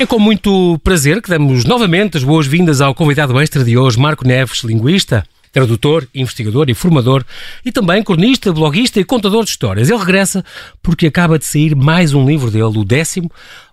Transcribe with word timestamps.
É 0.00 0.06
com 0.06 0.20
muito 0.20 0.78
prazer 0.84 1.20
que 1.20 1.28
damos 1.28 1.64
novamente 1.64 2.16
as 2.16 2.22
boas-vindas 2.22 2.80
ao 2.80 2.94
convidado 2.94 3.36
extra 3.40 3.64
de 3.64 3.76
hoje, 3.76 3.98
Marco 3.98 4.24
Neves, 4.24 4.62
linguista, 4.62 5.26
tradutor, 5.50 6.06
investigador 6.14 6.70
e 6.70 6.74
formador 6.74 7.24
e 7.64 7.72
também 7.72 8.00
cronista, 8.04 8.52
bloguista 8.52 9.00
e 9.00 9.04
contador 9.04 9.42
de 9.42 9.50
histórias. 9.50 9.90
Ele 9.90 9.98
regressa 9.98 10.44
porque 10.80 11.08
acaba 11.08 11.36
de 11.36 11.46
sair 11.46 11.74
mais 11.74 12.14
um 12.14 12.24
livro 12.24 12.48
dele, 12.48 12.78
o 12.78 12.84
décimo, 12.84 13.28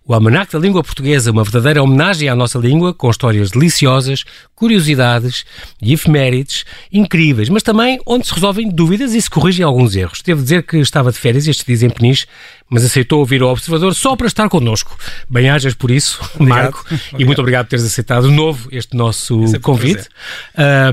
o 0.07 0.13
Almanac 0.13 0.53
da 0.53 0.59
Língua 0.59 0.83
Portuguesa, 0.83 1.31
uma 1.31 1.43
verdadeira 1.43 1.81
homenagem 1.81 2.29
à 2.29 2.35
nossa 2.35 2.59
língua, 2.59 2.93
com 2.93 3.09
histórias 3.09 3.49
deliciosas, 3.49 4.23
curiosidades 4.53 5.43
e 5.81 5.93
efemérides 5.93 6.63
incríveis, 6.93 7.49
mas 7.49 7.63
também 7.63 7.99
onde 8.05 8.27
se 8.27 8.33
resolvem 8.33 8.69
dúvidas 8.69 9.13
e 9.13 9.21
se 9.21 9.29
corrigem 9.29 9.65
alguns 9.65 9.95
erros. 9.95 10.21
Devo 10.23 10.43
dizer 10.43 10.63
que 10.63 10.77
estava 10.77 11.11
de 11.11 11.17
férias 11.17 11.47
estes 11.47 11.65
dias 11.65 11.81
em 11.81 11.89
Peniche, 11.89 12.27
mas 12.69 12.85
aceitou 12.85 13.19
ouvir 13.19 13.41
o 13.41 13.47
Observador 13.47 13.93
só 13.95 14.15
para 14.15 14.27
estar 14.27 14.47
connosco. 14.47 14.95
Bem-ajas 15.27 15.73
por 15.73 15.89
isso, 15.89 16.19
obrigado. 16.35 16.47
Marco, 16.47 16.79
obrigado. 16.85 17.21
e 17.21 17.25
muito 17.25 17.39
obrigado 17.39 17.65
por 17.65 17.69
teres 17.71 17.85
aceitado 17.85 18.27
de 18.27 18.33
novo 18.33 18.69
este 18.71 18.95
nosso 18.95 19.43
é 19.55 19.59
convite. 19.59 20.07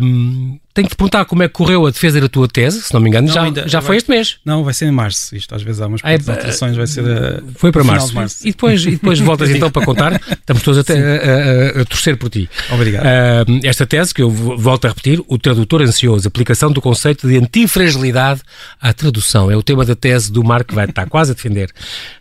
Um, 0.03 0.59
tenho 0.75 0.89
que 0.89 0.95
te 0.95 0.97
perguntar 0.97 1.27
como 1.27 1.43
é 1.43 1.49
que 1.49 1.55
correu 1.55 1.87
a 1.87 1.91
defesa 1.91 2.19
da 2.19 2.29
tua 2.29 2.49
tese, 2.49 2.81
se 2.81 2.95
não 2.95 3.01
me 3.01 3.09
engano, 3.09 3.29
não, 3.29 3.35
já, 3.35 3.43
ainda, 3.43 3.69
já 3.69 3.81
vai, 3.81 3.89
foi 3.89 3.97
este 3.99 4.11
mês. 4.11 4.39
Não, 4.43 4.65
vai 4.65 4.73
ser 4.73 4.87
em 4.87 4.91
março. 4.91 5.37
Isto 5.37 5.55
às 5.55 5.63
vezes 5.63 5.83
há 5.83 5.87
umas 5.87 6.01
ah, 6.03 6.13
é, 6.13 6.15
alterações, 6.15 6.77
vai 6.77 6.87
ser 6.87 7.05
a, 7.05 7.43
Foi 7.57 7.71
para 7.71 7.85
março. 7.85 8.15
março. 8.15 8.47
E, 8.47 8.53
depois, 8.53 8.83
e 8.87 8.93
depois 9.03 9.19
voltas 9.19 9.51
então 9.51 9.71
para 9.71 9.85
contar. 9.85 10.21
Estamos 10.31 10.63
todos 10.63 10.79
a, 10.79 10.93
a, 10.93 11.79
a, 11.79 11.83
a 11.83 11.85
torcer 11.85 12.17
por 12.17 12.31
ti. 12.31 12.49
Obrigado. 12.71 13.05
Uh, 13.05 13.61
esta 13.65 13.85
tese, 13.85 14.15
que 14.15 14.23
eu 14.23 14.31
volto 14.31 14.85
a 14.85 14.89
repetir, 14.89 15.21
o 15.27 15.37
tradutor 15.37 15.83
ansioso, 15.83 16.27
aplicação 16.29 16.71
do 16.71 16.81
conceito 16.81 17.27
de 17.27 17.37
antifragilidade 17.37 18.41
à 18.81 18.93
tradução. 18.93 19.51
É 19.51 19.57
o 19.57 19.63
tema 19.63 19.85
da 19.85 19.97
tese 19.97 20.33
do 20.33 20.45
Marco 20.45 20.69
que 20.69 20.75
vai 20.75 20.85
estar 20.85 21.09
quase 21.09 21.33
a 21.33 21.35
defender 21.35 21.71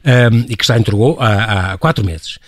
um, 0.04 0.46
e 0.50 0.56
que 0.56 0.66
já 0.66 0.78
entregou 0.78 1.18
há, 1.20 1.73
há 1.73 1.78
quatro 1.78 2.04
meses. 2.04 2.40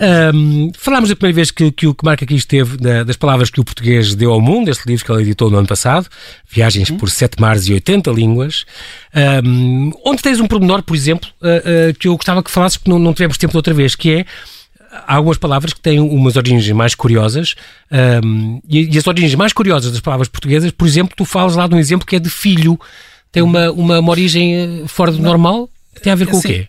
Um, 0.00 0.70
falámos 0.78 1.08
da 1.08 1.16
primeira 1.16 1.34
vez 1.34 1.50
que, 1.50 1.72
que 1.72 1.86
o 1.86 1.94
que 1.94 2.04
Marco 2.04 2.22
aqui 2.22 2.36
esteve 2.36 2.76
da, 2.76 3.02
das 3.02 3.16
palavras 3.16 3.50
que 3.50 3.60
o 3.60 3.64
português 3.64 4.14
deu 4.14 4.32
ao 4.32 4.40
mundo, 4.40 4.70
este 4.70 4.86
livro 4.86 5.04
que 5.04 5.10
ele 5.10 5.22
editou 5.22 5.50
no 5.50 5.58
ano 5.58 5.66
passado, 5.66 6.08
Viagens 6.48 6.90
por 6.92 7.10
Sete 7.10 7.40
Mares 7.40 7.66
e 7.66 7.72
80 7.72 8.10
Línguas, 8.12 8.64
um, 9.44 9.90
onde 10.04 10.22
tens 10.22 10.38
um 10.38 10.46
pormenor, 10.46 10.82
por 10.82 10.94
exemplo, 10.94 11.28
uh, 11.42 11.90
uh, 11.90 11.94
que 11.98 12.06
eu 12.06 12.16
gostava 12.16 12.42
que 12.44 12.50
falasses, 12.50 12.76
porque 12.76 12.90
não, 12.90 12.98
não 12.98 13.12
tivemos 13.12 13.36
tempo 13.36 13.50
de 13.50 13.56
outra 13.56 13.74
vez, 13.74 13.96
que 13.96 14.12
é 14.12 14.26
há 15.06 15.16
algumas 15.16 15.36
palavras 15.36 15.72
que 15.72 15.80
têm 15.80 15.98
umas 15.98 16.36
origens 16.36 16.70
mais 16.70 16.94
curiosas 16.94 17.54
um, 18.24 18.60
e, 18.68 18.94
e, 18.94 18.98
as 18.98 19.06
origens 19.06 19.34
mais 19.34 19.52
curiosas 19.52 19.92
das 19.92 20.00
palavras 20.00 20.28
portuguesas, 20.28 20.70
por 20.70 20.86
exemplo, 20.86 21.14
tu 21.16 21.24
falas 21.24 21.56
lá 21.56 21.66
de 21.66 21.74
um 21.74 21.78
exemplo 21.78 22.06
que 22.06 22.16
é 22.16 22.18
de 22.18 22.30
filho, 22.30 22.78
tem 23.32 23.42
uma, 23.42 23.70
uma, 23.72 23.98
uma 23.98 24.10
origem 24.10 24.54
eh, 24.54 24.88
fora 24.88 25.12
do 25.12 25.18
normal, 25.18 25.68
tem 26.02 26.12
a 26.12 26.16
ver 26.16 26.26
com 26.26 26.38
assim, 26.38 26.48
o 26.48 26.50
quê? 26.52 26.68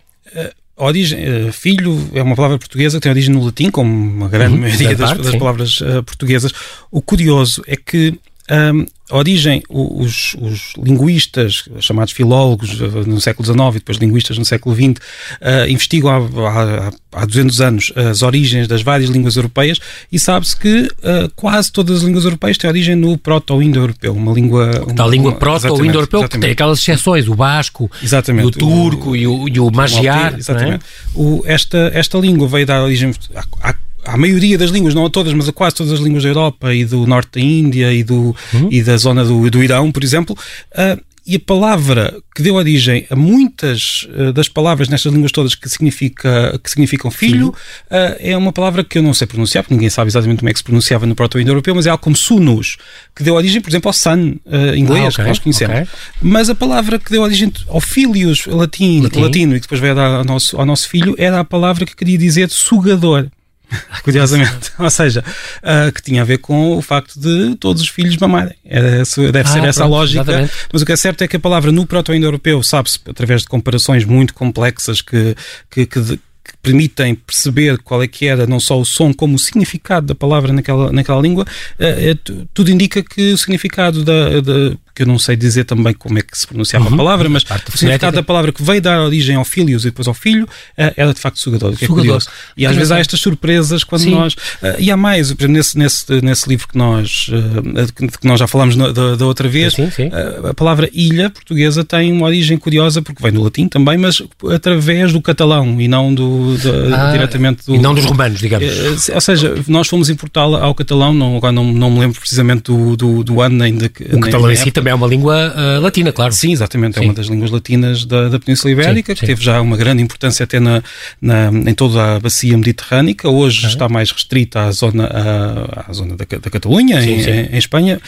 Origem, 0.84 1.48
uh, 1.48 1.52
filho 1.52 2.10
é 2.14 2.22
uma 2.22 2.36
palavra 2.36 2.58
portuguesa 2.58 2.98
que 2.98 3.02
tem 3.02 3.12
origem 3.12 3.34
no 3.34 3.44
latim, 3.44 3.70
como 3.70 3.90
uma 3.90 4.28
grande 4.28 4.54
uhum, 4.54 4.60
maioria 4.60 4.96
das, 4.96 5.10
parte, 5.10 5.22
das 5.24 5.36
palavras 5.36 5.80
uh, 5.80 6.02
portuguesas. 6.02 6.52
O 6.90 7.00
curioso 7.00 7.62
é 7.66 7.76
que 7.76 8.18
um, 8.50 8.86
a 9.10 9.16
origem, 9.16 9.62
os, 9.68 10.36
os, 10.40 10.72
linguistas, 10.76 11.64
chamados 11.80 12.12
filólogos 12.12 12.80
uh, 12.80 13.04
no 13.06 13.20
século 13.20 13.44
XIX 13.44 13.58
e 13.70 13.72
depois 13.74 13.98
linguistas 13.98 14.38
no 14.38 14.44
século 14.44 14.74
XX, 14.74 14.88
uh, 14.88 15.68
investigam 15.68 16.10
há, 16.10 16.48
há, 16.48 17.22
há 17.22 17.24
200 17.24 17.60
anos 17.60 17.92
as 17.96 18.22
origens 18.22 18.68
das 18.68 18.82
várias 18.82 19.10
línguas 19.10 19.36
europeias 19.36 19.78
e 20.10 20.18
sabe-se 20.18 20.56
que 20.56 20.82
uh, 20.82 21.30
quase 21.34 21.72
todas 21.72 21.98
as 21.98 22.02
línguas 22.02 22.24
europeias 22.24 22.56
têm 22.56 22.70
origem 22.70 22.94
no 22.94 23.18
proto-indo-europeu, 23.18 24.14
uma 24.14 24.32
língua... 24.32 24.84
Uma, 24.86 25.04
a 25.04 25.08
língua 25.08 25.34
proto-indo-europeu, 25.34 26.28
que 26.28 26.38
tem 26.38 26.50
aquelas 26.50 26.78
exceções, 26.78 27.28
o 27.28 27.34
basco, 27.34 27.90
exatamente, 28.02 28.46
o 28.46 28.50
turco 28.50 29.10
o, 29.10 29.16
e, 29.16 29.26
o, 29.26 29.48
e 29.48 29.60
o 29.60 29.70
magiar. 29.70 30.38
Exatamente. 30.38 30.84
É? 30.84 31.18
O, 31.18 31.42
esta, 31.46 31.90
esta 31.94 32.18
língua 32.18 32.46
veio 32.46 32.66
dar 32.66 32.82
origem 32.82 33.12
a, 33.34 33.70
a 33.70 33.74
a 34.04 34.16
maioria 34.16 34.56
das 34.56 34.70
línguas, 34.70 34.94
não 34.94 35.06
a 35.06 35.10
todas, 35.10 35.32
mas 35.32 35.48
a 35.48 35.52
quase 35.52 35.76
todas 35.76 35.92
as 35.92 36.00
línguas 36.00 36.22
da 36.22 36.28
Europa 36.28 36.74
e 36.74 36.84
do 36.84 37.06
norte 37.06 37.38
da 37.38 37.40
Índia 37.40 37.92
e, 37.92 38.02
do, 38.02 38.34
uhum. 38.52 38.68
e 38.70 38.82
da 38.82 38.96
zona 38.96 39.24
do, 39.24 39.50
do 39.50 39.62
Irão, 39.62 39.90
por 39.92 40.02
exemplo, 40.02 40.36
uh, 40.72 41.00
e 41.26 41.36
a 41.36 41.40
palavra 41.40 42.16
que 42.34 42.42
deu 42.42 42.54
origem 42.54 43.06
a 43.10 43.14
muitas 43.14 44.08
uh, 44.16 44.32
das 44.32 44.48
palavras 44.48 44.88
nestas 44.88 45.12
línguas 45.12 45.30
todas 45.30 45.54
que, 45.54 45.68
significa, 45.68 46.58
que 46.62 46.70
significam 46.70 47.10
filho, 47.10 47.48
uh, 47.50 48.16
é 48.18 48.36
uma 48.36 48.52
palavra 48.52 48.82
que 48.82 48.98
eu 48.98 49.02
não 49.02 49.12
sei 49.12 49.26
pronunciar, 49.26 49.62
porque 49.62 49.74
ninguém 49.74 49.90
sabe 49.90 50.08
exatamente 50.08 50.38
como 50.38 50.48
é 50.48 50.52
que 50.52 50.58
se 50.58 50.64
pronunciava 50.64 51.06
no 51.06 51.14
proto-indo-europeu, 51.14 51.74
mas 51.74 51.86
é 51.86 51.90
algo 51.90 52.02
como 52.02 52.16
sunus, 52.16 52.78
que 53.14 53.22
deu 53.22 53.34
origem, 53.34 53.60
por 53.60 53.70
exemplo, 53.70 53.88
ao 53.88 53.92
sun 53.92 54.38
uh, 54.46 54.74
inglês, 54.74 55.04
ah, 55.04 55.08
okay, 55.08 55.24
que 55.24 55.28
nós 55.28 55.38
conhecemos. 55.38 55.76
Okay. 55.76 55.88
Mas 56.20 56.50
a 56.50 56.54
palavra 56.54 56.98
que 56.98 57.10
deu 57.10 57.22
origem 57.22 57.52
ao 57.68 57.80
filius 57.80 58.46
latim, 58.46 59.02
latim. 59.02 59.20
latino 59.20 59.56
e 59.56 59.60
que 59.60 59.66
depois 59.66 59.80
veio 59.80 59.94
dar 59.94 60.10
ao 60.16 60.24
nosso, 60.24 60.56
ao 60.56 60.66
nosso 60.66 60.88
filho 60.88 61.14
era 61.18 61.38
a 61.38 61.44
palavra 61.44 61.84
que 61.84 61.94
queria 61.94 62.18
dizer 62.18 62.48
sugador. 62.50 63.28
Curiosamente. 64.02 64.72
Ou 64.78 64.90
seja, 64.90 65.24
uh, 65.58 65.92
que 65.92 66.02
tinha 66.02 66.22
a 66.22 66.24
ver 66.24 66.38
com 66.38 66.76
o 66.76 66.82
facto 66.82 67.18
de 67.18 67.56
todos 67.56 67.82
os 67.82 67.88
filhos 67.88 68.16
mamarem. 68.16 68.54
Era, 68.64 69.02
deve 69.32 69.48
ah, 69.48 69.52
ser 69.52 69.64
essa 69.64 69.84
a 69.84 69.86
lógica. 69.86 70.22
Exatamente. 70.22 70.52
Mas 70.72 70.82
o 70.82 70.86
que 70.86 70.92
é 70.92 70.96
certo 70.96 71.22
é 71.22 71.28
que 71.28 71.36
a 71.36 71.40
palavra 71.40 71.72
no 71.72 71.86
proto-indo-europeu, 71.86 72.62
sabe-se, 72.62 72.98
através 73.08 73.42
de 73.42 73.48
comparações 73.48 74.04
muito 74.04 74.34
complexas 74.34 75.00
que, 75.00 75.36
que, 75.70 75.86
que, 75.86 76.20
permitem 76.62 77.14
perceber 77.14 77.78
qual 77.78 78.02
é 78.02 78.08
que 78.08 78.26
era 78.26 78.46
não 78.46 78.60
só 78.60 78.78
o 78.78 78.84
som, 78.84 79.14
como 79.14 79.36
o 79.36 79.38
significado 79.38 80.08
da 80.08 80.14
palavra 80.14 80.52
naquela, 80.52 80.92
naquela 80.92 81.20
língua, 81.20 81.44
uh, 81.44 82.46
tudo 82.52 82.70
indica 82.70 83.02
que 83.02 83.32
o 83.32 83.38
significado 83.38 84.04
da, 84.04 84.40
da 84.40 84.76
que 84.94 85.02
eu 85.02 85.06
não 85.06 85.18
sei 85.18 85.36
dizer 85.36 85.64
também 85.64 85.94
como 85.94 86.18
é 86.18 86.22
que 86.22 86.36
se 86.36 86.46
pronunciava 86.46 86.88
uhum. 86.88 86.94
a 86.94 86.96
palavra, 86.96 87.28
mas 87.28 87.42
o 87.42 87.78
significado 87.78 88.16
da 88.16 88.22
palavra 88.22 88.52
que 88.52 88.62
veio 88.62 88.80
dar 88.80 89.00
origem 89.00 89.36
ao 89.36 89.44
filhos 89.44 89.84
e 89.84 89.86
depois 89.86 90.08
ao 90.08 90.14
filho 90.14 90.44
uh, 90.44 90.92
era 90.96 91.12
de 91.12 91.20
facto 91.20 91.38
sugador, 91.38 91.76
que 91.76 91.84
é 91.84 91.86
sugador. 91.86 92.04
curioso. 92.04 92.28
E 92.56 92.66
às 92.66 92.74
vezes 92.74 92.90
há 92.90 92.98
estas 92.98 93.20
surpresas 93.20 93.84
quando 93.84 94.02
Sim. 94.02 94.10
nós. 94.10 94.34
Uh, 94.34 94.76
e 94.78 94.90
há 94.90 94.96
mais, 94.96 95.32
por 95.32 95.44
exemplo, 95.44 95.56
nesse, 95.56 95.78
nesse, 95.78 96.20
nesse 96.22 96.48
livro 96.48 96.68
que 96.68 96.76
nós, 96.76 97.28
uh, 97.28 98.18
que 98.18 98.26
nós 98.26 98.38
já 98.38 98.46
falamos 98.46 98.76
no, 98.76 98.92
da, 98.92 99.16
da, 99.16 99.26
outra 99.26 99.48
vez, 99.48 99.74
sim. 99.74 100.10
a 100.48 100.54
palavra 100.54 100.88
ilha 100.92 101.30
portuguesa 101.30 101.84
tem 101.84 102.12
uma 102.12 102.26
origem 102.26 102.56
curiosa, 102.58 103.02
porque 103.02 103.22
vem 103.22 103.32
do 103.32 103.42
latim 103.42 103.68
também, 103.68 103.96
mas 103.96 104.22
através 104.52 105.12
do 105.12 105.20
catalão 105.20 105.80
e 105.80 105.88
não 105.88 106.12
do, 106.14 106.56
do 106.56 106.94
ah, 106.94 107.12
diretamente 107.12 107.66
do. 107.66 107.74
E 107.74 107.78
não 107.78 107.94
dos 107.94 108.04
romanos, 108.04 108.40
digamos. 108.40 109.08
ou 109.08 109.20
seja, 109.20 109.54
nós 109.68 109.88
fomos 109.88 110.10
importá-la 110.10 110.62
ao 110.62 110.74
catalão, 110.74 111.12
não, 111.12 111.36
agora 111.36 111.52
não, 111.52 111.72
não 111.72 111.90
me 111.90 112.00
lembro 112.00 112.20
precisamente 112.20 112.64
do, 112.64 112.96
do, 112.96 113.24
do 113.24 113.40
ano 113.40 113.56
nem 113.56 113.76
de. 113.76 113.86
O 113.86 114.12
nem 114.12 114.20
catalão 114.20 114.50
em 114.50 114.56
si 114.56 114.70
também 114.80 114.92
é 114.92 114.94
uma 114.94 115.06
língua 115.06 115.54
uh, 115.54 115.80
latina, 115.80 116.12
claro. 116.12 116.32
Sim, 116.32 116.52
exatamente. 116.52 116.98
É 116.98 117.00
sim. 117.00 117.08
uma 117.08 117.14
das 117.14 117.26
línguas 117.26 117.50
latinas 117.50 118.04
da, 118.04 118.28
da 118.28 118.38
Península 118.38 118.72
Ibérica, 118.72 119.12
sim, 119.12 119.14
que 119.14 119.20
sim. 119.20 119.26
teve 119.26 119.44
já 119.44 119.60
uma 119.60 119.76
grande 119.76 120.02
importância 120.02 120.44
até 120.44 120.58
na, 120.58 120.82
na 121.20 121.50
em 121.70 121.74
toda 121.74 122.16
a 122.16 122.20
bacia 122.20 122.56
mediterrânica. 122.56 123.28
Hoje 123.28 123.66
está 123.66 123.88
mais 123.88 124.10
restrita 124.10 124.62
à 124.62 124.72
zona, 124.72 125.04
à, 125.04 125.90
à 125.90 125.92
zona 125.92 126.16
da, 126.16 126.24
da 126.24 126.50
Catalunha, 126.50 127.02
em, 127.02 127.20
em, 127.52 127.58
Espanha. 127.58 128.00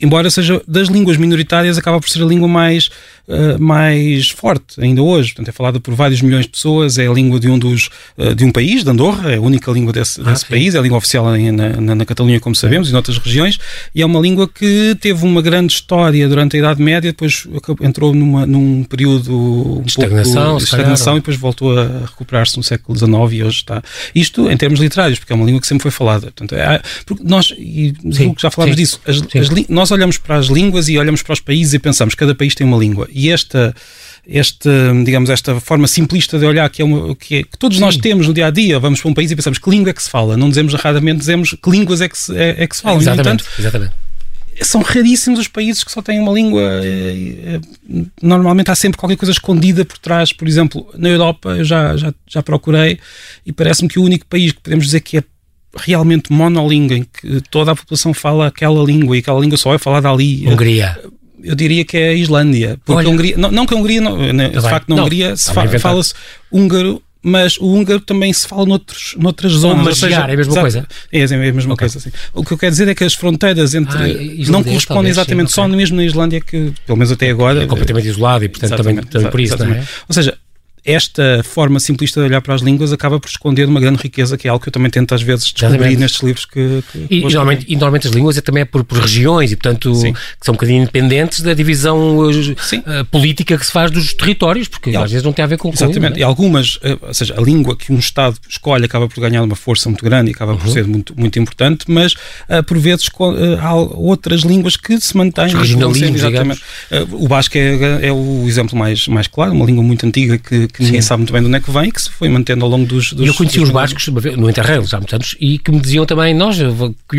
Embora 0.00 0.30
seja 0.30 0.60
das 0.66 0.88
línguas 0.88 1.16
minoritárias, 1.16 1.78
acaba 1.78 2.00
por 2.00 2.08
ser 2.08 2.22
a 2.22 2.26
língua 2.26 2.48
mais 2.48 2.90
uh, 3.28 3.60
mais 3.62 4.30
forte 4.30 4.80
ainda 4.80 5.02
hoje. 5.02 5.28
Portanto, 5.28 5.48
é 5.48 5.52
falada 5.52 5.78
por 5.78 5.94
vários 5.94 6.22
milhões 6.22 6.46
de 6.46 6.50
pessoas, 6.50 6.98
é 6.98 7.06
a 7.06 7.12
língua 7.12 7.38
de 7.38 7.48
um, 7.48 7.58
dos, 7.58 7.90
uh, 8.16 8.34
de 8.34 8.44
um 8.44 8.50
país, 8.50 8.82
de 8.82 8.90
Andorra, 8.90 9.32
é 9.32 9.36
a 9.36 9.40
única 9.40 9.70
língua 9.70 9.92
desse, 9.92 10.20
ah, 10.20 10.24
desse 10.24 10.46
país, 10.46 10.74
é 10.74 10.78
a 10.78 10.82
língua 10.82 10.98
oficial 10.98 11.26
na, 11.26 11.80
na, 11.80 11.94
na 11.94 12.04
Catalunha, 12.04 12.40
como 12.40 12.54
sabemos, 12.54 12.88
e 12.88 12.92
noutras 12.92 13.18
regiões, 13.18 13.58
e 13.94 14.02
é 14.02 14.06
uma 14.06 14.20
língua 14.20 14.48
que 14.48 14.96
teve 15.00 15.24
uma 15.24 15.42
grande 15.42 15.72
história 15.72 16.28
durante 16.28 16.56
a 16.56 16.58
Idade 16.58 16.82
Média, 16.82 17.10
depois 17.10 17.46
entrou 17.82 18.14
numa, 18.14 18.46
num 18.46 18.84
período 18.84 19.78
um 19.78 19.82
de 19.82 19.90
estagnação, 19.90 20.56
de 20.56 20.64
estagnação 20.64 21.16
e 21.16 21.20
depois 21.20 21.36
voltou 21.36 21.78
a 21.78 21.84
recuperar-se 22.06 22.56
no 22.56 22.62
século 22.62 22.96
XIX 22.96 23.12
e 23.32 23.42
hoje 23.44 23.56
está. 23.58 23.82
Isto 24.14 24.50
em 24.50 24.56
termos 24.56 24.80
literários, 24.80 25.18
porque 25.18 25.32
é 25.32 25.36
uma 25.36 25.44
língua 25.44 25.60
que 25.60 25.66
sempre 25.66 25.82
foi 25.82 25.90
falada. 25.90 26.32
Portanto, 26.32 26.54
é, 26.54 26.80
porque 27.04 27.22
nós, 27.24 27.52
e 27.58 27.94
sim, 28.12 28.34
já 28.38 28.50
falámos 28.50 28.76
sim, 28.76 28.82
disso, 28.82 29.00
as, 29.06 29.16
as, 29.16 29.68
nós 29.68 29.90
olhamos 29.90 30.18
para 30.18 30.36
as 30.36 30.46
línguas 30.46 30.88
e 30.88 30.98
olhamos 30.98 31.22
para 31.22 31.32
os 31.32 31.40
países 31.40 31.74
e 31.74 31.78
pensamos 31.78 32.14
que 32.14 32.20
cada 32.20 32.34
país 32.34 32.54
tem 32.54 32.66
uma 32.66 32.76
língua 32.76 33.08
e 33.18 33.30
esta 33.30 33.74
esta, 34.28 34.70
digamos, 35.04 35.30
esta 35.30 35.58
forma 35.58 35.88
simplista 35.88 36.38
de 36.38 36.44
olhar 36.44 36.68
que 36.68 36.82
é, 36.82 36.84
uma, 36.84 37.16
que, 37.16 37.36
é, 37.36 37.42
que 37.42 37.56
todos 37.58 37.78
Sim. 37.78 37.84
nós 37.84 37.96
temos 37.96 38.28
no 38.28 38.34
dia 38.34 38.46
a 38.46 38.50
dia. 38.50 38.78
Vamos 38.78 39.00
para 39.00 39.10
um 39.10 39.14
país 39.14 39.30
e 39.30 39.36
pensamos 39.36 39.58
que 39.58 39.70
língua 39.70 39.90
é 39.90 39.92
que 39.94 40.02
se 40.02 40.10
fala. 40.10 40.36
Não 40.36 40.50
dizemos 40.50 40.74
erradamente, 40.74 41.18
dizemos 41.20 41.56
que 41.60 41.70
línguas 41.70 42.02
é 42.02 42.08
que 42.08 42.18
se, 42.18 42.36
é, 42.36 42.62
é 42.62 42.66
que 42.66 42.76
se 42.76 42.82
falam. 42.82 43.00
Exatamente, 43.00 43.42
entanto, 43.42 43.46
exatamente. 43.58 43.92
São 44.60 44.82
raríssimos 44.82 45.38
os 45.38 45.48
países 45.48 45.82
que 45.84 45.90
só 45.90 46.02
têm 46.02 46.20
uma 46.20 46.32
língua. 46.32 46.62
Eh, 46.84 47.54
eh, 47.54 48.04
normalmente 48.20 48.70
há 48.70 48.74
sempre 48.74 48.98
qualquer 48.98 49.16
coisa 49.16 49.32
escondida 49.32 49.84
por 49.84 49.96
trás. 49.98 50.32
Por 50.32 50.48
exemplo, 50.48 50.90
na 50.98 51.08
Europa, 51.08 51.50
eu 51.50 51.64
já, 51.64 51.96
já, 51.96 52.12
já 52.26 52.42
procurei 52.42 52.98
e 53.46 53.52
parece-me 53.52 53.88
que 53.88 54.00
o 54.00 54.02
único 54.02 54.26
país 54.26 54.52
que 54.52 54.60
podemos 54.60 54.86
dizer 54.86 55.00
que 55.00 55.18
é 55.18 55.22
realmente 55.76 56.32
monolíngue, 56.32 56.94
em 56.96 57.04
que 57.04 57.40
toda 57.50 57.70
a 57.70 57.76
população 57.76 58.12
fala 58.12 58.48
aquela 58.48 58.82
língua 58.82 59.16
e 59.16 59.20
aquela 59.20 59.38
língua 59.40 59.56
só 59.56 59.72
é 59.72 59.78
falada 59.78 60.10
ali. 60.10 60.46
Hungria 60.48 60.98
eu 61.42 61.54
diria 61.54 61.84
que 61.84 61.96
é 61.96 62.08
a 62.10 62.14
Islândia. 62.14 62.78
Porque 62.84 63.06
a 63.06 63.10
Hungria, 63.10 63.36
não, 63.36 63.50
não 63.50 63.66
que 63.66 63.74
a 63.74 63.76
Hungria, 63.76 64.00
não, 64.00 64.32
né, 64.32 64.48
de 64.48 64.60
facto, 64.60 64.88
na 64.88 64.96
não, 64.96 65.04
Hungria 65.04 65.36
se 65.36 65.52
fa, 65.52 65.66
fala-se 65.78 66.14
húngaro, 66.50 67.02
mas 67.22 67.56
o 67.58 67.66
húngaro 67.66 68.00
também 68.00 68.32
se 68.32 68.46
fala 68.46 68.64
noutros, 68.64 69.14
noutras 69.18 69.52
zonas. 69.52 69.84
Mas 69.84 69.98
seja, 69.98 70.16
é 70.16 70.32
a 70.32 70.36
mesma 70.36 70.60
coisa? 70.60 70.86
É, 71.12 71.20
é 71.20 71.24
a 71.24 71.52
mesma 71.52 71.74
okay. 71.74 71.88
coisa, 71.88 72.00
sim. 72.00 72.10
O 72.32 72.44
que 72.44 72.52
eu 72.52 72.58
quero 72.58 72.70
dizer 72.70 72.88
é 72.88 72.94
que 72.94 73.04
as 73.04 73.14
fronteiras 73.14 73.74
entre. 73.74 73.98
Ah, 73.98 74.50
não 74.50 74.62
correspondem 74.62 75.10
exatamente 75.10 75.48
sim, 75.48 75.54
só 75.54 75.64
okay. 75.64 75.76
mesmo 75.76 75.96
na 75.96 76.04
Islândia, 76.04 76.40
que 76.40 76.72
pelo 76.86 76.96
menos 76.96 77.12
até 77.12 77.30
agora. 77.30 77.62
É 77.62 77.66
completamente 77.66 78.08
isolado 78.08 78.44
e, 78.44 78.48
portanto, 78.48 78.76
também, 78.76 78.96
também 78.96 79.30
por 79.30 79.40
isso, 79.40 79.62
é? 79.62 79.84
Ou 80.08 80.14
seja, 80.14 80.36
esta 80.90 81.42
forma 81.44 81.78
simplista 81.80 82.20
de 82.20 82.26
olhar 82.26 82.40
para 82.40 82.54
as 82.54 82.62
línguas 82.62 82.92
acaba 82.92 83.20
por 83.20 83.28
esconder 83.28 83.66
uma 83.68 83.78
grande 83.80 84.02
riqueza, 84.02 84.36
que 84.38 84.48
é 84.48 84.50
algo 84.50 84.62
que 84.62 84.68
eu 84.68 84.72
também 84.72 84.90
tento 84.90 85.14
às 85.14 85.20
vezes 85.22 85.44
descobrir 85.46 85.74
Exatamente. 85.76 86.00
nestes 86.00 86.22
livros 86.22 86.44
que. 86.46 86.82
que 86.90 87.06
E, 87.10 87.18
e 87.18 87.20
normalmente, 87.22 87.64
e 87.68 87.72
normalmente 87.76 88.08
as 88.08 88.12
línguas 88.14 88.38
é 88.38 88.40
também 88.40 88.64
por, 88.64 88.82
por 88.84 88.98
regiões 88.98 89.52
e, 89.52 89.56
portanto, 89.56 89.94
Sim. 89.94 90.12
que 90.14 90.18
são 90.46 90.52
um 90.52 90.56
bocadinho 90.56 90.82
independentes 90.82 91.40
da 91.40 91.52
divisão 91.54 92.18
uh, 92.18 92.30
uh, 92.30 93.04
política 93.10 93.56
que 93.58 93.66
se 93.66 93.72
faz 93.72 93.90
dos 93.90 94.12
territórios, 94.14 94.68
porque 94.68 94.94
al- 94.96 95.04
às 95.04 95.10
vezes 95.10 95.24
não 95.24 95.32
tem 95.32 95.44
a 95.44 95.48
ver 95.48 95.58
com 95.58 95.68
Exatamente. 95.70 96.04
língua, 96.14 96.18
E 96.18 96.22
algumas, 96.22 96.78
eh, 96.82 96.96
ou 97.00 97.14
seja, 97.14 97.34
a 97.36 97.40
língua 97.40 97.76
que 97.76 97.92
um 97.92 97.98
Estado 97.98 98.36
escolhe 98.48 98.84
acaba 98.84 99.08
por 99.08 99.20
ganhar 99.20 99.42
uma 99.42 99.56
força 99.56 99.88
muito 99.88 100.04
grande 100.04 100.30
e 100.30 100.34
acaba 100.34 100.52
Uhum. 100.52 100.58
por 100.58 100.68
ser 100.70 100.86
muito, 100.86 101.14
muito 101.18 101.38
importante, 101.38 101.84
mas 101.88 102.14
eh, 102.48 102.62
por 102.62 102.78
vezes 102.78 103.08
há 103.60 103.74
outras 103.74 104.40
línguas 104.42 104.76
que 104.76 104.98
se 105.00 105.16
mantêm. 105.16 105.46
Os 105.46 105.52
e 105.52 105.56
regionalismos, 105.56 105.98
sendo, 105.98 106.16
exatamente. 106.16 106.60
O 107.12 107.28
basco 107.28 107.56
é, 107.58 108.06
é 108.08 108.12
o 108.12 108.44
exemplo 108.46 108.76
mais, 108.78 109.06
mais 109.08 109.26
claro, 109.26 109.52
uma 109.52 109.64
língua 109.64 109.82
muito 109.84 110.06
antiga 110.06 110.38
que, 110.38 110.68
que 110.78 110.84
ninguém 110.84 111.02
sabe 111.02 111.18
muito 111.20 111.32
bem 111.32 111.42
de 111.42 111.48
onde 111.48 111.56
é 111.56 111.60
que 111.60 111.70
vem 111.70 111.88
e 111.88 111.92
que 111.92 112.00
se 112.00 112.10
foi 112.10 112.28
mantendo 112.28 112.64
ao 112.64 112.70
longo 112.70 112.86
dos. 112.86 113.12
dos 113.12 113.24
E 113.24 113.28
eu 113.28 113.34
conheci 113.34 113.58
dos 113.58 113.68
os 113.68 113.74
bascos 113.74 114.08
uma 114.08 114.20
no 114.20 114.48
Interrail 114.48 114.82
há 114.92 114.96
muitos 114.96 115.12
anos 115.14 115.36
e 115.40 115.58
que 115.58 115.70
me 115.70 115.80
diziam 115.80 116.06
também, 116.06 116.32
nós, 116.34 116.56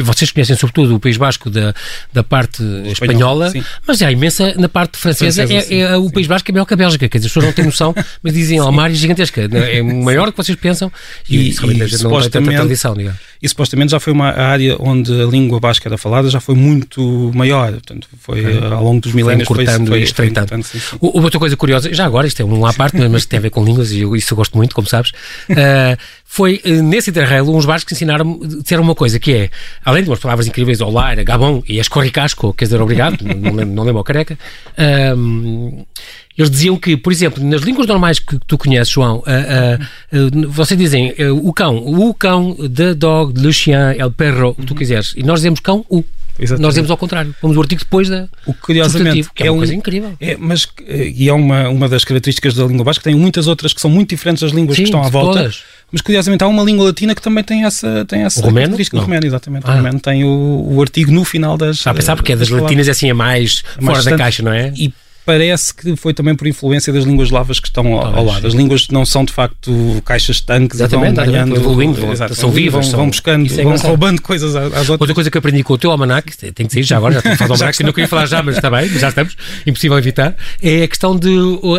vocês 0.04 0.32
conhecem 0.32 0.56
sobretudo 0.56 0.96
o 0.96 1.00
País 1.00 1.18
Basco 1.18 1.50
da, 1.50 1.74
da 2.14 2.24
parte 2.24 2.64
espanhola, 2.92 3.52
mas 3.88 4.02
há 4.02 4.12
imensa 4.12 4.54
na 4.58 4.68
parte 4.70 4.98
francesa, 4.98 5.46
Francesa, 5.46 5.74
é, 5.74 5.80
é- 5.80 5.98
o 5.98 6.10
País 6.12 6.26
Basco 6.28 6.50
é 6.50 6.54
melhor 6.54 6.66
que 6.66 6.74
a 6.74 6.78
Bélgica, 6.78 7.08
quer 7.08 7.18
dizer, 7.18 7.28
as 7.28 7.34
pessoas 7.34 7.46
não 7.46 7.54
têm 7.54 7.66
noção, 7.66 7.94
mas 8.24 8.34
dizem, 8.34 8.60
é 8.90 8.94
gigantesca, 8.94 9.42
é? 9.42 9.82
Maior 9.82 10.26
do 10.28 10.32
que 10.32 10.38
vocês 10.38 10.58
pensam 10.58 10.92
e, 11.30 11.36
E- 11.36 11.40
e 11.50 11.82
a 11.84 11.88
gente 11.88 12.04
não 12.04 12.10
tem 12.12 12.32
tanta 12.32 12.46
tradição, 12.64 12.94
digamos. 12.96 13.20
E 13.42 13.48
supostamente 13.48 13.92
já 13.92 14.00
foi 14.02 14.12
uma 14.12 14.32
área 14.32 14.76
onde 14.80 15.12
a 15.22 15.26
língua 15.26 15.60
basca 15.62 15.88
era 15.88 15.98
falada, 15.98 16.30
já 16.30 16.42
foi 16.42 16.56
muito 16.56 17.32
maior. 17.34 17.72
Portanto, 17.72 18.08
foi 18.20 18.44
eh, 18.44 18.66
ao 18.74 18.84
longo 18.84 19.00
dos 19.00 19.14
milénios 19.14 19.48
foi, 19.48 19.64
encurtando 19.64 19.88
foi, 19.92 20.00
e 20.02 20.04
estreitando. 20.04 20.48
foi 20.48 20.62
sim, 20.64 20.80
sim. 20.80 20.98
O- 21.00 21.22
Outra 21.22 21.40
coisa 21.40 21.56
curiosa, 21.56 21.94
já 21.94 22.06
agora, 22.06 22.28
isto 22.28 22.42
é 22.42 22.46
um 22.46 22.66
à 22.66 22.74
parte, 22.74 22.98
mas- 22.98 23.10
mas 23.12 23.26
tem 23.26 23.40
a 23.40 23.42
ver 23.42 23.50
com 23.50 23.64
línguas 23.64 23.92
e 23.94 24.02
eu, 24.02 24.14
isso 24.16 24.34
eu 24.34 24.36
gosto 24.36 24.58
muito, 24.58 24.76
como 24.76 24.88
sabes, 24.90 25.12
uh, 25.50 25.98
foi 26.32 26.62
uh, 26.64 26.84
nesse 26.84 27.10
Interrail 27.10 27.50
uns 27.50 27.66
bascos 27.66 27.86
que 27.86 27.94
ensinaram 27.96 28.40
disseram 28.62 28.84
uma 28.84 28.94
coisa 28.94 29.20
que 29.20 29.34
é, 29.34 29.50
além 29.84 30.04
de 30.04 30.10
umas 30.12 30.20
palavras 30.20 30.46
incríveis, 30.46 30.80
olá, 30.80 31.12
era 31.12 31.24
gabon 31.24 31.64
e 31.68 31.80
escorricasco, 31.80 32.54
quer 32.54 32.66
dizer, 32.66 32.80
obrigado, 32.80 33.18
não, 33.26 33.52
lembro, 33.52 33.74
não 33.74 33.84
lembro 33.84 33.98
ao 33.98 34.04
careca, 34.04 34.38
um, 35.18 35.84
eles 36.38 36.52
diziam 36.52 36.78
que, 36.78 36.96
por 36.96 37.12
exemplo, 37.12 37.44
nas 37.44 37.62
línguas 37.62 37.88
normais 37.88 38.20
que 38.20 38.38
tu 38.46 38.60
conheces, 38.60 38.94
João, 38.94 39.18
uh, 39.18 40.22
uh, 40.22 40.46
uh, 40.46 40.52
vocês 40.52 40.78
dizem 40.78 41.16
uh, 41.20 41.36
o 41.36 41.52
cão, 41.52 41.78
o 41.78 42.14
cão, 42.14 42.56
the 42.56 42.94
dog, 42.94 43.34
le 43.42 43.52
chien, 43.52 43.96
el 43.98 44.12
perro, 44.12 44.50
o 44.52 44.56
que 44.56 44.68
tu 44.68 44.76
quiseres, 44.76 45.16
e 45.18 45.24
nós 45.24 45.40
dizemos 45.40 45.60
cão, 45.60 45.84
o. 45.90 46.04
Exatamente. 46.42 46.62
Nós 46.62 46.74
dizemos 46.74 46.92
ao 46.92 46.96
contrário, 46.96 47.36
pomos 47.42 47.58
o 47.58 47.60
artigo 47.62 47.82
depois 47.82 48.08
da. 48.08 48.30
O 48.46 48.54
que 48.54 48.62
curiosamente 48.62 49.30
que 49.34 49.44
é, 49.44 49.52
uma 49.52 49.58
coisa 49.58 49.76
incrível. 49.76 50.14
É, 50.22 50.38
mas 50.38 50.70
eh, 50.88 51.12
e 51.14 51.28
é 51.28 51.34
uma, 51.34 51.68
uma 51.68 51.90
das 51.90 52.06
características 52.06 52.54
da 52.54 52.66
língua 52.66 52.86
basca, 52.86 53.04
tem 53.04 53.14
muitas 53.14 53.46
outras 53.48 53.74
que 53.74 53.82
são 53.82 53.90
muito 53.90 54.12
diferentes 54.12 54.42
das 54.42 54.54
línguas 54.54 54.78
Sim, 54.78 54.84
que 54.84 54.88
estão 54.88 55.04
à 55.04 55.10
volta. 55.10 55.40
todas. 55.40 55.64
Mas 55.92 56.02
curiosamente 56.02 56.44
há 56.44 56.48
uma 56.48 56.64
língua 56.64 56.86
latina 56.86 57.16
que 57.16 57.22
também 57.22 57.44
tem 57.44 57.66
essa, 57.66 58.06
tem 58.06 58.22
essa 58.24 58.40
O 58.40 58.44
romeno? 58.44 58.68
característica. 58.68 58.98
O 58.98 59.02
romeno, 59.02 59.26
exatamente. 59.26 59.64
Ah. 59.68 59.74
O 59.74 59.76
romeno 59.78 60.00
tem 60.00 60.24
o, 60.24 60.68
o 60.76 60.82
artigo 60.82 61.12
no 61.12 61.24
final 61.26 61.58
das. 61.58 61.78
Está 61.78 61.92
a 61.92 61.94
pensar 61.94 62.16
porque 62.16 62.34
é 62.34 62.36
das 62.36 62.48
palavras. 62.48 62.64
latinas 62.70 62.88
é 62.88 62.92
assim, 62.92 63.10
é 63.10 63.14
mais, 63.14 63.64
Mais 63.82 63.98
fora 64.00 64.12
da 64.12 64.18
caixa, 64.18 64.44
não 64.44 64.54
é? 64.54 64.72
E 64.76 64.94
parece 65.30 65.72
que 65.76 65.96
foi 65.96 66.12
também 66.12 66.34
por 66.34 66.48
influência 66.48 66.92
das 66.92 67.04
línguas 67.04 67.30
lavas 67.30 67.60
que 67.60 67.68
estão 67.68 67.94
ao, 67.94 68.16
ao 68.16 68.26
lado. 68.26 68.48
As 68.48 68.56
línguas 68.56 68.88
não 68.88 69.06
são 69.06 69.24
de 69.24 69.32
facto 69.32 70.02
caixas 70.04 70.42
tanques 70.42 70.80
Exatamente, 70.80 71.18
vão 71.18 71.26
ganhando, 71.26 71.56
evoluindo, 71.56 72.04
exatamente, 72.12 72.40
são 72.40 72.50
vivas, 72.50 72.88
vão, 72.88 72.98
vão 72.98 73.10
buscando, 73.10 73.46
é 73.54 73.64
vão 73.64 73.78
roubando 73.78 74.24
coisas 74.24 74.56
às 74.56 74.74
às 74.74 74.90
outras. 74.90 75.02
Outra 75.02 75.14
coisa 75.14 75.30
que 75.30 75.38
aprendi 75.38 75.64
com 75.64 75.74
o 75.74 75.78
teu 75.78 75.92
almanac, 75.92 76.36
tem 76.36 76.66
que 76.66 76.74
sair 76.74 76.82
já 76.82 76.98
agora, 76.98 77.14
já 77.14 77.20
estamos 77.20 77.36
a 77.36 77.38
falar 77.38 77.48
do 77.48 77.54
almanac, 77.62 77.78
que 77.78 77.84
não 77.84 77.94
queria 77.94 78.08
falar 78.08 78.26
já, 78.26 78.42
mas 78.42 78.56
está 78.56 78.72
bem, 78.72 78.90
já 78.90 79.10
estamos, 79.10 79.38
impossível 79.68 80.00
evitar, 80.00 80.36
é 80.64 80.82
a 80.82 80.88
questão 80.88 81.16
de 81.16 81.30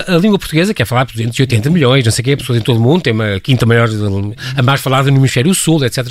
a 0.07 0.17
língua 0.17 0.39
portuguesa, 0.39 0.73
que 0.73 0.83
é 0.83 0.85
falada 0.85 1.07
por 1.07 1.15
280 1.15 1.71
milhões, 1.71 2.05
não 2.05 2.13
sei 2.13 2.23
o 2.23 2.25
quê, 2.25 2.37
pessoas 2.37 2.61
em 2.61 2.63
todo 2.63 2.77
o 2.77 2.81
mundo, 2.81 3.03
tem 3.03 3.13
uma 3.13 3.41
quinta 3.41 3.67
maior, 3.67 3.89
a 4.57 4.63
mais 4.63 4.81
falada 4.81 5.11
no 5.11 5.17
hemisfério 5.17 5.53
sul, 5.57 5.85
etc. 5.85 6.07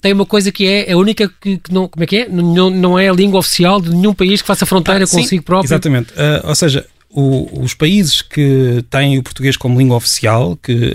Tem 0.00 0.12
uma 0.12 0.24
coisa 0.26 0.52
que 0.52 0.66
é 0.66 0.92
a 0.92 0.96
única 0.96 1.28
que, 1.40 1.58
que 1.58 1.72
não, 1.74 1.88
como 1.88 2.04
é 2.04 2.06
que 2.06 2.16
é? 2.18 2.28
Não, 2.28 2.70
não 2.70 2.98
é 2.98 3.08
a 3.08 3.12
língua 3.12 3.40
oficial 3.40 3.80
de 3.80 3.90
nenhum 3.90 4.14
país 4.14 4.40
que 4.40 4.46
faça 4.46 4.64
fronteira 4.64 5.02
Ah, 5.04 5.06
sim, 5.06 5.16
consigo 5.22 5.42
próprio. 5.42 5.66
Exatamente. 5.66 6.12
Ah, 6.16 6.42
ou 6.48 6.54
seja, 6.54 6.86
o- 7.10 7.62
os 7.62 7.74
países 7.74 8.22
que 8.22 8.84
têm 8.90 9.18
o 9.18 9.22
português 9.22 9.56
como 9.56 9.78
língua 9.78 9.96
oficial, 9.96 10.56
que 10.62 10.94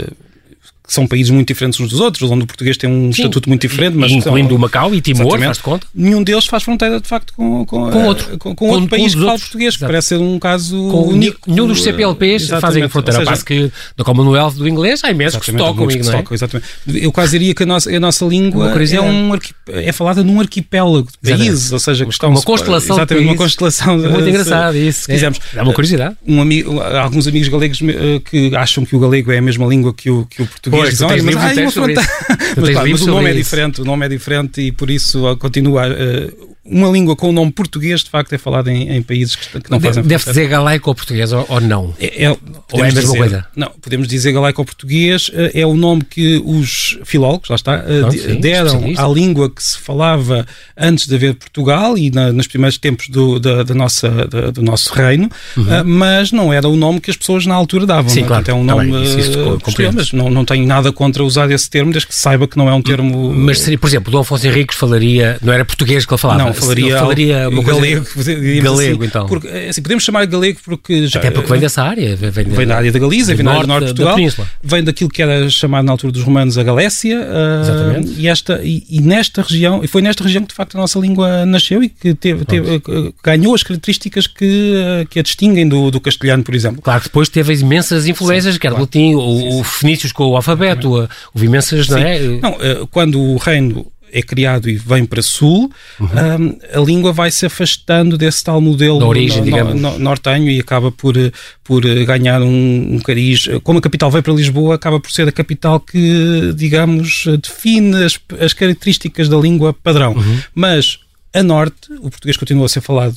são 0.94 1.08
países 1.08 1.30
muito 1.32 1.48
diferentes 1.48 1.80
uns 1.80 1.90
dos 1.90 2.00
outros, 2.00 2.30
onde 2.32 2.44
o 2.44 2.48
português 2.48 2.78
tem 2.78 2.90
um 2.90 3.12
Sim. 3.12 3.22
estatuto 3.24 3.50
muito 3.50 3.62
diferente, 3.62 3.96
mas 3.98 4.12
que 4.12 4.22
são- 4.22 4.32
incluindo 4.32 4.56
o 4.56 4.60
Macau 4.60 4.94
e 4.94 5.02
Timor, 5.02 5.40
faz-te 5.40 5.64
conta? 5.64 5.88
Nenhum 5.94 6.24
deles 6.24 6.46
faz 6.46 6.64
fronteira 6.64 7.00
de 7.00 7.08
facto 7.08 7.34
com, 7.36 7.66
com, 7.66 7.90
Com 7.92 8.04
outro. 8.06 8.38
com, 8.38 8.56
com 8.56 8.70
outro 8.70 8.88
país 8.90 9.14
que 9.16 9.20
fala 9.22 9.38
português, 9.40 9.76
que 9.76 9.80
Exato. 9.80 9.92
parece 9.92 10.08
ser 10.10 10.18
um 10.20 10.40
caso 10.40 10.78
único. 10.82 11.50
nenhum 11.50 11.68
dos 11.68 11.82
CPLPs 11.84 12.44
Exatamente. 12.44 12.62
fazem 12.62 12.90
fronteira. 12.90 13.20
Ou 13.20 13.26
seja, 13.26 13.32
passo 13.32 13.46
que 13.46 13.72
no 13.98 14.04
Commonwealth 14.06 14.54
do 14.56 14.68
inglês 14.68 15.04
há 15.04 15.12
imensos 15.12 15.40
que 15.40 15.46
se 15.46 15.54
tocam, 15.54 15.88
que 15.88 15.98
é? 15.98 16.02
tocam, 16.02 16.34
exatamente. 16.34 16.68
Eu 16.88 17.12
quase 17.12 17.32
diria 17.38 17.54
que 17.54 17.64
a 17.64 17.66
nossa, 17.66 17.90
a 17.96 18.00
nossa 18.00 18.26
língua 18.26 18.72
é, 18.74 19.02
um 19.02 19.34
arqui- 19.34 19.54
é 19.68 19.92
falada 19.92 20.24
num 20.24 20.40
arquipélago 20.40 21.08
de 21.22 21.32
países, 21.32 21.72
ou 21.72 21.80
seja, 21.80 22.06
que 22.06 22.12
estão 22.12 22.30
Uma 22.30 22.42
constelação 22.42 22.96
de 22.96 23.02
exatamente, 23.02 23.26
uma 23.28 23.36
constelação 23.36 23.94
É 24.06 24.10
muito 24.10 24.30
engraçado 24.30 24.78
isso. 24.78 25.02
Se 25.02 25.08
quisermos. 25.08 25.40
É, 25.56 25.60
é 25.60 25.62
uma 25.64 25.74
curiosidade. 25.74 26.16
Um 26.28 26.42
amigo, 26.42 26.80
alguns 26.82 27.28
amigos 27.28 27.48
galegos 27.48 27.80
eh, 27.82 28.22
que 28.30 28.56
acham 28.56 28.86
que 28.86 28.96
o 28.96 29.00
galego 29.00 29.32
é 29.32 29.38
a 29.38 29.42
mesma 29.42 29.66
língua 29.66 29.94
que 29.94 30.10
o, 30.10 30.26
que 30.26 30.42
o 30.42 30.48
português. 30.48 30.83
Pois, 30.84 30.98
tu 30.98 31.06
Dizem, 31.06 31.08
tens 31.08 31.14
"Olha, 31.14 31.24
mas 31.24 31.36
livros 31.36 31.44
há 31.44 31.48
aí 31.48 31.58
uma 31.58 31.70
inteiros 31.70 31.74
sobre 31.74 31.96
fronteira." 31.96 32.02
isso. 32.02 32.54
Tu 32.56 32.62
mas, 32.62 32.70
claro, 32.70 32.86
livros 32.86 33.02
mas 33.02 33.10
o 33.10 33.12
nome 33.16 33.30
é 33.30 33.34
diferente, 33.34 33.82
o 33.82 33.86
nome 33.86 34.06
é 34.06 34.10
diferente 34.10 34.62
e 34.62 34.72
por 34.72 34.90
isso 34.90 35.28
ah, 35.28 35.36
continua. 35.38 35.88
eh, 35.88 36.32
uma 36.66 36.88
língua 36.90 37.16
com 37.16 37.30
o 37.30 37.32
nome 37.34 37.52
português, 37.52 38.02
de 38.04 38.10
facto, 38.10 38.32
é 38.34 38.38
falada 38.38 38.72
em, 38.72 38.90
em 38.96 39.02
países 39.02 39.36
que, 39.36 39.60
que 39.60 39.70
não 39.70 39.78
De- 39.80 39.86
fazem 39.86 40.04
Deve-se 40.04 40.30
dizer 40.30 40.48
galaico 40.48 40.90
ou 40.90 40.96
português 40.96 41.32
ou, 41.34 41.46
ou 41.50 41.60
não? 41.60 41.94
É, 42.00 42.24
é, 42.26 42.30
Ou 42.30 42.36
é 42.36 42.38
a 42.38 42.62
podemos 42.70 42.94
mesma 42.96 43.02
dizer- 43.02 43.18
coisa? 43.18 43.46
Não, 43.56 43.70
podemos 43.82 44.08
dizer 44.08 44.32
galaico-português 44.32 45.30
eh, 45.34 45.52
é 45.62 45.66
o 45.66 45.76
nome 45.76 46.04
que 46.04 46.42
os 46.46 46.98
filólogos, 47.04 47.50
lá 47.50 47.56
está, 47.56 47.76
eh, 47.86 48.00
Pronto, 48.00 48.12
de- 48.16 48.22
sim, 48.22 48.40
deram 48.40 48.84
à 48.98 49.08
língua 49.08 49.50
que 49.50 49.62
se 49.64 49.78
falava 49.78 50.46
antes 50.78 51.08
de 51.08 51.16
haver 51.16 51.36
Portugal 51.36 51.98
e 51.98 52.10
na, 52.10 52.32
nos 52.32 52.48
primeiros 52.48 52.78
tempos 52.78 53.10
do, 53.10 53.40
da, 53.40 53.64
da 53.64 53.74
nossa, 53.74 54.10
da- 54.28 54.52
do 54.52 54.62
nosso 54.62 54.94
reino, 54.94 55.30
eh, 55.58 55.84
mas 55.84 56.32
não 56.32 56.54
era 56.54 56.68
o 56.68 56.76
nome 56.76 57.02
que 57.02 57.12
as 57.12 57.18
pessoas 57.18 57.46
na 57.46 57.56
altura 57.56 57.86
davam. 57.86 58.04
Uhum. 58.04 58.10
Sim, 58.10 58.20
não 58.22 58.26
é? 58.26 58.28
claro. 58.30 58.44
Portanto, 58.46 58.58
é 58.58 58.62
um 58.62 58.66
Tá 58.68 58.76
nome 58.76 59.60
posterior, 59.60 59.94
mas 59.94 60.12
não, 60.14 60.30
não 60.30 60.46
tenho 60.46 60.66
nada 60.66 60.92
contra 60.92 61.24
usar 61.24 61.50
esse 61.52 61.70
termo, 61.70 61.92
desde 61.92 62.08
que 62.08 62.16
se 62.16 62.22
saiba 62.22 62.48
que 62.48 62.58
não 62.58 62.70
é 62.70 62.74
um 62.74 62.82
termo. 62.82 63.34
Mas 63.34 63.60
seria, 63.60 63.78
por 63.78 63.88
exemplo, 63.88 64.10
o 64.10 64.12
Dom 64.12 64.20
Afonso 64.22 64.48
Henriques 64.48 64.78
falaria, 64.78 65.38
não 65.42 65.52
era 65.52 65.66
português 65.66 66.06
que 66.06 66.14
ele 66.14 66.20
falava? 66.22 66.44
não, 66.44 66.53
falaria, 66.54 66.86
Ele 66.86 67.00
falaria 67.00 67.50
uma 67.50 67.64
coisa- 67.64 67.80
galego. 67.80 68.06
diríamos 68.24 68.64
Galego, 68.64 68.98
assim, 69.04 69.08
então. 69.08 69.26
Porque, 69.28 69.48
eh, 69.48 69.70
assim, 69.70 69.82
podemos 69.82 70.04
chamar 70.04 70.26
galego 70.26 70.60
porque 70.64 71.08
já, 71.08 71.20
Até 71.20 71.32
porque 71.32 71.50
vem 71.52 71.60
dessa 71.60 71.84
área. 71.84 72.16
Vem, 72.16 72.32
vem, 72.32 72.68
da 72.68 72.78
área 72.78 72.92
da 72.92 73.00
Galiza, 73.00 73.34
do 73.34 73.38
vem 73.38 73.46
da 73.46 73.52
área 73.52 73.62
do 73.64 73.68
norte 73.68 73.94
de 73.94 73.94
Portugal, 73.94 74.48
vem 74.64 74.84
daquilo 74.84 75.10
que 75.10 75.22
era 75.22 75.50
chamado 75.50 75.86
na 75.86 75.92
altura 75.92 76.12
dos 76.12 76.22
romanos 76.24 76.58
a 76.58 76.64
Galécia, 76.64 77.20
ah, 77.30 77.62
Exatamente. 77.62 78.20
e, 78.20 78.28
esta, 78.28 78.62
e, 78.64 78.84
e 78.90 79.02
nesta 79.02 79.42
região, 79.42 79.84
e 79.84 79.88
foi 79.88 80.02
nesta 80.02 80.24
região 80.24 80.44
que 80.44 80.50
de 80.50 80.56
facto 80.56 80.76
a 80.76 80.82
nossa 80.82 81.00
língua 81.00 81.46
nasceu 81.46 81.84
e 81.84 81.90
que 81.90 82.14
teve, 82.14 82.46
teve, 82.46 82.76
ah, 82.76 83.12
ganhou 83.24 83.54
as 83.54 83.64
características 83.64 84.28
que, 84.28 84.74
ah, 84.76 85.06
que 85.10 85.20
a 85.20 85.24
distinguem 85.24 85.68
do, 85.68 85.92
do 85.92 86.00
castelhano, 86.00 86.44
por 86.44 86.56
exemplo. 86.56 86.82
Claro 86.82 87.02
que 87.02 87.08
depois 87.08 87.30
teve 87.30 87.54
imensas 87.54 88.08
influências, 88.08 88.58
quer 88.58 88.70
do 88.70 88.76
claro. 88.76 88.84
latim, 88.84 89.16
o, 89.16 89.60
o 89.60 89.64
fenícios 89.64 90.12
com 90.12 90.26
o 90.28 90.36
alfabeto, 90.36 90.90
houve 91.34 91.46
imensas, 91.46 91.88
não 91.90 91.98
é? 91.98 92.20
Não, 92.20 92.50
ah, 92.60 92.88
quando 92.92 93.20
o 93.20 93.38
reino 93.38 93.86
é 94.14 94.22
criado 94.22 94.70
e 94.70 94.76
vem 94.76 95.06
para 95.06 95.22
sul, 95.22 95.72
ah, 96.00 96.78
a 96.78 96.80
língua 96.80 97.12
vai 97.12 97.32
se 97.32 97.46
afastando 97.48 98.18
desse 98.18 98.44
tal 98.44 98.62
modelo 98.62 98.94
Uhum. 98.94 99.00
Da 99.00 99.06
origem, 99.08 99.44
no- 99.46 99.74
no- 99.74 100.00
nortenho 100.00 100.50
e 100.50 100.60
acaba 100.60 100.92
por, 100.92 101.18
eh, 101.18 101.32
por 101.64 101.84
eh, 101.86 102.06
ganhar 102.06 102.42
um, 102.42 102.96
um 102.96 103.00
cariz. 103.00 103.48
Como 103.64 103.80
a 103.80 103.82
capital 103.82 104.12
veio 104.12 104.24
para 104.24 104.34
Lisboa, 104.34 104.76
acaba 104.76 105.00
por 105.00 105.12
ser 105.12 105.28
a 105.28 105.32
capital 105.32 105.80
que, 105.80 106.54
digamos, 106.56 107.26
define 107.42 108.04
as, 108.04 108.20
as 108.40 108.54
características 108.54 109.28
da 109.28 109.38
língua 109.38 109.74
padrão. 109.74 110.14
Uhum. 110.14 110.40
Mas 110.54 111.00
a 111.34 111.42
norte, 111.42 111.92
o 112.00 112.12
português 112.12 112.38
continua 112.38 112.68
a 112.68 112.70
ser 112.70 112.82
falado, 112.82 113.16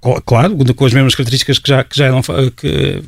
co- 0.00 0.20
claro, 0.22 0.56
com 0.74 0.84
as 0.86 0.92
mesmas 0.92 1.14
características 1.14 1.58
que 1.58 1.68
já, 1.68 1.82
que 1.82 1.96
já 1.96 2.06
eram 2.06 2.22
que, 2.22 2.50
que 2.56 3.02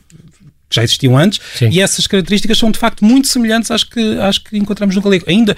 já 0.71 0.83
existiam 0.83 1.16
antes, 1.16 1.40
Sim. 1.57 1.69
e 1.71 1.81
essas 1.81 2.07
características 2.09 2.59
são 2.59 2.71
de 2.73 2.78
facto 2.78 3.04
muito 3.04 3.28
semelhantes 3.28 3.71
às 3.71 3.85
que, 3.85 4.19
às 4.19 4.38
que 4.38 4.57
encontramos 4.57 4.97
no 4.97 5.02
galego. 5.02 5.25
Ainda, 5.28 5.57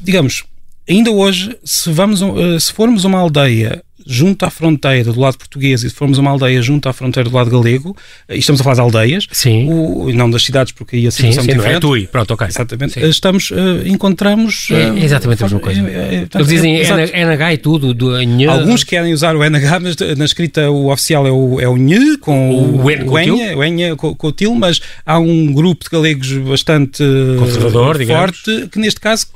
digamos, 0.00 0.44
ainda 0.88 1.10
hoje, 1.10 1.56
se, 1.64 1.92
vamos, 1.92 2.22
eh, 2.22 2.58
se 2.58 2.72
formos 2.72 3.04
uma 3.04 3.18
aldeia 3.18 3.82
junto 4.12 4.44
à 4.44 4.50
fronteira 4.50 5.12
do 5.12 5.20
lado 5.20 5.38
português 5.38 5.84
e 5.84 5.88
se 5.90 5.94
formos 5.94 6.18
a 6.18 6.20
uma 6.20 6.30
aldeia 6.32 6.60
junto 6.60 6.88
à 6.88 6.92
fronteira 6.92 7.28
do 7.30 7.34
lado 7.36 7.48
galego, 7.50 7.96
eh, 8.28 8.34
e 8.36 8.38
estamos 8.40 8.60
a 8.60 8.64
falar 8.64 8.74
de 8.74 8.80
aldeias, 8.80 9.26
Sim. 9.30 9.68
o- 9.68 10.10
não 10.12 10.28
das 10.28 10.42
cidades, 10.42 10.72
porque 10.72 10.96
aí 10.96 11.06
a 11.06 11.10
Sim, 11.10 11.18
situação 11.32 11.44
sim, 11.44 11.50
é 11.50 11.54
não 11.54 11.60
é 11.60 11.66
diferente. 11.66 11.80
Tui. 11.82 12.06
Pronto, 12.08 12.34
ok. 12.34 12.46
Exatamente. 12.48 12.94
Sim. 12.94 13.08
Estamos, 13.08 13.52
eh, 13.52 13.88
encontramos. 13.88 14.68
É 14.70 14.74
eh, 15.00 15.04
exatamente 15.04 15.42
a 15.42 15.46
mesma 15.46 15.60
coisa. 15.60 15.80
é- 15.88 15.92
é- 15.92 16.26
Eles 16.34 16.48
dizem 16.48 16.76
é- 16.80 17.20
NH 17.20 17.54
e 17.54 17.58
tudo, 17.58 17.94
do. 17.94 18.10
Alguns 18.50 18.82
querem 18.82 19.12
usar 19.12 19.36
o 19.36 19.44
NH, 19.44 19.78
mas 19.80 19.96
na 20.16 20.24
escrita 20.24 20.68
o 20.70 20.90
oficial 20.90 21.26
é 21.26 21.30
o, 21.30 21.60
é 21.60 21.68
o 21.68 21.76
com 22.20 22.50
O 22.50 22.82
o, 22.84 22.90
N 22.90 23.04
o 23.04 23.12
o 23.14 23.22
til? 23.22 23.34
Enha, 23.36 23.56
o 23.56 23.64
Enha 23.64 23.96
com, 23.96 24.14
com 24.14 24.26
o 24.26 24.32
til, 24.32 24.54
mas 24.54 24.80
há 25.06 25.18
um 25.18 25.52
grupo 25.52 25.84
de 25.84 25.90
galegos 25.90 26.32
bastante 26.32 27.02
Conservador, 27.38 27.98
digamos. 27.98 28.20
forte, 28.40 28.68
que 28.68 28.78
neste 28.78 28.98
caso, 29.00 29.26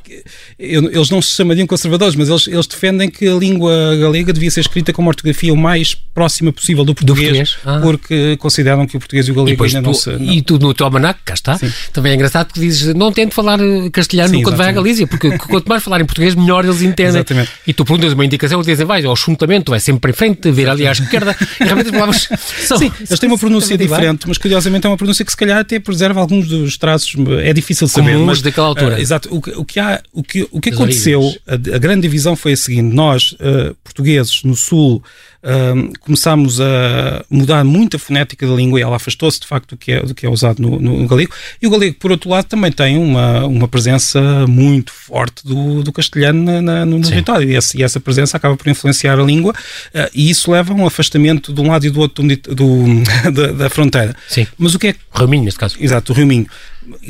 eles 0.59 1.11
não 1.11 1.21
se 1.23 1.37
chamariam 1.37 1.67
conservadores, 1.67 2.15
mas 2.15 2.29
eles, 2.29 2.47
eles 2.49 2.67
defendem 2.67 3.09
que 3.11 3.27
a 3.29 3.35
língua 3.35 3.73
galega 3.99 4.33
devia 4.33 4.51
ser 4.51 4.64
escrita 4.65 4.93
com 4.93 5.03
uma 5.03 5.09
ortografia 5.09 5.53
o 5.53 5.57
mais 5.57 5.95
próxima 5.95 6.53
possível 6.53 6.85
do 6.85 6.95
português, 6.95 7.29
do 7.29 7.35
português? 7.35 7.57
Ah. 7.65 7.81
porque 7.81 8.37
consideram 8.37 8.87
que 8.87 8.97
o 8.97 9.01
português 9.01 9.27
e 9.27 9.33
o 9.33 9.35
galego 9.35 9.65
ainda 9.65 9.81
tu, 9.81 9.87
não 9.87 9.95
se. 9.95 10.11
Não. 10.11 10.33
E 10.33 10.43
tu 10.43 10.59
no 10.59 10.75
teu 10.75 10.87
almanac, 10.87 11.21
cá 11.25 11.35
está, 11.35 11.59
Sim. 11.59 11.73
também 11.93 12.13
é 12.13 12.15
engraçado 12.15 12.53
que 12.53 12.61
dizes 12.61 12.95
não 12.95 13.13
tente 13.13 13.35
falar 13.35 13.59
eh, 13.61 13.91
castelhano 13.91 14.31
Sim, 14.31 14.43
quando 14.43 14.57
vai 14.57 14.69
à 14.69 14.73
Galícia, 14.73 15.07
porque 15.07 15.37
quanto 15.39 15.69
mais 15.69 15.83
falar 15.83 16.01
em 16.01 16.05
português, 16.05 16.35
melhor 16.35 16.65
eles 16.65 16.83
entendem. 16.83 17.17
Exatamente. 17.17 17.51
E 17.67 17.73
tu 17.73 17.85
perguntas 17.85 18.13
uma 18.13 18.25
indicação 18.25 18.61
e 18.61 18.65
dizem, 18.65 18.87
vai 18.87 19.05
ao 19.05 19.17
chuntamento, 19.17 19.71
vai 19.71 19.81
sempre 19.81 20.01
para 20.01 20.13
frente, 20.13 20.51
vir 20.51 20.69
ali 20.69 20.87
à 20.87 20.93
esquerda, 20.93 21.37
e 21.61 21.65
realmente 21.65 21.87
as 21.87 21.93
palavras 21.93 22.29
são. 22.67 22.79
Sim, 22.79 22.93
eles 22.99 23.19
têm 23.19 23.29
uma 23.29 23.39
pronúncia 23.39 23.77
diferente, 23.77 24.27
mas 24.29 24.39
curiosamente 24.39 24.87
é 24.87 24.91
uma 24.91 24.97
pronúncia 24.97 25.25
que 25.25 25.31
se 25.31 25.37
calhar 25.37 25.59
até 25.59 25.79
preserva 25.79 26.21
alguns 26.21 26.47
dos 26.49 26.77
traços, 26.77 27.15
é 27.43 27.53
difícil 27.53 27.89
saber. 27.89 28.13
Comuns 28.13 28.35
mas 28.35 28.43
daquela 28.43 28.67
altura. 28.67 28.97
Uh, 28.97 29.01
exato. 29.01 29.35
O 29.35 29.41
que, 29.41 29.51
o 29.51 29.65
que, 29.65 29.81
há, 29.81 30.03
o 30.13 30.23
que, 30.23 30.49
o 30.51 30.61
que 30.61 30.71
aconteceu, 30.71 31.35
a, 31.47 31.55
a, 31.55 31.79
grande 31.79 32.03
divisão 32.03 32.35
foi 32.35 32.53
a 32.53 32.57
seguinte: 32.57 32.95
nós, 32.95 33.33
uh, 33.33 33.75
portugueses, 33.83 34.43
no 34.43 34.54
Sul, 34.57 35.03
uh, 35.43 35.99
começámos 36.01 36.61
a 36.61 37.25
mudar 37.31 37.65
muito 37.65 37.97
a 37.97 37.99
fonética 37.99 38.47
da 38.47 38.55
língua 38.55 38.79
e 38.79 38.83
ela 38.83 38.97
afastou-se 38.97 39.41
de 39.41 39.47
facto 39.47 39.71
do 39.71 39.77
que 39.77 39.93
é, 39.93 40.03
do 40.03 40.15
que 40.15 40.27
é 40.27 40.29
usado 40.29 40.61
no, 40.61 40.81
no, 40.81 41.07
galego. 41.07 41.33
E 41.61 41.67
o 41.67 41.71
galego, 41.71 41.97
por 41.99 42.11
outro 42.11 42.31
lado, 42.31 42.47
também 42.47 42.73
tem 42.73 42.97
uma, 42.97 43.47
uma 43.47 43.69
presença 43.69 44.21
muito 44.47 44.93
forte 44.93 45.47
do, 45.47 45.83
do 45.83 45.93
castelhano 45.93 46.43
na, 46.43 46.63
na, 46.63 46.87
no 46.87 47.01
território 47.01 47.49
e, 47.51 47.57
esse, 47.57 47.79
e, 47.79 47.83
essa 47.83 48.01
presença 48.01 48.37
acaba 48.37 48.57
por 48.57 48.69
influenciar 48.69 49.19
a 49.19 49.23
língua 49.23 49.53
uh, 49.53 50.11
e 50.15 50.31
isso 50.31 50.51
leva 50.51 50.73
a 50.73 50.77
um 50.77 50.87
afastamento 50.87 51.53
de 51.53 51.61
um 51.61 51.69
lado 51.69 51.87
e 51.87 51.91
do 51.91 52.01
outro 52.01 52.27
do, 52.27 52.55
do 52.55 52.85
da, 53.33 53.53
da, 53.53 53.71
fronteira. 53.71 54.15
Sim. 54.29 54.47
Mas 54.59 54.75
o 54.75 54.79
que 54.79 54.89
é. 54.89 54.95
Rio 55.15 55.29
Minho, 55.29 55.45
neste 55.45 55.61
caso. 55.61 55.77
Exato, 55.79 56.13
o 56.13 56.17
Rio 56.17 56.27
Minho 56.27 56.47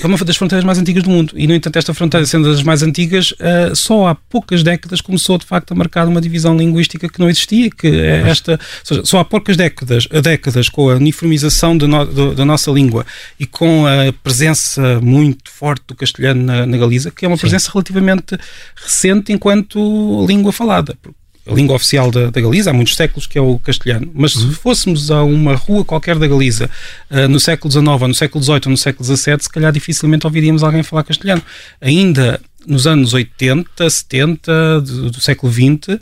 é 0.00 0.06
uma 0.06 0.16
das 0.18 0.36
fronteiras 0.36 0.64
mais 0.64 0.78
antigas 0.78 1.02
do 1.02 1.10
mundo. 1.10 1.34
E, 1.36 1.46
no 1.46 1.54
entanto, 1.54 1.76
esta 1.76 1.92
fronteira, 1.92 2.26
sendo 2.26 2.50
das 2.50 2.62
mais 2.62 2.82
antigas, 2.82 3.32
uh, 3.32 3.74
só 3.74 4.08
há 4.08 4.14
poucas 4.14 4.62
décadas 4.62 5.00
começou, 5.00 5.38
de 5.38 5.46
facto, 5.46 5.72
a 5.72 5.74
marcar 5.74 6.06
uma 6.06 6.20
divisão 6.20 6.56
linguística 6.56 7.08
que 7.08 7.18
não 7.18 7.28
existia, 7.28 7.70
que 7.70 7.88
é 7.88 8.28
esta... 8.28 8.58
Seja, 8.82 9.04
só 9.04 9.18
há 9.20 9.24
poucas 9.24 9.56
décadas, 9.56 10.06
décadas 10.06 10.68
com 10.68 10.90
a 10.90 10.94
uniformização 10.94 11.74
no, 11.74 12.34
da 12.34 12.44
nossa 12.44 12.70
língua 12.70 13.04
e 13.38 13.46
com 13.46 13.86
a 13.86 14.12
presença 14.12 15.00
muito 15.00 15.50
forte 15.50 15.84
do 15.88 15.94
castelhano 15.94 16.42
na, 16.42 16.66
na 16.66 16.76
Galiza, 16.76 17.10
que 17.10 17.24
é 17.24 17.28
uma 17.28 17.38
presença 17.38 17.66
Sim. 17.66 17.72
relativamente 17.74 18.38
recente 18.76 19.32
enquanto 19.32 20.26
língua 20.26 20.52
falada. 20.52 20.96
Porque 21.02 21.23
a 21.46 21.52
língua 21.52 21.76
oficial 21.76 22.10
da, 22.10 22.30
da, 22.30 22.40
Galiza 22.40 22.70
há 22.70 22.72
muitos 22.72 22.96
séculos, 22.96 23.26
que 23.26 23.36
é 23.36 23.40
o 23.40 23.58
castelhano. 23.58 24.10
Mas 24.14 24.34
uhum. 24.34 24.50
se 24.50 24.56
fôssemos 24.56 25.10
a 25.10 25.22
uma 25.22 25.54
rua 25.54 25.84
qualquer 25.84 26.18
da 26.18 26.26
Galiza 26.26 26.70
uh, 27.10 27.28
no 27.28 27.38
século 27.38 27.70
XIX, 27.70 27.86
no 28.08 28.14
século 28.14 28.42
XVIII 28.42 28.60
ou 28.66 28.70
no 28.70 28.76
século 28.76 29.04
XVII, 29.04 29.36
se 29.40 29.50
calhar 29.50 29.72
dificilmente 29.72 30.26
ouviríamos 30.26 30.62
alguém 30.62 30.82
falar 30.82 31.04
castelhano. 31.04 31.42
Ainda 31.80 32.40
nos 32.66 32.86
anos 32.86 33.12
80, 33.12 33.90
70 33.90 34.80
do, 34.80 35.10
do 35.10 35.20
século 35.20 35.52
XX, 35.52 35.88
uh, 35.88 35.98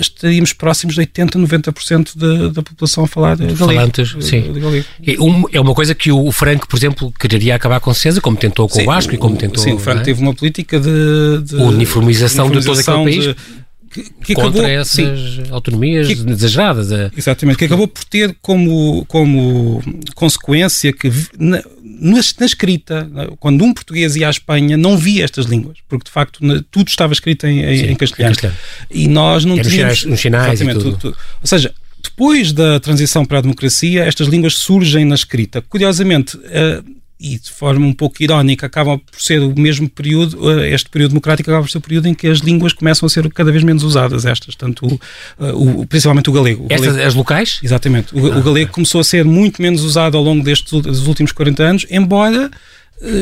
estaríamos 0.00 0.52
próximos 0.52 0.94
de 0.94 1.00
80, 1.00 1.38
90% 1.38 2.10
de, 2.16 2.50
da 2.50 2.62
população 2.62 3.04
a 3.04 3.06
falar 3.06 3.36
de 3.36 3.44
galego. 3.44 3.66
Falantes, 3.66 4.16
sim. 4.20 4.52
De 4.98 5.16
é 5.52 5.60
uma 5.60 5.74
coisa 5.74 5.94
que 5.94 6.10
o 6.10 6.32
Franco, 6.32 6.66
por 6.66 6.76
exemplo, 6.76 7.12
quereria 7.18 7.54
acabar 7.54 7.80
com 7.80 7.92
César, 7.94 8.20
como 8.20 8.36
tentou 8.36 8.68
com 8.68 8.74
sim, 8.74 8.82
o 8.82 8.86
Vasco 8.86 9.14
e 9.14 9.18
como 9.18 9.36
tentou... 9.36 9.62
Sim, 9.62 9.74
o 9.74 9.78
Franco 9.78 10.00
é? 10.00 10.04
teve 10.04 10.20
uma 10.20 10.34
política 10.34 10.80
de... 10.80 11.42
de 11.44 11.54
uniformização, 11.56 12.46
uniformização 12.46 12.50
de 12.50 12.64
todo 12.64 12.80
aquele 12.80 13.24
país. 13.24 13.36
Que, 13.90 14.04
que 14.24 14.34
contra 14.34 14.60
acabou, 14.60 14.66
essas 14.66 15.18
sim, 15.18 15.42
autonomias 15.50 16.06
que, 16.06 16.30
exageradas. 16.30 16.92
É. 16.92 17.10
Exatamente, 17.16 17.58
que 17.58 17.64
acabou 17.64 17.88
por 17.88 18.04
ter 18.04 18.36
como, 18.40 19.04
como 19.06 19.82
consequência 20.14 20.92
que 20.92 21.10
na, 21.36 21.60
na, 21.82 22.20
escrita, 22.46 23.10
quando 23.40 23.64
um 23.64 23.74
português 23.74 24.14
ia 24.14 24.28
à 24.28 24.30
Espanha, 24.30 24.76
não 24.76 24.96
via 24.96 25.24
estas 25.24 25.46
línguas, 25.46 25.78
porque 25.88 26.04
de 26.04 26.10
facto 26.10 26.38
tudo 26.70 26.86
estava 26.86 27.12
escrito 27.12 27.48
em, 27.48 27.56
sim, 27.76 27.86
em, 27.86 27.96
castelhano. 27.96 28.34
castelhano. 28.34 28.58
E 28.88 29.08
nós 29.08 29.44
não 29.44 29.60
tínhamos. 29.60 30.04
Nos 30.04 30.20
sinais, 30.20 30.60
e 30.60 30.66
tudo. 30.66 30.80
Tudo, 30.80 30.96
tudo. 30.96 31.16
Ou 31.40 31.46
seja, 31.46 31.74
depois 32.02 32.52
da 32.52 32.78
transição 32.78 33.24
para 33.24 33.38
a 33.38 33.40
democracia, 33.40 34.04
estas 34.04 34.28
línguas 34.28 34.54
surgem 34.54 35.04
na 35.04 35.16
escrita. 35.16 35.60
Curiosamente, 35.62 36.36
uh, 36.36 36.99
e 37.20 37.38
de 37.38 37.50
forma 37.50 37.86
um 37.86 37.92
pouco 37.92 38.22
irónica, 38.22 38.66
acaba 38.66 38.96
por 38.96 39.20
ser 39.20 39.40
o 39.40 39.54
mesmo 39.58 39.88
período, 39.88 40.50
eh, 40.58 40.70
este 40.70 40.88
período 40.88 41.10
democrático 41.10 41.50
acaba 41.50 41.62
por 41.62 41.70
ser 41.70 41.78
o 41.78 41.80
período 41.82 42.08
em 42.08 42.14
que 42.14 42.26
as 42.26 42.38
línguas 42.38 42.72
começam 42.72 43.06
a 43.06 43.10
ser 43.10 43.30
cada 43.30 43.52
vez 43.52 43.62
menos 43.62 43.82
usadas, 43.82 44.24
estas, 44.24 44.54
tanto 44.54 44.86
o, 44.86 45.00
eh, 45.38 45.52
o 45.52 45.86
principalmente 45.86 46.30
o 46.30 46.32
galego. 46.32 46.64
O 46.64 46.72
estas, 46.72 46.86
galego, 46.86 47.08
as 47.08 47.14
locais? 47.14 47.60
Exatamente. 47.62 48.14
O, 48.14 48.32
ah, 48.32 48.38
o 48.38 48.42
galego 48.42 48.72
começou 48.72 49.02
a 49.02 49.04
ser 49.04 49.24
muito 49.26 49.60
menos 49.60 49.82
usado 49.82 50.16
ao 50.16 50.24
longo 50.24 50.42
destes 50.42 50.72
dos 50.72 51.06
últimos 51.06 51.30
40 51.32 51.62
anos, 51.62 51.86
embora 51.90 52.50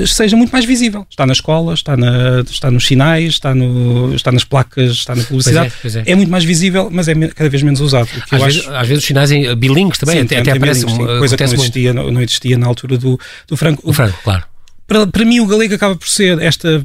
seja 0.07 0.37
muito 0.37 0.51
mais 0.51 0.65
visível. 0.65 1.07
Está 1.09 1.25
na 1.25 1.33
escola, 1.33 1.75
está, 1.75 1.97
na, 1.97 2.41
está 2.41 2.71
nos 2.71 2.87
sinais, 2.87 3.35
está, 3.35 3.55
no, 3.55 4.15
está 4.15 4.33
nas 4.33 4.45
placas, 4.45 4.91
está 4.93 5.15
na 5.15 5.23
publicidade. 5.23 5.73
Pois 5.81 5.95
é, 5.95 6.01
pois 6.01 6.09
é. 6.09 6.13
é, 6.13 6.15
muito 6.15 6.31
mais 6.31 6.45
visível, 6.45 6.89
mas 6.91 7.09
é 7.09 7.15
cada 7.29 7.49
vez 7.49 7.63
menos 7.63 7.81
usado. 7.81 8.09
Às 8.31 8.43
vezes, 8.43 8.61
acho... 8.61 8.75
às, 8.75 8.89
vezes, 8.89 9.03
os 9.03 9.07
sinais 9.07 9.31
em 9.31 9.55
bilíngues 9.55 9.99
também, 9.99 10.17
sim, 10.17 10.25
até, 10.25 10.39
até 10.39 10.53
aparece 10.53 10.85
coisa 10.85 11.37
que 11.37 11.45
não 11.45 11.53
existia, 11.55 11.95
não, 11.95 12.11
não, 12.11 12.21
existia 12.21 12.59
na 12.59 12.67
altura 12.67 12.99
do, 12.99 13.19
do 13.47 13.57
Franco. 13.57 13.83
O 13.89 13.93
Franco, 13.93 14.19
claro. 14.23 14.45
Para, 14.87 15.07
para 15.07 15.25
mim, 15.25 15.41
o 15.41 15.47
galego 15.47 15.75
acaba 15.75 15.95
por 15.95 16.09
ser 16.09 16.41
esta 16.41 16.85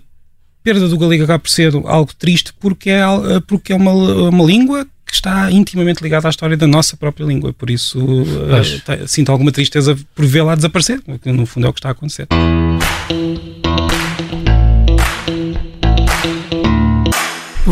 perda 0.64 0.88
do 0.88 0.98
galego 0.98 1.26
acaba 1.26 1.40
por 1.40 1.50
ser 1.50 1.74
algo 1.86 2.12
triste 2.18 2.54
porque 2.58 2.90
é, 2.90 3.02
porque 3.46 3.74
é 3.74 3.76
uma, 3.76 3.92
uma 3.92 4.46
língua 4.46 4.88
que 5.14 5.18
está 5.18 5.52
intimamente 5.52 6.02
ligada 6.02 6.28
à 6.28 6.32
história 6.32 6.58
da 6.58 6.66
nossa 6.66 6.98
própria 6.98 7.24
língua. 7.24 7.54
Por 7.54 7.70
isso, 7.70 8.04
uh, 8.04 9.08
sinto 9.08 9.32
alguma 9.32 9.52
tristeza 9.52 9.96
por 10.16 10.26
vê-la 10.26 10.56
desaparecer, 10.56 11.00
que 11.22 11.32
no 11.32 11.46
fundo 11.46 11.68
é 11.68 11.70
o 11.70 11.74
que 11.74 11.80
está 11.80 11.90
a 11.90 11.92
acontecer. 11.92 12.28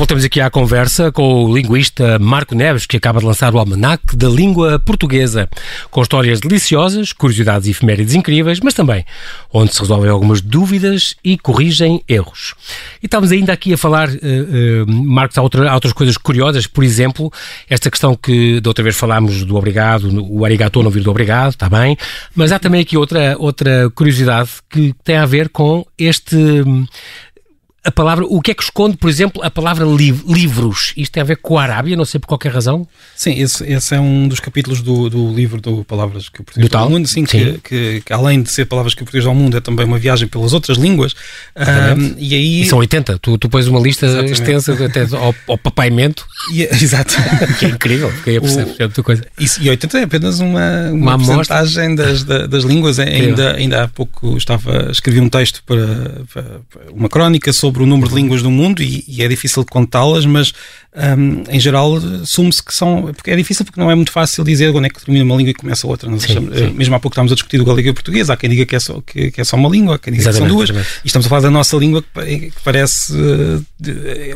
Voltamos 0.02 0.26
aqui 0.26 0.42
à 0.42 0.50
conversa 0.50 1.12
com 1.12 1.46
o 1.46 1.56
linguista 1.56 2.18
Marco 2.18 2.56
Neves, 2.56 2.88
que 2.88 2.98
acaba 2.98 3.20
de 3.20 3.26
lançar 3.28 3.54
o 3.54 3.60
Almanac 3.60 4.18
da 4.18 4.28
Língua 4.28 4.80
Portuguesa, 4.80 5.48
com 5.92 6.02
histórias 6.02 6.40
deliciosas, 6.40 7.14
curiosidades 7.14 7.68
e 7.68 7.70
efemérides 7.70 8.16
incríveis, 8.16 8.60
mas 8.64 8.74
também 8.74 9.06
onde 9.54 9.72
se 9.72 9.80
resolvem 9.80 10.10
algumas 10.10 10.42
dúvidas 10.42 11.14
e 11.24 11.38
corrigem 11.38 12.04
erros. 12.10 12.56
E 13.00 13.06
estamos 13.06 13.32
ainda 13.32 13.54
aqui 13.54 13.74
a 13.74 13.78
falar, 13.78 14.10
uh, 14.10 14.14
uh, 14.14 14.92
Marcos, 14.92 15.38
há, 15.38 15.44
outra, 15.44 15.70
há 15.70 15.76
outras 15.76 15.94
coisas 15.94 16.18
curiosas, 16.18 16.66
por 16.66 16.84
exemplo, 16.84 17.32
esta 17.70 17.92
questão 17.92 18.16
que 18.16 18.60
da 18.60 18.72
outra 18.72 18.84
vez 18.84 18.96
falámos 18.96 19.44
do 19.44 19.56
obrigado, 19.56 20.10
o 20.28 20.44
arigato 20.44 20.82
não 20.82 20.90
vir 20.90 21.04
do 21.04 21.12
obrigado, 21.12 21.52
está 21.52 21.70
bem, 21.70 21.96
mas 22.36 22.52
há 22.52 22.58
também 22.58 22.82
aqui 22.82 22.98
outra, 22.98 23.36
outra 23.38 23.88
curiosidade 23.94 24.50
que 24.68 24.96
tem 25.04 25.18
a 25.18 25.28
ver 25.28 25.50
com 25.50 25.86
este 25.96 26.64
a 27.84 27.92
palavra, 27.92 28.26
o 28.26 28.40
que 28.42 28.52
é 28.52 28.54
que 28.54 28.62
esconde, 28.62 28.96
por 28.96 29.10
exemplo, 29.10 29.44
a 29.44 29.50
palavra 29.50 29.84
liv 29.86 30.22
livros? 30.28 30.94
Isto 30.96 31.14
tem 31.14 31.22
a 31.22 31.26
ver 31.26 31.38
com 31.38 31.58
a 31.58 31.64
Arábia, 31.64 31.96
não 31.96 32.06
sei 32.06 32.20
por 32.20 32.28
qualquer 32.28 32.52
razão? 32.52 32.88
Sim, 33.16 33.40
esse, 33.42 33.64
esse 33.64 33.96
é 33.96 34.00
um 34.00 34.28
dos 34.28 34.40
capítulos 34.40 34.82
do, 34.82 35.10
do 35.10 35.34
livro 35.34 35.60
do 35.60 35.84
Palavras 35.84 36.30
que 36.30 36.42
o 36.42 36.44
Português 36.44 36.72
ao 36.76 36.90
Mundo, 36.90 37.08
sim, 37.08 37.26
sim. 37.26 37.40
Que, 37.40 37.60
que, 37.64 38.02
que, 38.06 38.14
além 38.14 38.44
de 38.44 38.52
ser 38.52 38.66
Palavras 38.66 38.94
que 38.94 39.02
o 39.02 39.06
Português 39.06 39.26
ao 39.26 39.34
Mundo, 39.34 39.58
é 39.58 39.62
também 39.62 39.84
uma 39.84 39.98
viagem 39.98 40.28
pelas 40.28 40.54
outras 40.54 40.78
línguas. 40.78 41.16
Um, 41.58 42.16
e 42.20 42.36
aí... 42.36 42.62
E 42.62 42.66
são 42.68 42.78
80, 42.78 43.18
tu, 43.18 43.38
tu 43.40 43.50
pões 43.50 43.66
uma 43.66 43.80
lista 43.80 44.06
Exatamente. 44.06 44.34
extensa 44.34 44.86
até 44.86 45.08
ao, 45.16 45.34
ao 45.48 45.58
papaimento. 45.58 46.28
E, 46.54 46.64
é, 46.64 46.70
exato. 46.80 47.16
que 47.58 47.66
é 47.66 47.70
incrível, 47.70 48.12
porque 48.12 48.30
aí 48.30 48.40
percebes, 48.40 48.80
é 48.80 48.84
muita 48.84 49.02
coisa. 49.02 49.26
Isso, 49.40 49.60
e 49.60 49.70
80 49.72 49.98
é 49.98 50.04
apenas 50.04 50.40
uma, 50.40 50.92
uma, 50.92 51.16
uma 51.16 51.18
porcentagem 51.18 51.96
das, 51.96 52.24
das 52.24 52.64
línguas. 52.64 53.00
Ainda, 53.00 53.56
ainda 53.56 53.84
há 53.84 53.88
pouco 53.88 54.38
estava, 54.38 54.90
escrevi 54.92 55.20
um 55.20 55.30
texto 55.30 55.64
para, 55.66 56.24
para, 56.32 56.44
para 56.70 56.92
uma 56.92 57.10
crónica 57.10 57.52
sobre 57.52 57.71
sobre 57.72 57.84
o 57.84 57.86
número 57.86 58.10
de 58.10 58.16
línguas 58.16 58.44
do 58.44 58.52
mundo 58.52 58.84
e, 58.84 59.04
e 59.08 59.24
é 59.24 59.28
difícil 59.28 59.66
contá-las, 59.66 60.26
mas 60.26 60.54
um, 60.94 61.44
em 61.50 61.60
geral 61.60 61.96
assume-se 62.22 62.62
que 62.62 62.74
são. 62.74 63.14
Porque 63.14 63.32
é 63.32 63.36
difícil 63.36 63.64
porque 63.64 63.80
não 63.80 63.90
é 63.90 63.96
muito 63.96 64.12
fácil 64.12 64.44
dizer 64.44 64.76
onde 64.76 64.88
é 64.88 64.90
que 64.90 65.00
termina 65.04 65.24
uma 65.24 65.36
língua 65.38 65.52
e 65.52 65.54
começa 65.54 65.88
outra. 65.88 66.10
Sim, 66.10 66.16
achamos, 66.18 66.58
sim. 66.58 66.72
Mesmo 66.72 66.94
há 66.96 67.00
pouco 67.00 67.14
estávamos 67.14 67.32
a 67.32 67.36
discutir 67.36 67.62
o 67.62 67.66
galego 67.66 67.88
e 67.88 67.92
o 67.92 67.94
português, 67.94 68.30
há 68.30 68.36
quem 68.36 68.50
diga 68.50 68.66
que 68.66 68.76
é 68.76 68.80
só, 68.80 69.00
que, 69.00 69.32
que 69.32 69.40
é 69.40 69.44
só 69.46 69.56
uma 69.56 69.70
língua, 69.70 69.96
há 69.96 70.00
quem 70.00 70.12
diga 70.12 70.24
exatamente, 70.24 70.44
que 70.44 70.50
são 70.50 70.58
duas. 70.58 70.70
Exatamente. 70.70 71.02
E 71.06 71.08
estamos 71.08 71.26
a 71.26 71.30
falar 71.30 71.42
da 71.42 71.50
nossa 71.50 71.78
língua 71.78 72.04
que, 72.04 72.52
parece. 72.64 73.14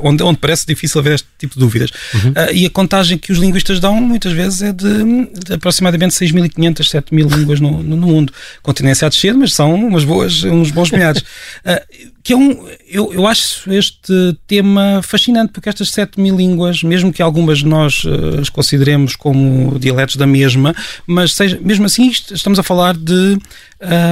onde, 0.02 0.24
onde 0.24 0.40
parece 0.40 0.66
difícil 0.66 1.00
haver 1.02 1.16
este 1.16 1.28
tipo 1.38 1.56
de 1.56 1.60
dúvidas. 1.60 1.92
Uhum. 2.14 2.30
Uh, 2.30 2.54
e 2.54 2.66
a 2.66 2.70
contagem 2.70 3.18
que 3.18 3.34
os 3.34 3.38
linguistas 3.38 3.82
dão 3.82 4.00
muitas 4.00 4.32
vezes 4.32 4.62
é 4.62 4.72
de, 4.72 5.04
de 5.46 5.54
aproximadamente 5.54 6.14
6.500, 6.16 6.78
7.000 6.78 7.36
línguas 7.38 7.60
no, 7.60 7.84
no, 7.84 7.98
mundo. 7.98 8.32
Com 8.64 8.72
tendência 8.72 9.06
a 9.06 9.10
descer, 9.10 9.34
mas 9.34 9.54
são 9.54 9.74
umas 9.76 10.06
boas, 10.06 10.42
uns 10.46 10.72
bons 10.72 10.90
milhares. 10.90 11.22
Uh, 11.22 12.06
que 12.26 12.34
é 12.34 12.36
um, 12.36 12.66
eu, 12.88 13.12
eu 13.12 13.26
acho 13.26 13.72
este 13.74 14.38
tema 14.48 15.02
fascinante, 15.04 15.52
porque 15.52 15.70
estas 15.70 15.90
7 15.90 16.20
mil 16.20 16.36
línguas, 16.36 16.84
mesmo 16.84 17.12
que 17.12 17.22
algumas 17.22 17.64
nós 17.64 18.04
uh, 18.04 18.40
as 18.40 18.50
consideremos 18.50 19.16
como 19.16 19.80
dialetos 19.80 20.16
da 20.16 20.28
mesma, 20.28 20.76
mas 21.08 21.34
seja, 21.34 21.60
mesmo 21.62 21.86
assim 21.86 22.10
estamos 22.10 22.60
a 22.60 22.64
falar 22.64 22.96
de 22.96 23.38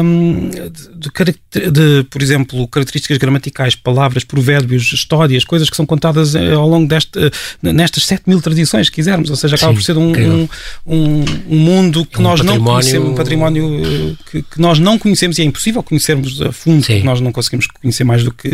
um, 0.04 0.50
de, 0.50 1.72
de, 1.72 2.04
por 2.10 2.22
exemplo, 2.22 2.68
características 2.68 3.18
gramaticais, 3.18 3.76
palavras, 3.76 4.24
provérbios, 4.24 4.92
histórias, 4.92 5.44
coisas 5.44 5.70
que 5.70 5.76
são 5.76 5.86
contadas 5.86 6.36
eh, 6.36 6.52
ao 6.52 6.68
longo 6.68 6.88
deste, 6.88 7.18
eh, 7.18 7.32
nestas 7.74 8.06
7 8.06 8.24
mil 8.28 8.42
tradições, 8.42 8.88
se 8.88 8.92
quisermos, 8.92 9.30
ou 9.30 9.36
seja, 9.36 9.56
acaba 9.56 9.72
Sim, 9.72 9.78
por 9.78 9.84
ser 9.84 9.98
um, 9.98 10.12
um, 10.12 10.50
um, 10.86 11.26
um, 11.50 11.58
mundo 11.58 12.06
que 12.06 12.20
um 12.20 12.24
nós 12.24 12.42
não 12.42 12.62
conhecemos, 12.62 13.10
um 13.10 13.16
património 13.16 14.18
que, 14.30 14.42
que, 14.44 14.60
nós 14.60 14.80
não 14.80 15.00
conhecemos 15.00 15.40
e 15.40 15.42
é 15.42 15.46
impossível 15.46 15.82
conhecermos 15.82 16.42
a 16.42 16.52
fundo, 16.52 16.86
nós 17.04 17.22
não 17.22 17.32
conseguimos 17.32 17.68
conhecer 17.68 18.04
mais 18.04 18.24
do 18.24 18.34
que 18.34 18.50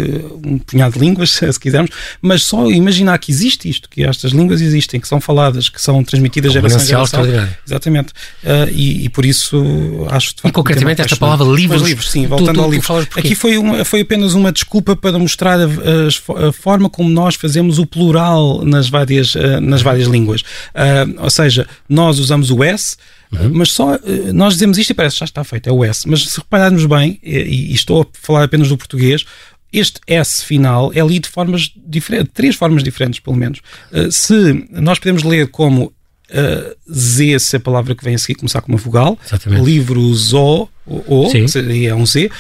um 0.46 0.58
punhado 0.58 0.94
de 0.94 1.00
línguas, 1.00 1.32
se 1.32 1.60
quisermos, 1.60 1.92
mas 2.22 2.44
só 2.44 2.70
imaginar 2.70 3.18
que 3.20 3.32
existe 3.32 3.70
isto, 3.70 3.90
que 3.90 4.04
estas 4.04 4.32
línguas 4.32 4.62
existem, 4.62 5.00
que 5.00 5.08
são 5.08 5.20
faladas, 5.20 5.70
que 5.70 5.82
são 5.82 6.04
transmitidas 6.04 6.54
geração 6.54 6.82
em 6.82 6.86
geração. 6.86 7.24
Exatamente. 7.66 8.14
Uh, 8.44 8.70
e, 8.72 9.06
e, 9.06 9.10
por 9.10 9.26
isso 9.26 10.08
acho 10.10 10.30
facto, 10.42 10.48
E 10.48 10.52
concretamente 10.52 11.02
esta 11.02 11.16
palavra 11.16 11.46
livros. 11.46 11.82
livros, 11.82 12.10
sim, 12.10 12.28
voltando 12.28 12.54
tu, 12.54 12.54
tu, 12.54 12.64
ao 12.64 12.72
livro. 12.72 13.08
Aqui 13.16 13.36
foi, 13.36 13.58
uma, 13.58 13.84
foi 13.86 14.02
apenas 14.02 14.34
uma 14.34 14.52
desculpa 14.52 14.96
para 14.96 15.18
mostrar 15.18 15.60
a, 15.60 15.66
a, 15.66 16.48
a, 16.48 16.52
forma 16.52 16.90
como 16.90 17.10
nós 17.10 17.36
fazemos 17.36 17.80
o 17.80 17.86
plural 17.86 18.64
nas 18.64 18.90
várias, 18.90 19.36
uh, 19.36 19.60
nas 19.62 19.82
várias 19.82 20.08
línguas. 20.08 20.42
Uh, 20.42 21.24
ou 21.24 21.30
seja, 21.30 21.68
nós 21.88 22.20
usamos 22.20 22.52
o 22.52 22.64
S, 22.64 22.98
Uhum. 23.32 23.52
Mas 23.54 23.72
só 23.72 24.00
nós 24.34 24.54
dizemos 24.54 24.80
isto 24.80 24.90
e 24.90 24.94
parece 24.96 25.18
que 25.18 25.20
já 25.20 25.26
está 25.26 25.44
feito, 25.44 25.70
é 25.70 25.72
o 25.72 25.86
S. 25.86 26.10
Mas 26.10 26.24
se 26.24 26.40
repararmos 26.40 26.84
bem, 26.88 27.20
e, 27.22 27.38
e, 27.38 27.76
estou 27.76 28.02
a 28.02 28.06
falar 28.20 28.44
apenas 28.44 28.70
do 28.70 28.76
português, 28.76 29.24
este 29.72 30.00
S 30.08 30.44
final 30.44 30.92
é 30.94 31.02
lido 31.02 31.24
de 31.24 31.30
formas 31.30 31.72
diferentes, 31.76 32.32
três 32.34 32.56
formas 32.56 32.84
diferentes, 32.84 33.20
pelo 33.20 33.36
menos. 33.36 33.60
Uh, 33.92 34.12
se 34.12 34.68
nós 34.72 35.00
podemos 35.00 35.24
ler 35.24 35.48
como 35.50 35.86
uh, 35.86 36.92
Z, 36.92 37.40
se 37.40 37.56
a 37.58 37.60
palavra 37.60 37.96
que 37.96 38.04
vem 38.04 38.16
a 38.16 38.18
seguir 38.18 38.36
começar 38.36 38.62
com 38.62 38.72
uma 38.72 38.78
vogal, 38.78 39.18
Exatamente. 39.26 39.64
livros 39.64 40.34
O, 40.34 40.68
O, 40.86 41.32
é 41.36 41.94
um 41.96 42.06
Z, 42.06 42.32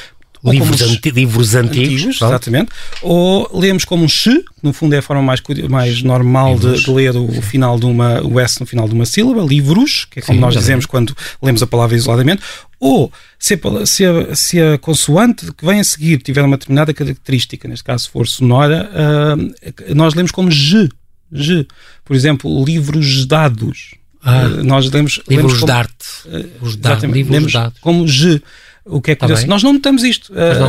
livros, 0.43 0.81
anti, 0.81 1.11
livros 1.11 1.55
antigos, 1.55 1.87
antigos 1.87 2.15
exatamente, 2.15 2.71
ou 3.01 3.49
lemos 3.53 3.83
como 3.83 4.03
um 4.03 4.07
X, 4.07 4.33
que 4.33 4.63
no 4.63 4.71
fundo 4.71 4.95
é 4.95 4.99
a 4.99 5.01
forma 5.01 5.21
mais, 5.21 5.41
mais 5.69 6.01
normal 6.01 6.57
de, 6.57 6.81
de, 6.81 6.91
ler 6.91 7.15
o, 7.15 7.41
final 7.41 7.77
de 7.77 7.85
uma, 7.85 8.21
o 8.21 8.39
S 8.39 8.59
no 8.59 8.65
final 8.65 8.87
de 8.87 8.93
uma 8.93 9.05
sílaba, 9.05 9.41
livros, 9.41 10.05
que 10.05 10.19
é 10.19 10.21
como 10.21 10.37
Sim, 10.37 10.41
nós 10.41 10.53
dizemos 10.53 10.85
quando 10.85 11.15
lemos 11.41 11.61
a 11.61 11.67
palavra 11.67 11.95
isoladamente, 11.95 12.41
ou 12.79 13.11
se 13.37 13.55
a, 13.55 13.85
se, 13.85 14.05
a, 14.05 14.35
se 14.35 14.61
a, 14.61 14.77
consoante 14.77 15.51
que 15.51 15.65
vem 15.65 15.79
a 15.79 15.83
seguir 15.83 16.21
tiver 16.21 16.43
uma 16.43 16.57
determinada 16.57 16.93
característica, 16.93 17.67
neste 17.67 17.83
caso 17.83 18.05
se 18.05 18.09
for 18.09 18.27
sonora, 18.27 18.89
uh, 18.93 19.93
nós 19.95 20.13
lemos 20.13 20.31
como 20.31 20.49
G, 20.49 20.89
G. 21.31 21.67
Por 22.05 22.15
exemplo, 22.15 22.63
livros 22.63 23.25
dados. 23.25 23.95
Ah, 24.21 24.45
uh, 24.45 24.63
nós 24.63 24.89
lemos, 24.89 25.21
livros 25.29 25.29
lemos 25.29 25.53
como, 25.59 25.65
de 25.65 25.71
arte. 25.71 26.05
Uh, 26.25 26.65
os 26.65 26.75
livros 26.75 27.29
lemos 27.31 27.53
como 27.81 28.07
G. 28.07 28.41
O 28.85 29.01
que 29.01 29.11
é 29.11 29.15
curioso. 29.15 29.43
Tá 29.43 29.47
nós 29.47 29.61
não 29.61 29.73
notamos 29.73 30.03
isto, 30.03 30.33
mas, 30.33 30.57
uh, 30.57 30.61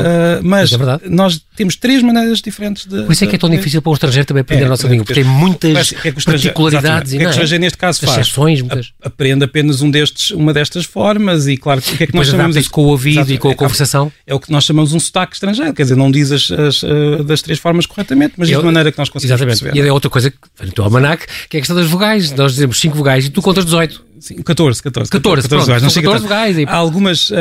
mas, 0.42 0.72
mas 0.72 1.02
é 1.02 1.08
nós 1.08 1.40
temos 1.56 1.76
três 1.76 2.02
maneiras 2.02 2.40
diferentes 2.40 2.86
de. 2.86 3.02
Por 3.04 3.12
isso 3.12 3.24
é 3.24 3.26
que 3.26 3.36
é 3.36 3.38
tão 3.38 3.48
de, 3.48 3.56
difícil 3.56 3.80
para 3.80 3.90
o 3.90 3.94
estrangeiro 3.94 4.26
também 4.26 4.42
aprender 4.42 4.64
é, 4.64 4.66
a 4.66 4.68
nossa 4.68 4.86
língua, 4.86 5.04
porque 5.04 5.22
tem 5.22 5.30
muitas 5.30 5.94
é 6.04 6.12
particularidades 6.12 7.12
e 7.12 7.16
não 7.16 7.22
é? 7.22 7.24
que 7.24 7.28
o 7.28 7.30
estrangeiro, 7.30 7.62
neste 7.62 7.78
caso, 7.78 8.00
faz. 8.00 8.18
Exceções, 8.18 8.60
muitas. 8.60 8.92
aprende 9.02 9.44
apenas 9.44 9.80
um 9.80 9.90
destes, 9.90 10.30
uma 10.32 10.52
destas 10.52 10.84
formas 10.84 11.46
e, 11.46 11.56
claro, 11.56 11.80
o 11.80 11.82
que 11.82 12.04
é 12.04 12.06
que 12.06 12.14
nós 12.14 12.28
chamamos 12.28 12.56
isso 12.56 12.70
com 12.70 12.82
o 12.82 12.88
ouvido 12.88 13.32
e 13.32 13.38
com 13.38 13.50
a 13.50 13.54
conversação? 13.54 14.12
É 14.26 14.34
o 14.34 14.40
que 14.40 14.50
nós 14.50 14.64
chamamos 14.64 14.92
um 14.92 15.00
sotaque 15.00 15.34
estrangeiro, 15.34 15.72
quer 15.72 15.82
dizer, 15.82 15.96
não 15.96 16.10
diz 16.10 16.32
as, 16.32 16.50
as 16.50 16.82
uh, 16.82 17.24
das 17.24 17.42
três 17.42 17.58
formas 17.58 17.86
corretamente, 17.86 18.34
mas 18.36 18.48
diz 18.48 18.58
de 18.58 18.64
maneira 18.64 18.92
que 18.92 18.98
nós 18.98 19.08
conseguimos 19.08 19.40
Exatamente. 19.40 19.60
perceber. 19.60 19.84
E 19.84 19.88
é 19.88 19.92
outra 19.92 20.10
coisa 20.10 20.30
que, 20.30 20.36
no 20.62 20.72
teu 20.72 20.84
almanac, 20.84 21.26
que 21.48 21.56
é 21.56 21.58
a 21.58 21.60
questão 21.60 21.76
das 21.76 21.86
vogais. 21.86 22.32
Nós 22.32 22.52
dizemos 22.52 22.78
cinco 22.78 22.96
vogais 22.96 23.26
e 23.26 23.30
tu 23.30 23.40
contas 23.40 23.64
18. 23.64 24.09
Sim, 24.20 24.36
14, 24.42 24.82
14. 24.82 25.10
14, 25.10 25.42
14, 25.42 25.48
14 25.48 25.66
vogais. 25.66 25.82
Não 25.82 25.90
14 25.90 26.22
vogais. 26.22 26.56
Há 26.68 26.76
algumas, 26.76 27.30
uh, 27.30 27.34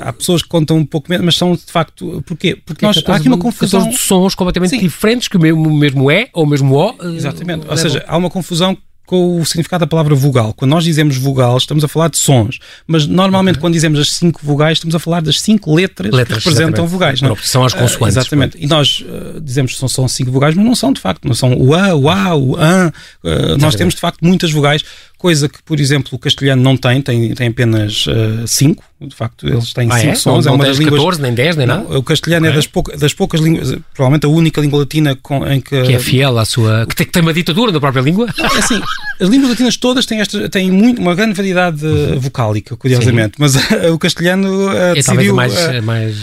há 0.00 0.12
pessoas 0.12 0.42
que 0.42 0.48
contam 0.48 0.78
um 0.78 0.86
pouco 0.86 1.10
menos, 1.10 1.24
mas 1.24 1.36
são 1.36 1.54
de 1.54 1.70
facto, 1.70 2.22
porquê? 2.26 2.56
Porque 2.64 2.84
nós, 2.84 3.02
há 3.06 3.16
aqui 3.16 3.28
uma 3.28 3.38
confusão. 3.38 3.80
14 3.80 4.02
sons 4.02 4.34
completamente 4.34 4.70
Sim. 4.70 4.78
diferentes, 4.80 5.28
que 5.28 5.36
o 5.36 5.40
mesmo, 5.40 5.70
mesmo 5.70 6.10
é 6.10 6.28
ou 6.32 6.44
o 6.44 6.46
mesmo 6.46 6.74
O. 6.74 6.92
Uh, 6.92 7.14
Exatamente. 7.14 7.66
Ou 7.68 7.76
seja, 7.76 8.02
há 8.08 8.16
uma 8.16 8.30
confusão 8.30 8.76
com 9.12 9.38
o 9.38 9.44
significado 9.44 9.80
da 9.80 9.86
palavra 9.86 10.14
vogal. 10.14 10.54
Quando 10.54 10.70
nós 10.70 10.84
dizemos 10.84 11.18
vogal, 11.18 11.58
estamos 11.58 11.84
a 11.84 11.88
falar 11.88 12.08
de 12.08 12.16
sons, 12.16 12.58
mas 12.86 13.06
normalmente 13.06 13.58
quando 13.58 13.74
dizemos 13.74 13.98
as 14.00 14.12
cinco 14.12 14.40
vogais, 14.42 14.78
estamos 14.78 14.94
a 14.94 14.98
falar 14.98 15.20
das 15.20 15.38
cinco 15.38 15.74
letras, 15.74 16.10
letras 16.12 16.42
que 16.42 16.48
representam 16.48 16.86
vogais. 16.86 17.20
Não? 17.20 17.32
É? 17.32 17.36
São 17.42 17.62
as 17.62 17.74
consoantes. 17.74 18.16
Uh, 18.16 18.20
exatamente. 18.20 18.56
E 18.58 18.66
nós 18.66 19.04
uh, 19.06 19.38
dizemos 19.38 19.72
que 19.72 19.78
são, 19.78 19.88
são 19.88 20.08
cinco 20.08 20.30
vogais, 20.30 20.54
mas 20.54 20.64
não 20.64 20.74
são 20.74 20.92
de 20.92 21.00
facto. 21.00 21.26
Não 21.26 21.34
são 21.34 21.52
o 21.52 21.74
A, 21.74 21.94
o 21.94 22.08
A, 22.08 22.34
o 22.34 22.56
AN. 22.56 22.90
Uh, 23.22 23.58
nós 23.58 23.74
temos 23.74 23.94
de 23.94 24.00
facto 24.00 24.20
muitas 24.22 24.50
vogais 24.50 24.82
coisa 25.22 25.48
que, 25.48 25.62
por 25.62 25.78
exemplo, 25.78 26.10
o 26.14 26.18
castelhano 26.18 26.60
não 26.60 26.76
tem, 26.76 27.00
tem, 27.00 27.32
tem 27.32 27.46
apenas 27.46 28.08
uh, 28.08 28.44
cinco, 28.44 28.82
de 29.00 29.14
facto, 29.14 29.46
eles 29.46 29.72
têm 29.72 29.88
ah, 29.88 29.96
cinco 29.96 30.12
é? 30.12 30.14
sons. 30.16 30.46
Não, 30.46 30.52
é 30.52 30.56
uma 30.56 30.64
das 30.64 30.78
línguas, 30.78 30.98
14, 30.98 31.22
nem 31.22 31.32
10, 31.32 31.56
nem 31.56 31.66
nada? 31.66 31.96
O 31.96 32.02
castelhano 32.02 32.46
é, 32.46 32.50
é 32.50 32.52
das, 32.52 32.66
pouca, 32.66 32.96
das, 32.96 33.14
poucas 33.14 33.40
línguas, 33.40 33.72
provavelmente 33.94 34.26
a 34.26 34.28
única 34.28 34.60
língua 34.60 34.80
latina 34.80 35.16
com, 35.22 35.46
em 35.46 35.60
que... 35.60 35.80
Que 35.82 35.92
é 35.92 35.98
fiel 36.00 36.36
à 36.38 36.44
sua... 36.44 36.86
que 36.86 36.96
tem, 36.96 37.06
que 37.06 37.12
tem 37.12 37.22
uma 37.22 37.32
ditadura 37.32 37.70
na 37.70 37.78
própria 37.78 38.00
língua? 38.00 38.26
É 38.36 38.58
assim, 38.58 38.82
as 39.20 39.28
línguas 39.28 39.50
latinas 39.50 39.76
todas 39.76 40.06
têm, 40.06 40.20
esta, 40.20 40.48
têm 40.48 40.72
muito, 40.72 41.00
uma 41.00 41.14
grande 41.14 41.34
variedade 41.34 41.86
uhum. 41.86 42.18
vocálica, 42.18 42.76
curiosamente, 42.76 43.36
Sim. 43.36 43.38
mas 43.38 43.54
uh, 43.54 43.92
o 43.92 43.98
castelhano 43.98 44.68
uh, 44.68 44.76
é 44.76 44.94
decidiu... 44.94 45.34
mais, 45.36 45.80
mais 45.84 46.16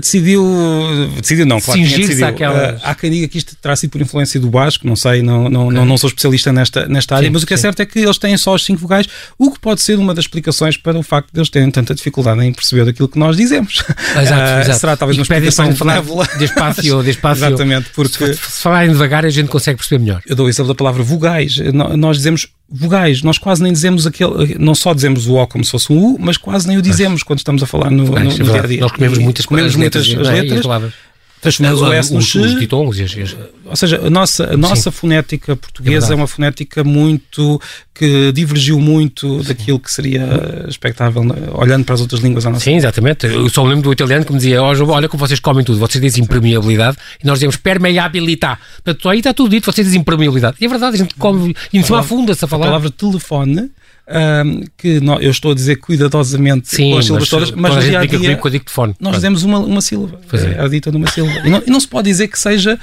decidiu, 0.00 0.44
decidiu 1.20 1.44
não, 1.44 1.60
claro 1.60 1.80
que 1.80 1.96
decidiu. 1.96 2.26
Aquelas... 2.26 2.80
há 2.84 2.94
quem 2.94 3.10
diga 3.10 3.26
que 3.26 3.38
isto 3.38 3.56
terá 3.56 3.74
sido 3.74 3.90
por 3.90 4.00
influência 4.00 4.38
do 4.38 4.48
Basco, 4.48 4.86
não 4.86 4.94
sei, 4.94 5.22
não, 5.22 5.48
não, 5.48 5.66
okay. 5.66 5.76
não, 5.76 5.84
não, 5.84 5.98
sou 5.98 6.08
especialista 6.08 6.52
nesta, 6.52 6.86
nesta 6.86 7.16
área, 7.16 7.26
sim, 7.26 7.32
mas 7.32 7.42
o 7.42 7.46
que 7.46 7.54
é 7.54 7.56
certo 7.56 7.80
é 7.80 7.86
que 7.86 8.06
eles 8.12 8.18
têm 8.18 8.36
só 8.36 8.54
os 8.54 8.64
cinco 8.64 8.80
vogais, 8.80 9.06
o 9.38 9.50
que 9.50 9.58
pode 9.58 9.80
ser 9.80 9.98
uma 9.98 10.14
das 10.14 10.24
explicações 10.24 10.76
para 10.76 10.98
o 10.98 11.02
facto 11.02 11.32
de 11.32 11.40
eles 11.40 11.48
terem 11.48 11.70
tanta 11.70 11.94
dificuldade 11.94 12.44
em 12.44 12.52
perceber 12.52 12.88
aquilo 12.88 13.08
que 13.08 13.18
nós 13.18 13.36
dizemos. 13.36 13.82
Exato, 14.20 14.58
uh, 14.58 14.60
exato. 14.62 14.78
Será 14.78 14.96
talvez 14.96 15.18
uma 15.18 15.22
explicação 15.22 15.72
benévola. 15.72 16.28
Despacio, 16.38 17.02
despacio. 17.04 17.46
Exatamente, 17.46 17.90
porque... 17.94 18.34
Se, 18.34 18.62
falarem 18.62 18.90
devagar 18.90 19.24
a 19.24 19.30
gente 19.30 19.48
consegue 19.48 19.78
perceber 19.78 20.04
melhor. 20.04 20.22
Eu 20.26 20.36
dou 20.36 20.46
o 20.46 20.48
exemplo 20.48 20.68
da 20.68 20.74
palavra 20.74 21.02
vogais. 21.02 21.56
Nós 21.96 22.18
dizemos 22.18 22.48
vogais, 22.70 23.22
nós 23.22 23.38
quase 23.38 23.62
nem 23.62 23.72
dizemos 23.72 24.06
aquele, 24.06 24.56
não 24.58 24.74
só 24.74 24.94
dizemos 24.94 25.26
o 25.26 25.34
O 25.34 25.46
como 25.46 25.64
se 25.64 25.70
fosse 25.70 25.92
um 25.92 26.14
U, 26.14 26.16
mas 26.18 26.36
quase 26.36 26.66
nem 26.66 26.78
o 26.78 26.82
dizemos 26.82 27.22
quando 27.22 27.38
estamos 27.38 27.62
a 27.62 27.66
falar 27.66 27.90
no, 27.90 28.04
no, 28.04 28.12
no 28.12 28.18
é 28.18 28.28
dia 28.28 28.62
a 28.62 28.66
dia. 28.66 28.80
Nós 28.80 28.92
comemos 28.92 29.18
muitas, 29.18 29.46
comemos 29.46 29.76
muitas 29.76 30.06
letras, 30.08 30.28
letras, 30.28 30.64
letras 30.64 30.92
transformamos 31.42 31.82
o 31.82 31.92
S 31.92 32.14
no 32.14 32.22
X. 32.22 32.34
Os 32.36 32.58
ditongos 32.58 32.98
e 33.00 33.02
as, 33.02 33.36
Ou 33.66 33.76
seja, 33.76 34.00
a 34.06 34.08
nossa, 34.08 34.54
a 34.54 34.56
nossa 34.56 34.92
fonética 34.92 35.56
portuguesa 35.56 36.10
é, 36.10 36.12
é, 36.12 36.14
uma 36.14 36.28
fonética 36.28 36.84
muito 36.84 37.60
que 37.92 38.30
divergiu 38.32 38.78
muito 38.78 39.42
Sim. 39.42 39.48
daquilo 39.48 39.80
que 39.80 39.90
seria 39.90 40.64
expectável 40.68 41.22
olhando 41.52 41.84
para 41.84 41.96
as 41.96 42.00
outras 42.00 42.20
línguas 42.20 42.44
Sim, 42.62 42.76
exatamente. 42.76 43.26
Eu 43.26 43.48
só 43.48 43.64
me 43.64 43.70
lembro 43.70 43.84
do 43.84 43.92
italiano 43.92 44.24
que 44.24 44.32
me 44.32 44.38
dizia: 44.38 44.62
olha 44.62 45.08
como 45.08 45.26
vocês 45.26 45.40
comem 45.40 45.64
tudo, 45.64 45.78
vocês 45.78 46.00
dizem 46.00 46.22
impermeabilidade 46.22 46.96
e 47.22 47.26
nós 47.26 47.38
dizemos 47.38 47.56
permeabilità. 47.56 48.58
Portanto, 48.76 49.08
aí 49.08 49.18
está 49.18 49.34
tudo 49.34 49.50
dito, 49.50 49.70
vocês 49.70 49.84
dizem 49.84 50.00
impermeabilidade. 50.00 50.56
E 50.60 50.64
é 50.64 50.68
verdade, 50.68 50.94
a 50.94 50.98
gente 50.98 51.16
come 51.16 51.56
e 51.72 51.78
em 51.78 51.82
cima 51.82 51.98
afunda-se 51.98 52.44
a 52.44 52.48
falar. 52.48 52.66
A 52.66 52.68
palavra 52.68 52.90
telefone 52.90 53.70
um, 54.08 54.64
que 54.76 55.00
não, 55.00 55.20
eu 55.20 55.30
estou 55.30 55.52
a 55.52 55.54
dizer 55.54 55.76
cuidadosamente 55.76 56.68
Sim, 56.68 56.90
com 56.90 56.98
as 56.98 57.06
sílabas 57.06 57.28
todas, 57.28 57.50
mas 57.52 57.76
no 57.76 57.80
dia 57.82 58.00
a 58.00 58.06
dia 58.06 58.40
nós 59.00 59.14
dizemos 59.14 59.42
uma, 59.44 59.60
uma 59.60 59.80
sílaba, 59.80 60.20
é 60.32 60.60
a 60.60 60.66
dita 60.66 60.90
numa 60.90 61.08
sílaba. 61.08 61.46
E 61.46 61.50
não, 61.50 61.62
e 61.66 61.70
não, 61.70 61.78
se 61.78 61.86
pode 61.86 62.08
dizer 62.08 62.28
que 62.28 62.38
seja. 62.38 62.78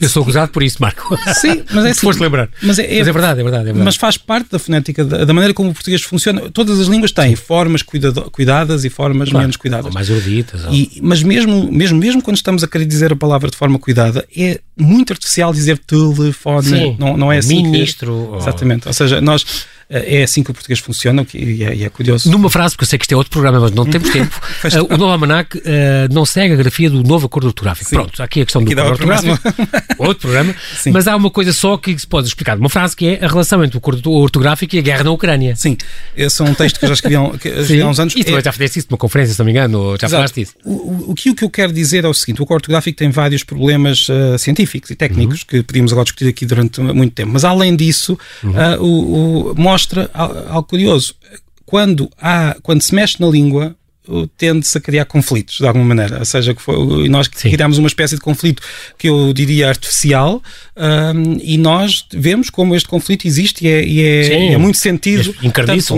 Eu 0.00 0.08
sou 0.08 0.22
acusado 0.22 0.50
por 0.50 0.62
isso, 0.62 0.78
Marco. 0.80 1.16
Sim, 1.34 1.62
mas 1.72 1.84
é 1.84 1.90
assim. 1.90 2.00
foste 2.00 2.20
lembrar. 2.20 2.48
Mas 2.60 2.78
é, 2.78 2.84
é, 2.84 2.98
mas 2.98 3.08
é, 3.08 3.12
verdade, 3.12 3.40
é, 3.40 3.42
verdade, 3.42 3.62
é 3.62 3.66
verdade. 3.66 3.84
Mas 3.84 3.96
faz 3.96 4.16
parte 4.16 4.50
da 4.50 4.58
fonética, 4.58 5.04
da, 5.04 5.24
da, 5.24 5.32
maneira 5.32 5.54
como 5.54 5.70
o 5.70 5.74
português 5.74 6.02
funciona. 6.02 6.50
Todas 6.50 6.80
as 6.80 6.88
línguas 6.88 7.12
têm 7.12 7.36
formas 7.36 7.82
cuidado, 7.82 8.28
cuidadas 8.30 8.84
e 8.84 8.90
formas 8.90 9.28
claro, 9.28 9.44
menos 9.44 9.56
cuidadas. 9.56 9.86
Ou 9.86 9.92
mais 9.92 10.10
eruditas. 10.10 10.64
Ou... 10.64 10.72
E, 10.72 10.98
mas 11.00 11.22
mesmo, 11.22 11.70
mesmo, 11.70 11.98
mesmo 11.98 12.22
quando 12.22 12.36
estamos 12.36 12.64
a 12.64 12.66
querer 12.66 12.86
dizer 12.86 13.12
a 13.12 13.16
palavra 13.16 13.48
de 13.48 13.56
forma 13.56 13.78
cuidada, 13.78 14.26
é 14.36 14.60
muito 14.76 15.12
artificial 15.12 15.52
dizer 15.52 15.78
telefone. 15.78 16.66
Sim, 16.66 16.96
não, 16.98 17.16
não 17.16 17.32
é 17.32 17.38
assim. 17.38 17.62
Ministro. 17.62 18.30
Que, 18.32 18.38
exatamente. 18.38 18.88
Ou 18.88 18.92
seja, 18.92 19.20
nós 19.20 19.44
é 19.88 20.22
assim 20.22 20.42
que 20.42 20.50
o 20.50 20.54
português 20.54 20.80
funciona 20.80 21.24
e 21.32 21.62
é, 21.62 21.84
é 21.84 21.88
curioso. 21.88 22.30
Numa 22.30 22.50
frase, 22.50 22.74
porque 22.74 22.84
eu 22.84 22.88
sei 22.88 22.98
que 22.98 23.04
isto 23.04 23.12
é 23.12 23.16
outro 23.16 23.30
programa, 23.30 23.60
mas 23.60 23.70
não 23.70 23.84
temos 23.88 24.10
tempo, 24.10 24.40
uh, 24.64 24.94
o 24.94 24.96
novo 24.96 25.12
Almanac 25.12 25.56
uh, 25.56 25.62
não 26.10 26.24
segue 26.24 26.54
a 26.54 26.56
grafia 26.56 26.90
do 26.90 27.02
novo 27.02 27.26
acordo 27.26 27.46
ortográfico. 27.46 27.90
Sim. 27.90 27.96
Pronto, 27.96 28.22
aqui 28.22 28.40
a 28.40 28.44
questão 28.44 28.64
do 28.64 28.72
acordo 28.72 28.90
ortográfico. 28.90 29.38
outro 29.98 30.22
programa. 30.22 30.54
Sim. 30.76 30.90
Mas 30.90 31.06
há 31.06 31.14
uma 31.14 31.30
coisa 31.30 31.52
só 31.52 31.76
que 31.76 31.96
se 31.96 32.06
pode 32.06 32.26
explicar 32.26 32.56
numa 32.56 32.68
frase, 32.68 32.96
que 32.96 33.06
é 33.06 33.24
a 33.24 33.28
relação 33.28 33.62
entre 33.62 33.76
o 33.76 33.78
acordo 33.78 34.10
ortográfico 34.10 34.74
e 34.74 34.78
a 34.78 34.82
guerra 34.82 35.04
na 35.04 35.10
Ucrânia. 35.12 35.54
Sim, 35.54 35.76
esse 36.16 36.42
é 36.42 36.44
um 36.44 36.54
texto 36.54 36.78
que 36.78 36.84
eu 36.84 36.88
já 36.88 36.94
escrevi, 36.94 37.16
há, 37.16 37.88
uns 37.88 38.00
anos. 38.00 38.14
E 38.16 38.24
tu 38.24 38.36
é... 38.36 38.42
já 38.42 38.52
fizeste 38.52 38.80
isso 38.80 38.88
numa 38.90 38.98
conferência, 38.98 39.34
se 39.34 39.38
não 39.38 39.46
me 39.46 39.52
engano, 39.52 39.96
já 40.00 40.06
Exato. 40.06 40.10
falaste 40.10 40.40
isso. 40.40 40.54
O, 40.64 40.72
o, 40.72 41.10
o, 41.10 41.14
que, 41.14 41.30
o 41.30 41.34
que 41.34 41.44
eu 41.44 41.50
quero 41.50 41.72
dizer 41.72 42.04
é 42.04 42.08
o 42.08 42.14
seguinte, 42.14 42.40
o 42.40 42.44
acordo 42.44 42.62
ortográfico 42.62 42.98
tem 42.98 43.10
vários 43.10 43.44
problemas 43.44 44.08
uh, 44.08 44.38
científicos 44.38 44.90
e 44.90 44.96
técnicos 44.96 45.40
uhum. 45.40 45.46
que 45.48 45.62
podíamos 45.62 45.92
agora 45.92 46.04
discutir 46.04 46.28
aqui 46.28 46.44
durante 46.44 46.80
muito 46.80 47.14
tempo, 47.14 47.32
mas 47.32 47.44
além 47.44 47.76
disso, 47.76 48.18
uhum. 48.42 48.52
o, 48.80 49.54
mostra 49.76 50.10
algo 50.14 50.64
curioso. 50.64 51.14
Quando, 51.66 52.08
há, 52.18 52.56
quando 52.62 52.80
se 52.80 52.94
mexe 52.94 53.20
na 53.20 53.26
língua, 53.26 53.74
tende-se 54.38 54.78
a 54.78 54.80
criar 54.80 55.04
conflitos, 55.04 55.58
de 55.58 55.66
alguma 55.66 55.84
maneira. 55.84 56.20
Ou 56.20 56.24
seja, 56.24 56.54
que 56.54 56.62
foi, 56.62 57.08
nós 57.08 57.28
Sim. 57.34 57.50
criamos 57.50 57.76
uma 57.76 57.88
espécie 57.88 58.14
de 58.14 58.20
conflito 58.20 58.62
que 58.96 59.08
eu 59.08 59.32
diria 59.32 59.68
artificial 59.68 60.40
um, 60.76 61.38
e 61.42 61.58
nós 61.58 62.06
vemos 62.12 62.48
como 62.48 62.74
este 62.76 62.88
conflito 62.88 63.26
existe 63.26 63.64
e 63.64 63.68
é, 63.68 63.84
e 63.84 64.00
é, 64.00 64.52
é 64.52 64.58
muito 64.58 64.78
sentido. 64.78 65.34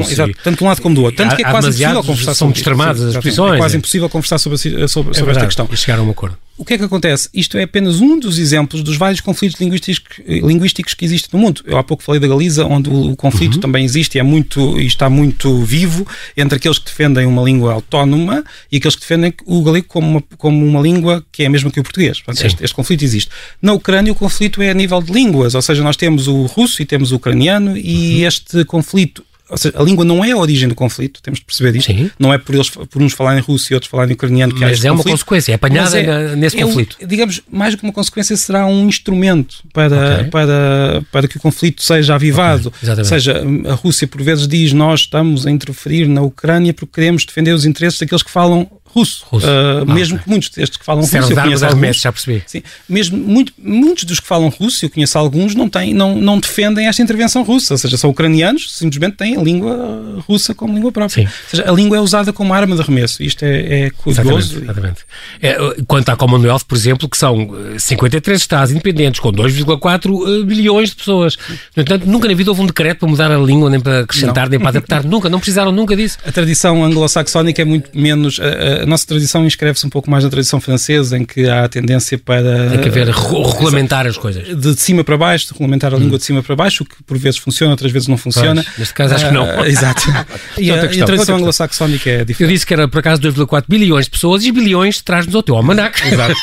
Tanto, 0.00 0.12
exato, 0.12 0.32
tanto 0.42 0.58
de 0.58 0.64
um 0.64 0.66
lado 0.68 0.80
como 0.80 0.94
do 0.94 1.02
outro. 1.02 1.18
Tanto 1.18 1.36
que 1.36 1.42
é 1.42 1.50
quase 1.50 1.68
impossível 1.68 2.02
conversar 2.02 2.34
sobre 2.34 2.34
São 2.34 2.50
extremadas 2.50 3.02
as 3.02 3.16
posições. 3.16 3.54
É 3.54 3.58
quase 3.58 3.76
impossível 3.76 4.08
conversar 4.08 4.38
sobre, 4.38 4.58
sobre, 4.58 4.88
sobre, 4.88 5.18
é 5.18 5.30
esta 5.30 5.46
questão. 5.46 5.68
E 5.70 5.76
chegar 5.76 5.98
a 5.98 6.02
um 6.02 6.10
acordo. 6.10 6.36
O 6.58 6.64
que 6.64 6.74
é 6.74 6.78
que 6.78 6.84
acontece? 6.84 7.28
Isto 7.32 7.56
é 7.56 7.62
apenas 7.62 8.00
um 8.00 8.18
dos 8.18 8.36
exemplos 8.36 8.82
dos 8.82 8.96
vários 8.96 9.20
conflitos 9.20 9.60
linguísticos, 9.60 10.18
linguísticos 10.26 10.92
que 10.92 11.04
existem 11.04 11.30
no 11.32 11.38
mundo. 11.38 11.62
Eu 11.64 11.78
há 11.78 11.84
pouco 11.84 12.02
falei 12.02 12.20
da 12.20 12.26
Galiza, 12.26 12.66
onde 12.66 12.90
o, 12.90 13.12
o 13.12 13.16
conflito 13.16 13.54
uhum. 13.54 13.60
também 13.60 13.84
existe 13.84 14.16
e, 14.16 14.18
é 14.18 14.22
muito, 14.24 14.78
e 14.78 14.84
está 14.84 15.08
muito 15.08 15.62
vivo 15.62 16.04
entre 16.36 16.56
aqueles 16.56 16.78
que 16.78 16.86
defendem 16.86 17.26
uma 17.26 17.42
língua 17.42 17.72
autónoma 17.72 18.44
e 18.72 18.78
aqueles 18.78 18.96
que 18.96 19.02
defendem 19.02 19.32
o 19.46 19.62
galego 19.62 19.86
como 19.86 20.08
uma, 20.08 20.22
como 20.36 20.66
uma 20.66 20.80
língua 20.80 21.24
que 21.30 21.44
é 21.44 21.46
a 21.46 21.50
mesma 21.50 21.70
que 21.70 21.78
o 21.78 21.82
português. 21.84 22.20
Portanto, 22.20 22.44
este, 22.44 22.64
este, 22.64 22.74
conflito 22.74 23.04
existe. 23.04 23.30
Na 23.62 23.72
Ucrânia, 23.72 24.12
o 24.12 24.16
conflito 24.16 24.60
é 24.60 24.70
a 24.70 24.74
nível 24.74 25.00
de 25.00 25.12
línguas, 25.12 25.54
ou 25.54 25.62
seja, 25.62 25.82
nós 25.84 25.96
temos 25.96 26.26
o 26.26 26.46
russo 26.46 26.82
e 26.82 26.84
temos 26.84 27.12
o 27.12 27.16
ucraniano, 27.16 27.76
e 27.76 28.22
uhum. 28.22 28.28
este 28.28 28.64
conflito 28.64 29.24
ou 29.48 29.56
seja, 29.56 29.78
a 29.78 29.82
língua 29.82 30.04
não 30.04 30.24
é 30.24 30.32
a 30.32 30.36
origem 30.36 30.68
do 30.68 30.74
conflito, 30.74 31.22
temos 31.22 31.38
de 31.38 31.44
perceber 31.44 31.76
isto. 31.76 31.90
Sim. 31.90 32.10
Não 32.18 32.32
é 32.32 32.38
por, 32.38 32.54
eles, 32.54 32.68
por 32.68 33.02
uns 33.02 33.12
falarem 33.12 33.40
russo 33.40 33.72
e 33.72 33.74
outros 33.74 33.90
falarem 33.90 34.14
ucraniano 34.14 34.52
que 34.52 34.60
Mas 34.60 34.70
há 34.70 34.72
este 34.72 34.86
é 34.86 34.90
conflito. 34.90 35.06
uma 35.06 35.12
consequência, 35.12 35.52
é 35.52 35.54
apanhada 35.54 35.98
é, 35.98 36.36
nesse 36.36 36.58
é 36.58 36.64
conflito. 36.64 36.96
digamos, 37.06 37.40
mais 37.50 37.74
do 37.74 37.78
que 37.78 37.84
uma 37.84 37.92
consequência, 37.92 38.36
será 38.36 38.66
um 38.66 38.86
instrumento 38.86 39.56
para, 39.72 40.14
okay. 40.14 40.30
para, 40.30 41.02
para 41.10 41.28
que 41.28 41.36
o 41.38 41.40
conflito 41.40 41.82
seja 41.82 42.14
avivado. 42.14 42.72
Okay. 42.82 42.90
Ou 42.98 43.04
seja, 43.04 43.42
a 43.68 43.74
Rússia 43.74 44.06
por 44.06 44.22
vezes 44.22 44.46
diz 44.46 44.72
nós 44.72 45.00
estamos 45.00 45.46
a 45.46 45.50
interferir 45.50 46.06
na 46.06 46.22
Ucrânia 46.22 46.74
porque 46.74 47.00
queremos 47.00 47.24
defender 47.24 47.52
os 47.52 47.64
interesses 47.64 47.98
daqueles 47.98 48.22
que 48.22 48.30
falam 48.30 48.68
russo. 48.94 49.24
russo. 49.30 49.46
Uh, 49.46 49.82
ah, 49.88 49.94
mesmo 49.94 50.14
okay. 50.14 50.24
que 50.24 50.30
muitos 50.30 50.48
destes 50.50 50.76
que 50.76 50.84
falam 50.84 51.02
Serão 51.02 51.22
russo, 51.22 51.32
eu 51.38 51.42
conheço 51.42 51.66
alguns, 51.66 51.96
já 52.00 52.12
percebi. 52.12 52.42
Sim, 52.46 52.62
mesmo 52.88 53.18
muito, 53.18 53.52
muitos 53.58 54.04
dos 54.04 54.20
que 54.20 54.26
falam 54.26 54.48
russo, 54.48 54.84
eu 54.84 54.90
conheço 54.90 55.18
alguns, 55.18 55.54
não, 55.54 55.68
têm, 55.68 55.94
não, 55.94 56.16
não 56.16 56.38
defendem 56.38 56.86
esta 56.86 57.02
intervenção 57.02 57.42
russa, 57.42 57.74
ou 57.74 57.78
seja, 57.78 57.96
são 57.96 58.10
ucranianos, 58.10 58.72
simplesmente 58.72 59.16
têm 59.16 59.36
a 59.36 59.42
língua 59.42 60.22
russa 60.26 60.54
como 60.54 60.74
língua 60.74 60.92
própria. 60.92 61.26
Sim. 61.26 61.28
Ou 61.28 61.50
seja, 61.50 61.70
a 61.70 61.72
língua 61.72 61.96
é 61.96 62.00
usada 62.00 62.32
como 62.32 62.52
arma 62.52 62.74
de 62.74 62.82
arremesso. 62.82 63.22
Isto 63.22 63.44
é, 63.44 63.86
é 63.86 63.90
curioso. 63.90 64.58
Exatamente. 64.58 64.64
exatamente. 64.64 65.00
É, 65.42 65.56
quanto 65.86 66.08
à 66.08 66.16
Commonwealth, 66.16 66.64
por 66.66 66.76
exemplo, 66.76 67.08
que 67.08 67.16
são 67.16 67.50
53 67.78 68.40
Estados 68.40 68.70
independentes 68.70 69.20
com 69.20 69.32
2,4 69.32 70.44
bilhões 70.44 70.90
de 70.90 70.96
pessoas. 70.96 71.36
No 71.76 71.82
entanto, 71.82 72.06
nunca 72.06 72.28
na 72.28 72.34
vida 72.34 72.50
houve 72.50 72.62
um 72.62 72.66
decreto 72.66 73.00
para 73.00 73.08
mudar 73.08 73.30
a 73.30 73.38
língua, 73.38 73.70
nem 73.70 73.80
para 73.80 74.00
acrescentar, 74.00 74.44
não. 74.44 74.50
nem 74.50 74.58
para 74.60 74.70
adaptar. 74.70 75.04
nunca, 75.06 75.28
não 75.28 75.38
precisaram 75.38 75.72
nunca 75.72 75.96
disso. 75.96 76.18
A 76.26 76.32
tradição 76.32 76.84
anglo-saxónica 76.84 77.62
é 77.62 77.64
muito 77.64 77.90
menos. 77.94 78.40
A, 78.40 78.77
a 78.77 78.77
nossa 78.86 79.06
tradição 79.06 79.44
inscreve-se 79.44 79.86
um 79.86 79.90
pouco 79.90 80.10
mais 80.10 80.24
na 80.24 80.30
tradição 80.30 80.60
francesa, 80.60 81.16
em 81.16 81.24
que 81.24 81.48
há 81.48 81.64
a 81.64 81.68
tendência 81.68 82.18
para. 82.18 82.70
Tem 82.70 82.80
que 82.80 82.88
haver 82.88 83.08
regulamentar 83.08 84.06
as 84.06 84.16
coisas. 84.16 84.56
De 84.56 84.74
cima 84.80 85.04
para 85.04 85.16
baixo, 85.16 85.46
de 85.46 85.52
regulamentar 85.52 85.92
a 85.92 85.96
hum. 85.96 86.00
língua 86.00 86.18
de 86.18 86.24
cima 86.24 86.42
para 86.42 86.56
baixo, 86.56 86.84
o 86.84 86.86
que 86.86 87.02
por 87.02 87.18
vezes 87.18 87.38
funciona, 87.38 87.72
outras 87.72 87.90
vezes 87.90 88.08
não 88.08 88.16
funciona. 88.16 88.62
Pois, 88.62 88.78
neste 88.78 88.94
caso 88.94 89.14
acho 89.14 89.26
que 89.26 89.34
não. 89.34 89.44
Uh, 89.44 89.64
exato. 89.64 90.02
e, 90.58 90.70
a, 90.70 90.84
e 90.92 91.02
a 91.02 91.04
tradição 91.04 91.36
anglo-saxónica 91.36 92.10
é 92.10 92.24
diferente. 92.24 92.42
Eu 92.42 92.48
disse 92.48 92.66
que 92.66 92.74
era 92.74 92.88
por 92.88 92.98
acaso 92.98 93.20
2,4 93.22 93.64
bilhões 93.68 94.06
de 94.06 94.10
pessoas 94.10 94.44
e 94.44 94.52
bilhões 94.52 95.00
traz-nos 95.00 95.34
ao 95.34 95.42
teu 95.42 95.56
almanac. 95.56 96.00
Exato. 96.06 96.34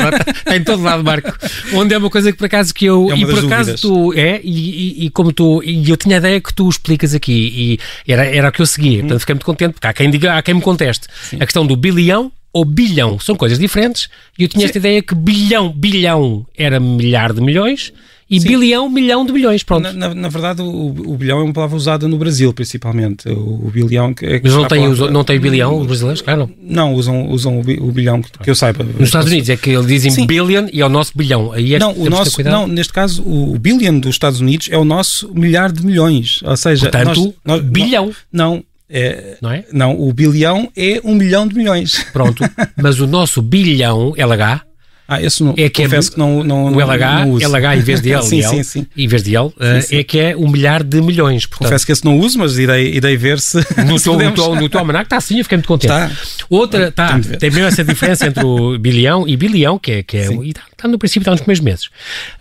em 0.54 0.62
todo 0.62 0.82
lado, 0.82 1.04
Marco. 1.04 1.32
Onde 1.72 1.94
é 1.94 1.98
uma 1.98 2.10
coisa 2.10 2.32
que 2.32 2.38
por 2.38 2.46
acaso 2.46 2.74
que 2.74 2.84
eu. 2.84 3.10
É 3.10 3.16
e 3.16 3.26
por 3.26 3.44
acaso 3.44 3.72
dúvidas. 3.72 3.80
tu. 3.80 4.12
É, 4.14 4.40
e, 4.42 5.02
e, 5.02 5.06
e, 5.06 5.10
como 5.10 5.32
tu. 5.32 5.62
E 5.62 5.88
eu 5.88 5.96
tinha 5.96 6.16
a 6.16 6.18
ideia 6.18 6.40
que 6.40 6.52
tu 6.52 6.68
explicas 6.68 7.14
aqui, 7.14 7.78
e 8.06 8.12
era, 8.12 8.24
era 8.24 8.48
o 8.48 8.52
que 8.52 8.62
eu 8.62 8.66
seguia. 8.66 9.00
Portanto, 9.00 9.20
fiquei 9.20 9.34
muito 9.34 9.46
contente, 9.46 9.72
porque 9.74 9.86
há 9.86 9.92
quem 9.92 10.10
diga, 10.10 10.36
há 10.36 10.42
quem 10.42 10.54
me 10.54 10.60
conteste. 10.60 11.06
Sim. 11.30 11.36
A 11.36 11.44
questão 11.44 11.66
do 11.66 11.76
bilhão 11.92 12.32
ou 12.52 12.64
bilhão 12.64 13.18
são 13.18 13.34
coisas 13.34 13.58
diferentes. 13.58 14.08
E 14.38 14.44
eu 14.44 14.48
tinha 14.48 14.60
Sim. 14.60 14.66
esta 14.66 14.78
ideia 14.78 15.02
que 15.02 15.14
bilhão, 15.14 15.70
bilhão 15.70 16.46
era 16.56 16.78
milhar 16.78 17.32
de 17.32 17.40
milhões 17.40 17.92
e 18.30 18.40
Sim. 18.40 18.48
bilhão, 18.48 18.88
milhão 18.88 19.26
de 19.26 19.32
bilhões, 19.32 19.62
pronto. 19.62 19.82
Na, 19.82 19.92
na, 19.92 20.14
na 20.14 20.28
verdade, 20.28 20.62
o, 20.62 20.86
o, 20.88 21.16
bilhão 21.16 21.40
é 21.40 21.42
uma 21.42 21.52
palavra 21.52 21.76
usada 21.76 22.08
no 22.08 22.16
Brasil, 22.16 22.54
principalmente. 22.54 23.28
O, 23.28 23.66
o 23.66 23.70
bilhão... 23.70 24.14
É 24.22 24.40
Mas 24.42 24.52
não 24.52 24.66
tem, 24.66 24.82
palavra... 24.82 25.10
não 25.10 25.24
tem 25.24 25.38
bilhão 25.38 25.78
os 25.78 25.86
brasileiros, 25.86 26.22
claro? 26.22 26.50
Não, 26.62 26.94
usam, 26.94 27.28
usam 27.28 27.60
o, 27.60 27.92
bilhão, 27.92 28.22
que, 28.22 28.30
que 28.38 28.50
eu 28.50 28.54
saiba. 28.54 28.82
Nos 28.82 29.08
Estados 29.08 29.30
Unidos 29.30 29.50
é 29.50 29.56
que 29.56 29.70
eles 29.70 29.86
dizem 29.86 30.10
Sim. 30.10 30.26
billion 30.26 30.68
e 30.72 30.80
é 30.80 30.86
o 30.86 30.88
nosso 30.88 31.12
bilhão. 31.14 31.52
Aí 31.52 31.74
é 31.74 31.78
não, 31.78 31.92
o 31.92 32.08
nosso, 32.08 32.42
não, 32.42 32.66
neste 32.66 32.92
caso, 32.92 33.22
o 33.22 33.58
billion 33.58 33.98
dos 33.98 34.14
Estados 34.14 34.40
Unidos 34.40 34.68
é 34.70 34.78
o 34.78 34.84
nosso 34.84 35.30
milhar 35.34 35.70
de 35.70 35.84
milhões. 35.84 36.40
Ou 36.44 36.56
seja, 36.56 36.90
Portanto, 36.90 37.34
nós, 37.44 37.58
nós, 37.60 37.60
bilhão. 37.62 38.10
Não, 38.32 38.64
é, 38.88 39.38
não 39.40 39.50
é? 39.50 39.64
Não, 39.72 39.98
o 39.98 40.12
bilhão 40.12 40.70
é 40.76 41.00
um 41.04 41.14
milhão 41.14 41.48
de 41.48 41.54
milhões. 41.54 42.04
Pronto, 42.12 42.44
mas 42.76 43.00
o 43.00 43.06
nosso 43.06 43.40
bilhão, 43.40 44.14
LH, 44.16 44.62
ah, 45.06 45.22
esse 45.22 45.42
não, 45.42 45.54
é 45.56 45.68
que 45.68 45.82
é 45.82 45.84
confesso 45.84 46.08
é, 46.08 46.12
que 46.12 46.18
não, 46.18 46.42
não, 46.42 46.72
o 46.72 46.80
LH, 46.80 47.26
não 47.26 47.36
LH 47.36 47.76
em 47.78 47.80
vez 47.80 48.00
de 48.00 48.12
L, 48.12 48.22
sim, 48.22 48.42
sim, 48.42 48.62
sim. 48.62 48.86
em 48.96 49.06
vez 49.06 49.22
de 49.22 49.36
L, 49.36 49.50
sim, 49.82 49.96
é 49.96 50.04
que 50.04 50.18
é 50.18 50.36
um 50.36 50.48
milhar 50.48 50.82
de 50.82 51.00
milhões. 51.02 51.46
Portanto. 51.46 51.68
Confesso 51.68 51.86
que 51.86 51.92
esse 51.92 52.04
não 52.04 52.18
uso, 52.18 52.38
mas 52.38 52.58
irei, 52.58 52.94
irei 52.94 53.16
ver 53.16 53.38
se. 53.40 53.58
No 53.84 54.00
teu, 54.00 54.14
no 54.14 54.32
teu, 54.32 54.54
no 54.54 54.68
teu 54.68 54.80
almanac 54.80 55.06
está 55.06 55.16
assim, 55.18 55.38
eu 55.38 55.44
fiquei 55.44 55.58
muito 55.58 55.68
contente. 55.68 55.92
Está. 55.92 56.10
Outra, 56.48 56.90
tá, 56.90 57.20
tem 57.38 57.50
mesmo 57.50 57.66
essa 57.66 57.84
diferença 57.84 58.26
entre 58.26 58.44
o 58.44 58.78
bilhão 58.80 59.28
e 59.28 59.36
bilhão, 59.36 59.78
que 59.78 59.92
é. 59.92 60.02
Que 60.02 60.16
é 60.16 60.32
e 60.32 60.48
está, 60.48 60.62
está 60.70 60.88
no 60.88 60.98
princípio, 60.98 61.20
está 61.20 61.32
nos 61.32 61.40
primeiros 61.40 61.62
meses. 61.62 61.90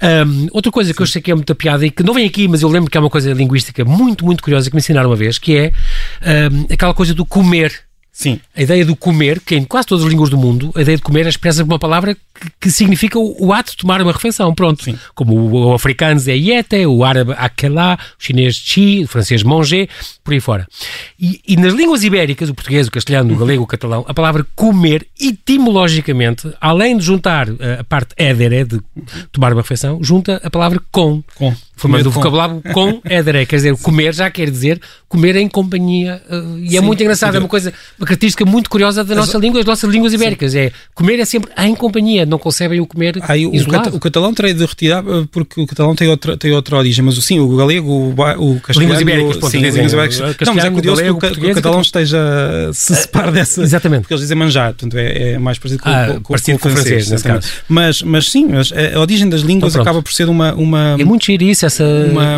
Um, 0.02 0.48
outra 0.52 0.72
coisa 0.72 0.94
que 0.94 1.02
eu 1.02 1.08
sei 1.08 1.22
que 1.22 1.32
é 1.32 1.36
muita 1.36 1.54
piada 1.56 1.86
e 1.86 1.92
que 1.92 2.04
não 2.04 2.14
vem 2.14 2.26
aqui, 2.26 2.48
mas 2.48 2.62
eu 2.62 2.70
lembro 2.70 2.90
que 2.90 2.98
é 2.98 3.00
uma 3.00 3.10
coisa 3.10 3.34
linguística 3.34 3.84
muito, 3.84 4.26
muito 4.26 4.42
curiosa 4.42 4.70
que 4.70 4.76
me 4.76 4.80
ensinaram 4.80 5.10
uma 5.10 5.16
vez, 5.16 5.38
que 5.38 5.58
é 5.58 5.72
um, 6.52 6.74
aquela 6.74 6.94
coisa 6.94 7.14
do 7.14 7.26
comer. 7.26 7.74
Sim. 8.12 8.40
A 8.56 8.62
ideia 8.62 8.86
do 8.86 8.96
comer, 8.96 9.40
que 9.40 9.56
em 9.56 9.64
quase 9.64 9.88
todas 9.88 10.06
as 10.06 10.10
línguas 10.10 10.30
do 10.30 10.38
mundo, 10.38 10.72
a 10.76 10.82
ideia 10.82 10.96
de 10.96 11.02
comer 11.02 11.26
é 11.26 11.30
expressa 11.30 11.66
por 11.66 11.72
uma 11.72 11.80
palavra 11.80 12.16
que, 12.60 12.72
significa 12.72 13.20
o, 13.20 13.48
o, 13.48 13.54
ato 13.54 13.72
de 13.72 13.78
tomar 13.78 14.02
uma 14.02 14.12
refeição. 14.12 14.54
Pronto. 14.54 14.84
Sim. 14.84 14.98
Como 15.16 15.36
o, 15.36 15.70
o, 15.70 15.74
africano 15.74 16.22
é 16.28 16.36
yete, 16.36 16.86
o 16.86 17.04
árabe 17.04 17.34
akelá, 17.38 17.98
o 18.20 18.24
chinês 18.24 18.56
chi, 18.56 19.04
o 19.04 19.08
francês 19.08 19.44
manger, 19.44 19.90
por 20.24 20.34
aí 20.34 20.40
fora. 20.40 20.68
E, 21.20 21.42
e, 21.48 21.58
nas 21.58 21.74
línguas 21.74 22.04
ibéricas, 22.04 22.50
o 22.50 22.54
português, 22.54 22.88
o 22.88 22.92
castelhano, 22.92 23.34
o 23.34 23.38
galego, 23.38 23.64
o 23.64 23.68
catalão, 23.68 24.06
a 24.08 24.14
palavra 24.14 24.46
comer, 24.56 25.08
etimologicamente, 25.20 26.52
além 26.60 26.98
de 26.98 27.06
juntar 27.06 27.48
a, 27.50 27.82
a 27.82 27.84
parte 27.84 28.14
éder, 28.18 28.66
de 28.66 28.80
tomar 29.32 29.54
uma 29.54 29.62
refeição, 29.62 30.04
junta 30.04 30.42
a 30.44 30.50
palavra 30.50 30.82
com. 30.92 31.24
Com 31.36 31.54
formando 31.76 32.08
o 32.08 32.12
vocabulário 32.12 32.62
com 32.74 33.02
édere, 33.06 33.46
quer 33.46 33.58
dizer, 33.58 33.78
comer 33.78 34.14
já 34.14 34.30
quer 34.30 34.50
dizer 34.50 34.80
comer 35.14 35.36
em 35.36 35.48
companhia. 35.48 36.24
Uh, 36.28 36.58
e 36.58 36.66
é 36.66 36.70
Sim, 36.72 36.78
é 36.78 36.82
muito 36.82 37.04
engraçado, 37.04 37.36
é 37.36 37.40
uma 37.40 37.48
coisa, 37.48 37.72
uma 38.00 38.08
característica 38.08 38.44
muito 38.46 38.68
curiosa 38.68 39.04
da 39.04 39.14
nossa 39.14 39.38
língua, 39.38 39.60
das 39.60 39.68
nossas 39.68 39.88
línguas 39.88 40.12
ibéricas. 40.12 40.54
Sim. 40.54 40.58
É 40.58 40.72
comer 40.96 41.20
é 41.20 41.26
sempre 41.26 41.52
em 41.56 41.76
companhia, 41.76 42.26
não 42.26 42.40
concebem 42.40 42.80
o 42.80 42.88
comer 42.88 43.20
Aí, 43.28 43.46
o, 43.46 43.54
isolado. 43.54 43.96
o 43.96 44.00
catalão 44.00 44.34
terei 44.34 44.56
de 44.56 44.66
retirar 44.66 45.04
eh, 45.08 45.28
porque 45.32 45.62
o 45.62 45.68
catalão 45.68 45.96
tem 45.96 46.08
outra, 46.08 46.36
tem 46.36 46.52
outra 46.52 46.78
origem, 46.78 47.06
mas 47.06 47.16
sim, 47.24 47.40
o 47.40 47.56
galego, 47.56 47.92
o, 47.92 48.10
o 48.10 48.60
castelhano. 48.60 48.80
Línguas 48.80 49.02
ibéricas, 49.02 49.52
sim, 49.52 49.58
línguas 49.60 49.94
ibéricas. 49.94 50.20
Não, 50.48 50.56
mas 50.56 50.66
é 50.66 50.70
curioso 50.72 51.02
galego, 51.02 51.20
que 51.20 51.28
o, 51.28 51.52
o 51.52 51.56
catalão 51.56 51.82
esteja 51.82 52.18
se 52.74 52.96
separa 52.96 53.32
dessa. 53.32 53.62
Exatamente. 53.62 54.02
Porque 54.02 54.16
eles 54.16 54.22
dizem 54.22 54.36
manjar, 54.36 54.74
portanto 54.74 54.98
é, 54.98 55.34
é 55.34 55.38
mais 55.38 55.60
parecido 55.60 55.84
com, 55.84 55.90
ah, 55.90 56.20
com, 56.24 56.34
parecido 56.34 56.58
com, 56.58 56.70
o 56.70 56.72
francês, 56.72 57.08
francês. 57.08 57.54
Mas, 57.70 58.02
mas 58.02 58.32
sim, 58.32 58.48
mas 58.48 58.72
a 58.72 59.00
origem 59.00 59.30
das 59.30 59.42
línguas 59.42 59.74
então, 59.74 59.84
acaba 59.84 60.02
por 60.02 60.12
ser 60.12 60.28
uma, 60.28 60.56
uma. 60.56 60.96
É 61.00 61.04
muito 61.04 61.24
giro 61.24 61.44
isso, 61.44 61.63
essa. 61.66 61.84
Uma, 61.84 62.38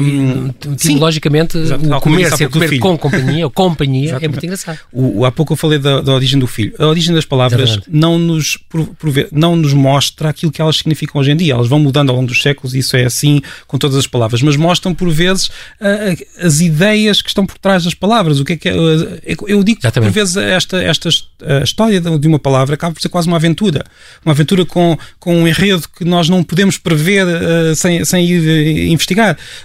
etimologicamente, 0.73 1.57
o 1.57 2.01
comer, 2.01 2.35
ser 2.35 2.49
comer 2.49 2.79
com 2.79 2.97
companhia, 2.97 3.45
ou 3.45 3.51
companhia, 3.51 4.17
é 4.21 4.27
muito 4.27 4.45
engraçado. 4.45 4.79
O, 4.91 5.25
há 5.25 5.31
pouco 5.31 5.53
eu 5.53 5.57
falei 5.57 5.79
da, 5.79 6.01
da, 6.01 6.13
origem 6.13 6.39
do 6.39 6.47
filho. 6.47 6.73
A 6.79 6.85
origem 6.87 7.13
das 7.13 7.25
palavras 7.25 7.79
não 7.87 8.17
nos, 8.17 8.57
ver, 9.03 9.27
não 9.31 9.55
nos 9.55 9.73
mostra 9.73 10.29
aquilo 10.29 10.51
que 10.51 10.61
elas 10.61 10.77
significam 10.77 11.19
hoje 11.21 11.31
em 11.31 11.35
dia. 11.35 11.53
Elas 11.53 11.67
vão 11.67 11.79
mudando 11.79 12.09
ao 12.09 12.15
longo 12.15 12.27
dos 12.27 12.41
séculos 12.41 12.73
e 12.73 12.79
isso 12.79 12.95
é 12.95 13.05
assim 13.05 13.41
com 13.67 13.77
todas 13.77 13.97
as 13.97 14.07
palavras, 14.07 14.41
mas 14.41 14.55
mostram 14.55 14.93
por 14.93 15.09
vezes 15.09 15.47
uh, 15.47 16.45
as 16.45 16.59
ideias 16.59 17.21
que 17.21 17.29
estão 17.29 17.45
por 17.45 17.57
trás 17.57 17.83
das 17.83 17.93
palavras. 17.93 18.39
O 18.39 18.45
que 18.45 18.53
é 18.53 18.57
que 18.57 18.69
é, 18.69 18.73
uh, 18.75 19.19
eu 19.47 19.63
digo 19.63 19.81
que 19.81 19.91
por 19.91 20.09
vezes 20.09 20.37
esta, 20.37 20.81
esta 20.81 21.09
a 21.41 21.63
história 21.63 21.99
de 22.01 22.27
uma 22.27 22.39
palavra 22.39 22.75
acaba 22.75 22.93
por 22.93 23.01
ser 23.01 23.09
quase 23.09 23.27
uma 23.27 23.37
aventura. 23.37 23.83
Uma 24.23 24.31
aventura 24.31 24.65
com, 24.65 24.97
com 25.19 25.35
um 25.35 25.47
enredo 25.47 25.83
que 25.97 26.05
nós 26.05 26.29
não 26.29 26.43
podemos 26.43 26.77
prever 26.77 27.25
uh, 27.25 27.75
sem, 27.75 28.03
sem 28.05 28.25
ir 28.25 28.91
investigar. 28.91 29.14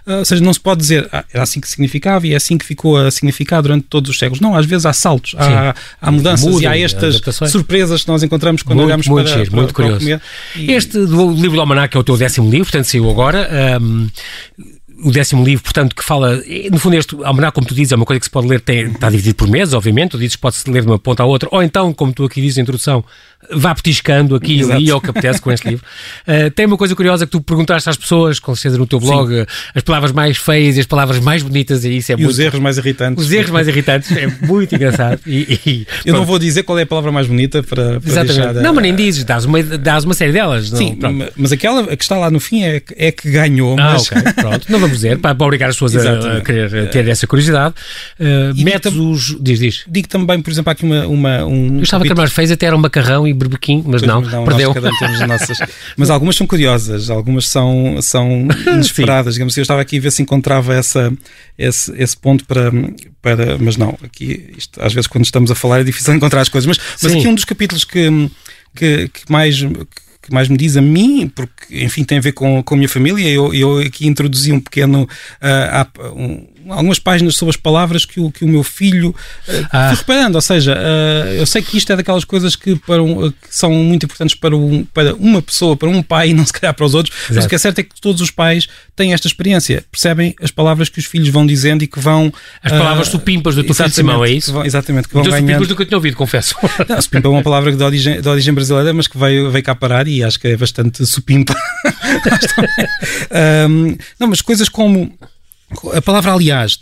Ou 0.06 0.24
seja, 0.24 0.42
não 0.42 0.52
se 0.52 0.60
pode 0.60 0.80
dizer 0.80 1.08
ah, 1.12 1.24
era 1.32 1.42
assim 1.42 1.60
que 1.60 1.68
significava 1.68 2.26
e 2.26 2.32
é 2.32 2.36
assim 2.36 2.56
que 2.58 2.64
ficou 2.64 2.96
a 2.96 3.10
significar 3.10 3.62
durante 3.62 3.86
todos 3.88 4.10
os 4.10 4.18
séculos. 4.18 4.40
Não, 4.40 4.54
às 4.54 4.66
vezes 4.66 4.86
há 4.86 4.92
saltos, 4.92 5.34
há, 5.36 5.74
há, 6.00 6.10
mudanças 6.10 6.46
Muda, 6.46 6.64
e 6.64 6.66
há 6.66 6.78
estas 6.78 7.20
surpresas 7.50 8.02
que 8.02 8.08
nós 8.08 8.22
encontramos 8.22 8.62
quando 8.62 8.78
muito, 8.78 8.88
olhamos 8.88 9.06
muito 9.06 9.26
para, 9.26 9.34
cheiro, 9.34 9.50
para, 9.50 9.60
muito 9.60 9.74
para 9.74 9.84
curioso. 9.84 10.20
E... 10.56 10.72
Este 10.72 11.04
do 11.06 11.32
livro 11.32 11.52
do 11.52 11.60
Almanac 11.60 11.96
é 11.96 12.00
o 12.00 12.04
teu 12.04 12.16
décimo 12.16 12.50
livro, 12.50 12.66
portanto 12.66 12.84
saiu 12.84 13.10
agora. 13.10 13.78
Um, 13.80 14.08
o 15.02 15.10
décimo 15.10 15.44
livro, 15.44 15.62
portanto, 15.62 15.94
que 15.94 16.04
fala, 16.04 16.42
no 16.70 16.78
fundo, 16.78 16.96
este 16.96 17.16
almanac, 17.22 17.54
como 17.54 17.66
tu 17.66 17.74
dizes, 17.74 17.92
é 17.92 17.96
uma 17.96 18.04
coisa 18.04 18.20
que 18.20 18.26
se 18.26 18.30
pode 18.30 18.46
ler, 18.46 18.60
tem, 18.60 18.86
está 18.86 19.10
dividido 19.10 19.34
por 19.34 19.48
meses, 19.48 19.74
obviamente, 19.74 20.12
tu 20.12 20.18
dizes 20.18 20.36
pode-se 20.36 20.70
ler 20.70 20.82
de 20.82 20.86
uma 20.86 20.98
ponta 20.98 21.22
à 21.22 21.26
outra, 21.26 21.48
ou 21.52 21.62
então, 21.62 21.92
como 21.92 22.12
tu 22.12 22.24
aqui 22.24 22.40
dizes 22.40 22.56
na 22.56 22.62
introdução, 22.62 23.04
vá 23.52 23.74
petiscando 23.74 24.34
aqui 24.34 24.60
e 24.60 24.72
ali 24.72 24.90
ao 24.90 25.00
que 25.00 25.10
apetece 25.10 25.40
com 25.40 25.50
este 25.50 25.68
livro. 25.68 25.84
Uh, 26.26 26.50
tem 26.54 26.66
uma 26.66 26.76
coisa 26.76 26.94
curiosa 26.94 27.26
que 27.26 27.32
tu 27.32 27.40
perguntaste 27.40 27.88
às 27.88 27.96
pessoas, 27.96 28.38
com 28.38 28.54
certeza 28.54 28.78
no 28.78 28.86
teu 28.86 29.00
blog, 29.00 29.32
Sim. 29.32 29.46
as 29.74 29.82
palavras 29.82 30.12
mais 30.12 30.36
feias 30.36 30.76
e 30.76 30.80
as 30.80 30.86
palavras 30.86 31.18
mais 31.18 31.42
bonitas, 31.42 31.84
e 31.84 31.96
isso 31.96 32.12
é 32.12 32.14
e 32.14 32.18
muito... 32.18 32.30
os 32.30 32.38
erros 32.38 32.60
mais 32.60 32.76
irritantes. 32.78 33.24
Os 33.24 33.32
erros 33.32 33.50
mais 33.50 33.68
irritantes, 33.68 34.12
é 34.12 34.26
muito 34.26 34.74
engraçado. 34.74 35.20
E, 35.26 35.60
e, 35.66 35.86
Eu 36.04 36.14
não 36.14 36.24
vou 36.24 36.38
dizer 36.38 36.62
qual 36.62 36.78
é 36.78 36.82
a 36.82 36.86
palavra 36.86 37.10
mais 37.10 37.26
bonita 37.26 37.62
para, 37.62 38.00
para 38.00 38.10
Exatamente. 38.10 38.36
deixar... 38.36 38.54
Não, 38.54 38.74
mas 38.74 38.82
nem 38.82 38.94
dizes, 38.94 39.24
dás 39.24 39.44
uma, 39.44 39.62
dás 39.62 40.04
uma 40.04 40.14
série 40.14 40.32
delas. 40.32 40.68
Sim, 40.68 40.98
mas 41.36 41.52
aquela 41.52 41.96
que 41.96 42.02
está 42.02 42.16
lá 42.16 42.30
no 42.30 42.40
fim 42.40 42.62
é, 42.62 42.82
é 42.96 43.12
que 43.12 43.30
ganhou, 43.30 43.78
ah, 43.78 43.92
mas... 43.92 44.10
ok, 44.10 44.32
pronto. 44.34 44.66
Não 44.68 44.78
vamos 44.78 44.89
dizer, 44.90 45.18
para, 45.18 45.34
para 45.34 45.46
obrigar 45.46 45.70
as 45.70 45.76
pessoas 45.76 45.96
a, 45.96 46.38
a, 46.38 46.40
querer 46.40 46.90
ter 46.90 47.08
essa 47.08 47.26
curiosidade. 47.26 47.74
Uh, 48.18 48.62
metes 48.62 48.92
os. 48.94 49.36
Diz, 49.40 49.58
diz. 49.58 49.84
Digo 49.88 50.08
também, 50.08 50.40
por 50.40 50.50
exemplo, 50.50 50.70
aqui 50.70 50.84
uma. 50.84 51.06
uma 51.06 51.44
um 51.44 51.76
Eu 51.76 51.82
estava 51.82 52.04
que 52.04 52.12
a 52.12 52.26
fez 52.26 52.50
até 52.50 52.66
era 52.66 52.76
um 52.76 52.80
macarrão 52.80 53.26
e 53.26 53.32
berbequim, 53.32 53.82
mas 53.86 54.02
não, 54.02 54.20
não, 54.20 54.44
perdeu. 54.44 54.74
Nossas... 55.26 55.58
mas 55.96 56.10
algumas 56.10 56.36
são 56.36 56.46
curiosas, 56.46 57.10
algumas 57.10 57.46
são, 57.46 57.98
são 58.02 58.48
inesperadas. 58.72 59.34
Digamos 59.34 59.54
assim, 59.54 59.60
eu 59.60 59.62
estava 59.62 59.80
aqui 59.80 59.98
a 59.98 60.00
ver 60.00 60.12
se 60.12 60.22
encontrava 60.22 60.74
essa, 60.74 61.12
esse, 61.58 61.92
esse 61.96 62.16
ponto 62.16 62.44
para, 62.44 62.70
para. 63.20 63.58
Mas 63.58 63.76
não, 63.76 63.96
aqui, 64.02 64.52
isto, 64.56 64.82
às 64.82 64.92
vezes, 64.92 65.06
quando 65.06 65.24
estamos 65.24 65.50
a 65.50 65.54
falar, 65.54 65.80
é 65.80 65.84
difícil 65.84 66.14
encontrar 66.14 66.40
as 66.40 66.48
coisas. 66.48 66.66
Mas, 66.66 66.78
mas 67.02 67.12
aqui 67.12 67.26
um 67.26 67.34
dos 67.34 67.44
capítulos 67.44 67.84
que, 67.84 68.30
que, 68.74 69.08
que 69.08 69.30
mais. 69.30 69.60
Que, 69.60 70.09
que 70.22 70.32
mais 70.32 70.48
me 70.48 70.56
diz 70.56 70.76
a 70.76 70.82
mim, 70.82 71.30
porque, 71.34 71.82
enfim, 71.84 72.04
tem 72.04 72.18
a 72.18 72.20
ver 72.20 72.32
com, 72.32 72.62
com 72.62 72.74
a 72.74 72.76
minha 72.76 72.88
família. 72.88 73.28
Eu, 73.28 73.54
eu 73.54 73.78
aqui 73.78 74.06
introduzi 74.06 74.52
um 74.52 74.60
pequeno. 74.60 75.08
Uh, 75.40 76.14
um, 76.14 76.46
algumas 76.68 76.98
páginas 76.98 77.36
sobre 77.36 77.50
as 77.50 77.56
palavras 77.56 78.04
que 78.04 78.20
o, 78.20 78.30
que 78.30 78.44
o 78.44 78.48
meu 78.48 78.62
filho 78.62 79.10
uh, 79.10 79.66
ah. 79.72 79.94
reparando. 79.94 80.36
Ou 80.36 80.40
seja, 80.40 80.74
uh, 80.74 81.28
eu 81.32 81.46
sei 81.46 81.62
que 81.62 81.76
isto 81.76 81.92
é 81.92 81.96
daquelas 81.96 82.24
coisas 82.24 82.56
que, 82.56 82.76
para 82.76 83.02
um, 83.02 83.30
que 83.30 83.36
são 83.48 83.70
muito 83.70 84.04
importantes 84.04 84.34
para, 84.34 84.56
um, 84.56 84.84
para 84.84 85.14
uma 85.14 85.42
pessoa, 85.42 85.76
para 85.76 85.88
um 85.88 86.02
pai 86.02 86.30
e 86.30 86.34
não 86.34 86.44
se 86.44 86.52
calhar 86.52 86.74
para 86.74 86.84
os 86.84 86.94
outros. 86.94 87.16
Exato. 87.16 87.34
Mas 87.34 87.44
o 87.44 87.48
que 87.48 87.54
é 87.54 87.58
certo 87.58 87.78
é 87.78 87.82
que 87.82 88.00
todos 88.00 88.20
os 88.20 88.30
pais 88.30 88.68
têm 88.96 89.12
esta 89.12 89.26
experiência, 89.26 89.84
percebem 89.90 90.34
as 90.42 90.50
palavras 90.50 90.88
que 90.88 90.98
os 90.98 91.06
filhos 91.06 91.28
vão 91.28 91.46
dizendo 91.46 91.82
e 91.82 91.86
que 91.86 91.98
vão. 91.98 92.32
As 92.62 92.72
palavras 92.72 93.08
uh, 93.08 93.12
supimpas 93.12 93.54
do 93.54 93.64
teu 93.64 93.74
filho 93.74 93.90
Simão, 93.90 94.24
é 94.24 94.30
isso? 94.30 94.48
Que 94.48 94.52
vão, 94.52 94.64
exatamente. 94.64 95.08
Que 95.08 95.14
vão 95.14 95.22
ganhando... 95.22 95.40
supimpas 95.40 95.68
do 95.68 95.76
que 95.76 95.82
eu 95.82 95.86
tinha 95.86 95.98
ouvido, 95.98 96.16
confesso. 96.16 96.54
Não, 96.88 97.00
supimpa 97.00 97.28
é 97.28 97.30
uma 97.30 97.42
palavra 97.42 97.74
de 97.74 97.82
origem, 97.82 98.20
de 98.20 98.28
origem 98.28 98.52
brasileira, 98.52 98.92
mas 98.92 99.06
que 99.06 99.18
veio, 99.18 99.50
veio 99.50 99.64
cá 99.64 99.74
parar 99.74 100.06
e 100.06 100.22
acho 100.22 100.38
que 100.38 100.48
é 100.48 100.56
bastante 100.56 101.04
supimpa. 101.06 101.54
um, 103.68 103.96
não, 104.18 104.28
mas 104.28 104.40
coisas 104.40 104.68
como 104.68 105.12
a 105.94 106.02
palavra 106.02 106.32
aliás, 106.32 106.78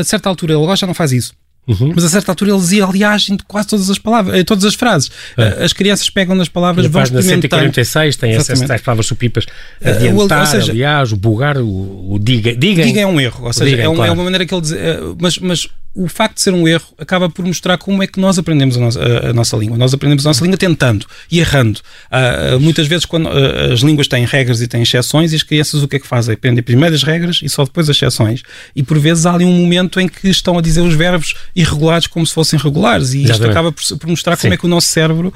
a 0.00 0.04
certa 0.04 0.28
altura 0.28 0.54
ele 0.54 0.62
agora 0.62 0.76
já 0.76 0.86
não 0.86 0.94
faz 0.94 1.12
isso. 1.12 1.32
Uhum. 1.68 1.92
Mas 1.94 2.04
a 2.04 2.08
certa 2.08 2.32
altura 2.32 2.50
ele 2.50 2.58
dizia 2.58 2.84
aliás 2.84 3.28
em 3.28 3.36
quase 3.46 3.68
todas 3.68 3.88
as 3.90 3.98
palavras, 3.98 4.42
todas 4.44 4.64
as 4.64 4.74
frases. 4.74 5.10
É. 5.36 5.64
As 5.64 5.72
crianças 5.72 6.08
pegam 6.10 6.34
nas 6.34 6.48
palavras, 6.48 6.86
vão 6.86 7.02
experimentando. 7.02 7.42
146 7.42 8.16
tem 8.16 8.32
essas 8.32 8.60
tais 8.62 8.80
palavras 8.80 9.06
supipas, 9.06 9.46
eh, 9.80 9.90
adiantar, 9.90 10.44
uh, 10.44 10.46
seja, 10.46 10.72
aliás, 10.72 11.12
o 11.12 11.16
bugar, 11.16 11.58
o, 11.58 12.14
o 12.14 12.18
diga. 12.18 12.56
Diga, 12.56 12.82
diga 12.82 13.00
é 13.00 13.06
um 13.06 13.20
erro, 13.20 13.46
ou 13.46 13.52
seja, 13.52 13.76
é, 13.76 13.88
um, 13.88 13.94
claro. 13.94 14.10
é, 14.10 14.14
uma 14.14 14.24
maneira 14.24 14.44
que 14.46 14.54
ele 14.54 14.62
diz, 14.62 14.72
uh, 14.72 15.16
mas, 15.20 15.38
mas 15.38 15.68
o 15.94 16.06
facto 16.08 16.36
de 16.36 16.42
ser 16.42 16.54
um 16.54 16.68
erro 16.68 16.86
acaba 16.98 17.28
por 17.28 17.44
mostrar 17.44 17.76
como 17.76 18.02
é 18.02 18.06
que 18.06 18.20
nós 18.20 18.38
aprendemos 18.38 18.76
a 18.76 18.80
nossa, 18.80 19.00
a, 19.00 19.30
a 19.30 19.32
nossa 19.32 19.56
língua. 19.56 19.76
Nós 19.76 19.92
aprendemos 19.92 20.24
a 20.24 20.30
nossa 20.30 20.42
língua 20.42 20.56
tentando 20.56 21.04
e 21.30 21.40
errando. 21.40 21.80
Uh, 22.10 22.60
muitas 22.60 22.86
vezes, 22.86 23.04
quando 23.04 23.26
uh, 23.26 23.72
as 23.72 23.80
línguas 23.80 24.06
têm 24.06 24.24
regras 24.24 24.60
e 24.60 24.68
têm 24.68 24.82
exceções, 24.82 25.32
e 25.32 25.36
as 25.36 25.42
crianças 25.42 25.82
o 25.82 25.88
que 25.88 25.96
é 25.96 25.98
que 25.98 26.06
fazem? 26.06 26.34
Aprendem 26.34 26.62
primeiro 26.62 26.94
as 26.94 27.02
regras 27.02 27.40
e 27.42 27.48
só 27.48 27.64
depois 27.64 27.90
as 27.90 27.96
exceções. 27.96 28.42
E 28.74 28.82
por 28.82 28.98
vezes 28.98 29.26
há 29.26 29.34
ali 29.34 29.44
um 29.44 29.52
momento 29.52 29.98
em 29.98 30.08
que 30.08 30.28
estão 30.28 30.56
a 30.56 30.62
dizer 30.62 30.80
os 30.80 30.94
verbos 30.94 31.34
irregulares 31.56 32.06
como 32.06 32.24
se 32.24 32.32
fossem 32.32 32.58
regulares. 32.58 33.12
E 33.12 33.24
Exatamente. 33.24 33.32
isto 33.32 33.50
acaba 33.50 33.72
por, 33.72 33.98
por 33.98 34.08
mostrar 34.08 34.36
Sim. 34.36 34.42
como 34.42 34.54
é 34.54 34.56
que 34.56 34.66
o 34.66 34.68
nosso 34.68 34.86
cérebro. 34.86 35.34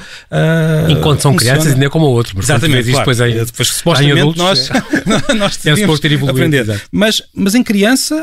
Enquanto 0.88 1.20
são 1.20 1.32
funciona. 1.32 1.56
crianças, 1.56 1.72
ainda 1.74 1.86
é 1.86 1.88
como 1.88 2.06
o 2.06 2.10
outro. 2.10 2.38
Exatamente. 2.38 2.90
Claro. 2.90 2.98
Depois, 2.98 3.20
aí, 3.20 3.44
depois 3.44 3.68
supostamente 3.68 4.20
adultos, 4.20 4.42
nós, 4.42 4.70
é. 4.70 5.34
nós 5.34 5.56
devemos 5.56 5.98
ter 5.98 6.14
aprender. 6.14 6.80
Mas, 6.92 7.22
mas 7.34 7.54
em 7.54 7.62
criança 7.62 8.14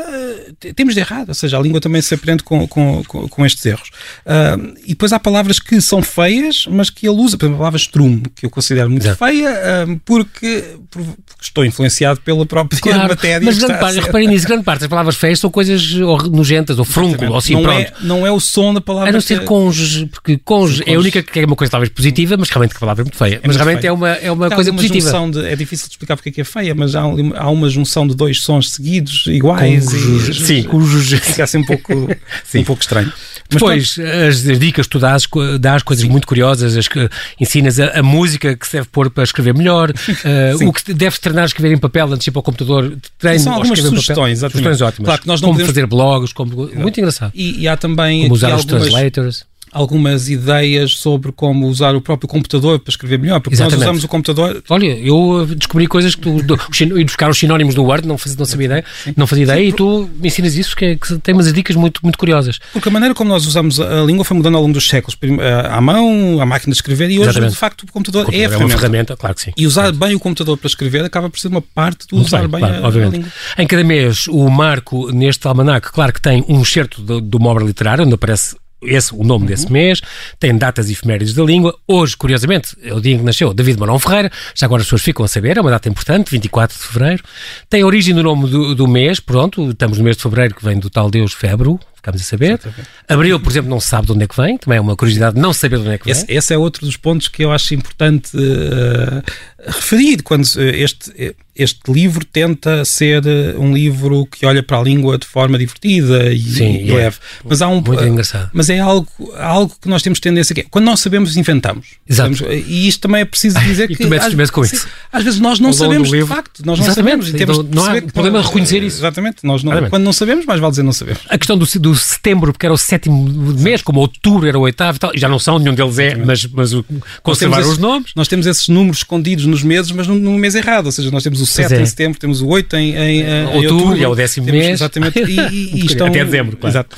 temos 0.74 0.94
de 0.94 1.00
errado. 1.00 1.28
Ou 1.28 1.34
seja, 1.34 1.58
a 1.58 1.60
língua 1.60 1.80
também 1.80 2.00
se 2.00 2.14
aprende 2.22 2.42
com, 2.42 2.66
com 2.68 3.02
com, 3.06 3.28
com, 3.28 3.46
estes 3.46 3.64
erros. 3.66 3.90
Uh, 4.24 4.74
e 4.84 4.88
depois 4.88 5.12
há 5.12 5.18
palavras 5.18 5.58
que 5.58 5.80
são 5.80 6.02
feias, 6.02 6.66
mas 6.70 6.90
que 6.90 7.06
ele 7.06 7.16
usa. 7.16 7.36
Por 7.36 7.44
exemplo, 7.44 7.56
a 7.56 7.58
palavra 7.58 7.78
strum, 7.78 8.22
que 8.34 8.46
eu 8.46 8.50
considero 8.50 8.88
muito 8.88 9.04
Exato. 9.04 9.18
feia, 9.18 9.50
uh, 9.50 10.00
porque, 10.04 10.64
porque, 10.90 11.10
estou 11.40 11.64
influenciado 11.64 12.20
pela 12.20 12.46
própria 12.46 12.80
claro, 12.80 13.08
matéria. 13.08 13.44
Mas 13.44 13.58
grande 13.58 13.78
parte, 13.78 14.00
reparem 14.00 14.28
nisso, 14.28 14.46
grande 14.46 14.64
parte 14.64 14.80
das 14.80 14.88
palavras 14.88 15.16
feias 15.16 15.38
são 15.38 15.50
coisas 15.50 15.92
nojentas, 16.30 16.78
ou 16.78 16.84
frúnculo, 16.84 17.32
ou 17.32 17.38
assim, 17.38 17.54
não 17.54 17.62
pronto. 17.62 17.80
É, 17.80 17.92
não 18.02 18.26
é 18.26 18.30
o 18.30 18.40
som 18.40 18.72
da 18.72 18.80
palavra. 18.80 19.10
A 19.10 19.12
não 19.12 19.20
ser 19.20 19.44
cônjuge, 19.44 20.06
porque 20.06 20.38
cônjuge 20.38 20.84
é 20.86 20.94
a 20.94 20.98
única 20.98 21.22
que 21.22 21.40
é 21.40 21.44
uma 21.44 21.56
coisa 21.56 21.70
talvez 21.70 21.90
positiva, 21.90 22.36
mas 22.36 22.48
realmente 22.48 22.76
a 22.76 22.78
palavra 22.80 23.02
é 23.02 23.04
muito 23.04 23.16
feia. 23.16 23.40
É 23.42 23.46
mas 23.46 23.56
realmente 23.56 23.80
feia. 23.80 23.90
é 23.90 23.92
uma, 23.92 24.10
é 24.10 24.32
uma 24.32 24.50
coisa 24.50 24.70
uma 24.70 24.76
positiva. 24.76 25.30
De, 25.30 25.46
é 25.46 25.56
difícil 25.56 25.86
de 25.86 25.92
explicar 25.92 26.16
porque 26.16 26.28
é 26.28 26.32
que 26.32 26.40
é 26.40 26.44
feia, 26.44 26.74
mas 26.74 26.94
há, 26.94 27.02
há 27.02 27.50
uma 27.50 27.68
junção 27.68 28.06
de 28.06 28.14
dois 28.14 28.40
sons 28.40 28.72
seguidos, 28.72 29.24
iguais. 29.26 29.84
Cônjuge, 29.86 30.30
e, 30.30 30.46
sim, 30.46 30.62
cônjuge. 30.64 31.16
Fica 31.18 31.44
assim 31.44 31.58
um 31.58 31.64
pouco, 31.64 31.92
um 32.54 32.64
pouco 32.64 32.82
estranho. 32.82 33.12
Depois, 33.48 33.98
as, 33.98 34.46
as, 34.46 34.58
dicas 34.58 34.86
que 34.86 34.92
tu 34.92 34.98
dás, 34.98 35.24
dás 35.60 35.82
coisas 35.82 36.04
Sim. 36.04 36.10
muito 36.10 36.26
curiosas, 36.26 36.76
as 36.76 36.88
que 36.88 37.08
ensinas 37.38 37.78
a, 37.78 37.98
a, 37.98 38.02
música 38.02 38.56
que 38.56 38.66
se 38.66 38.78
deve 38.78 38.88
pôr 38.88 39.10
para 39.10 39.24
escrever 39.24 39.54
melhor, 39.54 39.90
uh, 39.92 40.68
o 40.68 40.72
que 40.72 40.94
deve 40.94 41.18
treinar 41.18 41.42
a 41.42 41.46
escrever 41.46 41.74
em 41.74 41.78
papel 41.78 42.06
antes 42.12 42.24
de 42.24 42.30
ir 42.30 42.32
para 42.32 42.40
o 42.40 42.42
computador, 42.42 42.96
treino 43.18 43.40
São 43.40 43.52
algumas 43.52 43.78
sugestões, 43.78 44.38
sugestões 44.38 44.80
ótimas. 44.80 45.06
Claro 45.06 45.20
que 45.22 45.28
nós 45.28 45.40
não 45.40 45.48
como 45.48 45.58
podemos... 45.58 45.74
fazer 45.74 45.86
blogs, 45.86 46.32
como... 46.32 46.70
muito 46.74 46.98
engraçado. 46.98 47.32
E, 47.34 47.60
e 47.60 47.68
há 47.68 47.76
também 47.76 48.22
como 48.22 48.34
usar 48.34 48.54
os 48.54 48.60
algumas... 48.60 48.82
translators 48.82 49.51
algumas 49.72 50.28
ideias 50.28 50.96
sobre 50.96 51.32
como 51.32 51.66
usar 51.66 51.94
o 51.96 52.00
próprio 52.00 52.28
computador 52.28 52.78
para 52.78 52.90
escrever 52.90 53.18
melhor, 53.18 53.40
porque 53.40 53.54
Exatamente. 53.54 53.78
nós 53.78 53.82
usamos 53.84 54.04
o 54.04 54.08
computador. 54.08 54.62
Olha, 54.68 54.98
eu 54.98 55.46
descobri 55.56 55.86
coisas 55.86 56.14
que 56.14 56.20
tu 56.20 56.42
do, 56.42 56.58
ir 56.80 57.04
buscar 57.04 57.30
os 57.30 57.38
sinónimos 57.38 57.74
no 57.74 57.84
Word, 57.84 58.06
não 58.06 58.18
fazia, 58.18 58.38
não 58.38 58.44
sabia 58.44 58.66
ideia, 58.66 58.84
Sim. 59.04 59.14
não 59.16 59.26
fazia 59.26 59.44
ideia, 59.44 59.60
Sim, 59.60 59.68
e 59.68 59.72
tu 59.72 60.10
me 60.20 60.28
ensinas 60.28 60.54
isso, 60.54 60.76
que, 60.76 60.84
é, 60.84 60.96
que, 60.96 61.18
tem 61.18 61.34
umas 61.34 61.52
dicas 61.52 61.76
muito, 61.76 62.00
muito 62.02 62.18
curiosas. 62.18 62.58
Porque 62.72 62.88
a 62.88 62.92
maneira 62.92 63.14
como 63.14 63.30
nós 63.30 63.46
usamos 63.46 63.80
a 63.80 64.02
língua 64.02 64.24
foi 64.24 64.36
mudando 64.36 64.56
ao 64.56 64.62
longo 64.62 64.74
dos 64.74 64.88
séculos, 64.88 65.16
eh, 65.22 65.68
à 65.70 65.80
mão, 65.80 66.40
à 66.40 66.46
máquina 66.46 66.72
de 66.72 66.78
escrever, 66.78 67.10
e 67.10 67.18
hoje, 67.18 67.30
Exatamente. 67.30 67.52
de 67.52 67.58
facto, 67.58 67.82
o 67.82 67.92
computador, 67.92 68.22
o 68.22 68.26
computador 68.26 68.42
é, 68.42 68.46
a 68.46 68.48
ferramenta. 68.48 68.72
é 68.72 68.74
uma 68.74 68.80
ferramenta. 68.80 69.16
Claro 69.16 69.34
que 69.34 69.42
sim. 69.42 69.52
E 69.56 69.66
usar 69.66 69.92
bem 69.92 70.14
o 70.14 70.20
computador 70.20 70.56
para 70.56 70.68
escrever 70.68 71.04
acaba 71.04 71.30
por 71.30 71.38
ser 71.38 71.48
uma 71.48 71.62
parte 71.62 72.06
do 72.06 72.16
usar 72.16 72.46
bem, 72.48 72.60
claro, 72.60 72.84
a, 72.84 72.88
a, 72.88 72.90
língua. 72.90 73.32
Em 73.58 73.66
cada 73.66 73.84
mês, 73.84 74.26
o 74.28 74.48
Marco, 74.50 75.10
neste 75.12 75.46
almanac, 75.46 75.90
claro 75.92 76.12
que 76.12 76.20
tem 76.20 76.44
um 76.48 76.60
excerto 76.62 77.02
do, 77.02 77.20
do 77.20 77.38
uma 77.38 77.50
obra 77.50 77.64
literária, 77.64 78.04
onde 78.04 78.14
aparece 78.14 78.56
esse, 78.82 79.14
o 79.14 79.24
nome 79.24 79.44
uhum. 79.44 79.50
desse 79.50 79.72
mês, 79.72 80.00
tem 80.38 80.56
datas 80.56 80.90
efemérides 80.90 81.34
da 81.34 81.42
língua. 81.42 81.76
Hoje, 81.86 82.16
curiosamente, 82.16 82.76
é 82.82 82.92
o 82.92 83.00
dia 83.00 83.14
em 83.14 83.18
que 83.18 83.24
nasceu 83.24 83.52
David 83.52 83.78
Marão 83.78 83.98
Ferreira, 83.98 84.30
já 84.54 84.66
agora 84.66 84.82
as 84.82 84.86
pessoas 84.86 85.02
ficam 85.02 85.24
a 85.24 85.28
saber, 85.28 85.56
é 85.56 85.60
uma 85.60 85.70
data 85.70 85.88
importante, 85.88 86.30
24 86.30 86.76
de 86.76 86.84
fevereiro. 86.84 87.22
Tem 87.68 87.82
a 87.82 87.86
origem 87.86 88.14
do 88.14 88.22
nome 88.22 88.48
do, 88.48 88.74
do 88.74 88.88
mês, 88.88 89.20
pronto, 89.20 89.70
estamos 89.70 89.98
no 89.98 90.04
mês 90.04 90.16
de 90.16 90.22
fevereiro 90.22 90.54
que 90.54 90.64
vem 90.64 90.78
do 90.78 90.90
tal 90.90 91.10
Deus 91.10 91.32
Febro, 91.32 91.78
ficamos 92.02 92.20
a 92.20 92.24
saber. 92.24 92.60
Abril, 93.08 93.38
por 93.38 93.50
exemplo, 93.50 93.70
não 93.70 93.80
sabe 93.80 94.06
de 94.06 94.12
onde 94.12 94.24
é 94.24 94.26
que 94.26 94.36
vem, 94.36 94.58
também 94.58 94.78
é 94.78 94.80
uma 94.80 94.96
curiosidade 94.96 95.38
não 95.38 95.52
saber 95.52 95.76
de 95.76 95.82
onde 95.82 95.94
é 95.94 95.98
que 95.98 96.04
vem. 96.04 96.12
Esse, 96.12 96.26
esse 96.28 96.52
é 96.52 96.58
outro 96.58 96.84
dos 96.84 96.96
pontos 96.96 97.28
que 97.28 97.44
eu 97.44 97.52
acho 97.52 97.74
importante 97.74 98.36
uh, 98.36 99.22
referir, 99.66 100.22
quando 100.22 100.44
uh, 100.44 100.60
este 100.60 101.34
este 101.54 101.92
livro 101.92 102.24
tenta 102.24 102.82
ser 102.84 103.26
eh, 103.26 103.54
um 103.58 103.74
livro 103.74 104.26
que 104.26 104.46
olha 104.46 104.62
para 104.62 104.78
a 104.78 104.82
língua 104.82 105.18
de 105.18 105.26
forma 105.26 105.58
divertida 105.58 106.32
e, 106.32 106.40
Sim, 106.40 106.76
e 106.76 106.90
leve. 106.90 107.16
É. 107.16 107.42
Mas 107.44 107.60
há 107.60 107.68
um 107.68 107.82
muito 107.82 108.02
engraçado. 108.02 108.50
Mas 108.54 108.70
é 108.70 108.78
algo, 108.78 109.06
algo 109.36 109.74
que 109.78 109.86
nós 109.86 110.02
temos 110.02 110.18
tendência 110.18 110.54
que 110.54 110.62
quando 110.62 110.86
não 110.86 110.96
sabemos 110.96 111.36
inventamos. 111.36 111.88
Exato. 112.08 112.50
e 112.50 112.88
isto 112.88 113.02
também 113.02 113.20
é 113.20 113.24
preciso 113.26 113.60
dizer 113.60 113.86
que 113.88 114.02
às, 114.14 114.50
com 114.50 114.64
isso. 114.64 114.88
às 115.12 115.22
vezes 115.22 115.40
nós 115.40 115.60
não 115.60 115.72
sabemos 115.74 116.10
de 116.10 116.24
facto, 116.24 116.64
nós 116.64 116.78
não 116.78 116.86
Exatamente. 116.86 117.26
sabemos 117.26 117.28
e 117.28 117.32
temos 117.34 117.58
não, 117.58 117.64
não 117.64 117.84
há 117.84 118.02
problema 118.02 118.40
de 118.40 118.46
reconhecer 118.46 118.82
isso. 118.82 119.00
Exatamente. 119.00 119.38
Nós 119.42 119.62
não, 119.62 119.90
quando 119.90 120.04
não 120.04 120.12
sabemos, 120.12 120.46
mais 120.46 120.58
vale 120.58 120.70
dizer 120.70 120.82
não 120.82 120.92
sabemos. 120.92 121.20
A 121.28 121.36
questão 121.36 121.58
do, 121.58 121.66
do 121.66 121.91
setembro, 121.96 122.52
porque 122.52 122.66
era 122.66 122.74
o 122.74 122.78
sétimo 122.78 123.24
mês, 123.58 123.82
como 123.82 124.00
outubro 124.00 124.48
era 124.48 124.58
o 124.58 124.62
oitavo 124.62 124.96
e 124.96 125.00
tal, 125.00 125.10
já 125.14 125.28
não 125.28 125.38
são, 125.38 125.58
nenhum 125.58 125.74
deles 125.74 125.98
é, 125.98 126.14
mas, 126.14 126.46
mas 126.46 126.72
o, 126.72 126.84
conservar 127.22 127.60
os 127.60 127.78
nomes. 127.78 128.12
Nós 128.14 128.28
temos 128.28 128.46
esses 128.46 128.68
números 128.68 128.98
escondidos 128.98 129.46
nos 129.46 129.62
meses, 129.62 129.90
mas 129.92 130.06
no 130.06 130.32
mês 130.32 130.54
errado, 130.54 130.86
ou 130.86 130.92
seja, 130.92 131.10
nós 131.10 131.22
temos 131.22 131.40
o 131.40 131.46
7 131.46 131.74
é. 131.74 131.80
em 131.80 131.86
setembro, 131.86 132.18
temos 132.18 132.40
o 132.40 132.48
8 132.48 132.76
em, 132.76 132.94
em, 132.94 133.20
em 133.20 133.44
outubro, 133.46 133.74
outubro, 133.74 134.02
é 134.04 134.08
o 134.08 134.14
décimo 134.14 134.46
temos, 134.46 134.60
mês. 134.60 134.80
Exatamente. 134.80 135.18
E, 135.20 135.40
e, 135.40 135.82
e 135.82 135.86
estão... 135.86 136.06
Até 136.06 136.24
dezembro, 136.24 136.56
claro. 136.56 136.72
Exato. 136.72 136.96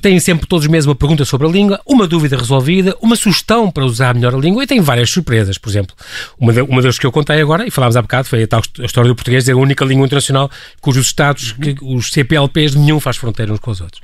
Têm 0.00 0.18
sempre 0.20 0.46
todos 0.46 0.64
os 0.64 0.70
meses 0.70 0.86
uma 0.86 0.94
pergunta 0.94 1.24
sobre 1.24 1.46
a 1.46 1.50
língua, 1.50 1.80
uma 1.86 2.06
dúvida 2.06 2.36
resolvida, 2.36 2.96
uma 3.00 3.16
sugestão 3.16 3.70
para 3.70 3.84
usar 3.84 4.14
melhor 4.14 4.34
a 4.34 4.38
língua 4.38 4.62
e 4.64 4.66
tem 4.66 4.80
várias 4.80 5.10
surpresas. 5.10 5.58
Por 5.58 5.68
exemplo, 5.68 5.94
uma, 6.38 6.52
de, 6.52 6.60
uma 6.62 6.82
das 6.82 6.98
que 6.98 7.06
eu 7.06 7.12
contei 7.12 7.40
agora, 7.40 7.66
e 7.66 7.70
falámos 7.70 7.96
há 7.96 8.02
bocado, 8.02 8.28
foi 8.28 8.42
a 8.42 8.46
tal 8.46 8.62
a 8.80 8.84
história 8.84 9.08
do 9.08 9.14
português, 9.14 9.48
é 9.48 9.52
a 9.52 9.56
única 9.56 9.84
língua 9.84 10.06
internacional 10.06 10.50
cujos 10.80 11.06
Estados, 11.06 11.52
que, 11.52 11.76
os 11.82 12.10
CPLPs, 12.10 12.74
nenhum 12.74 12.98
faz 12.98 13.16
fronteira 13.16 13.52
uns 13.52 13.60
com 13.60 13.70
os 13.70 13.80
outros. 13.80 14.00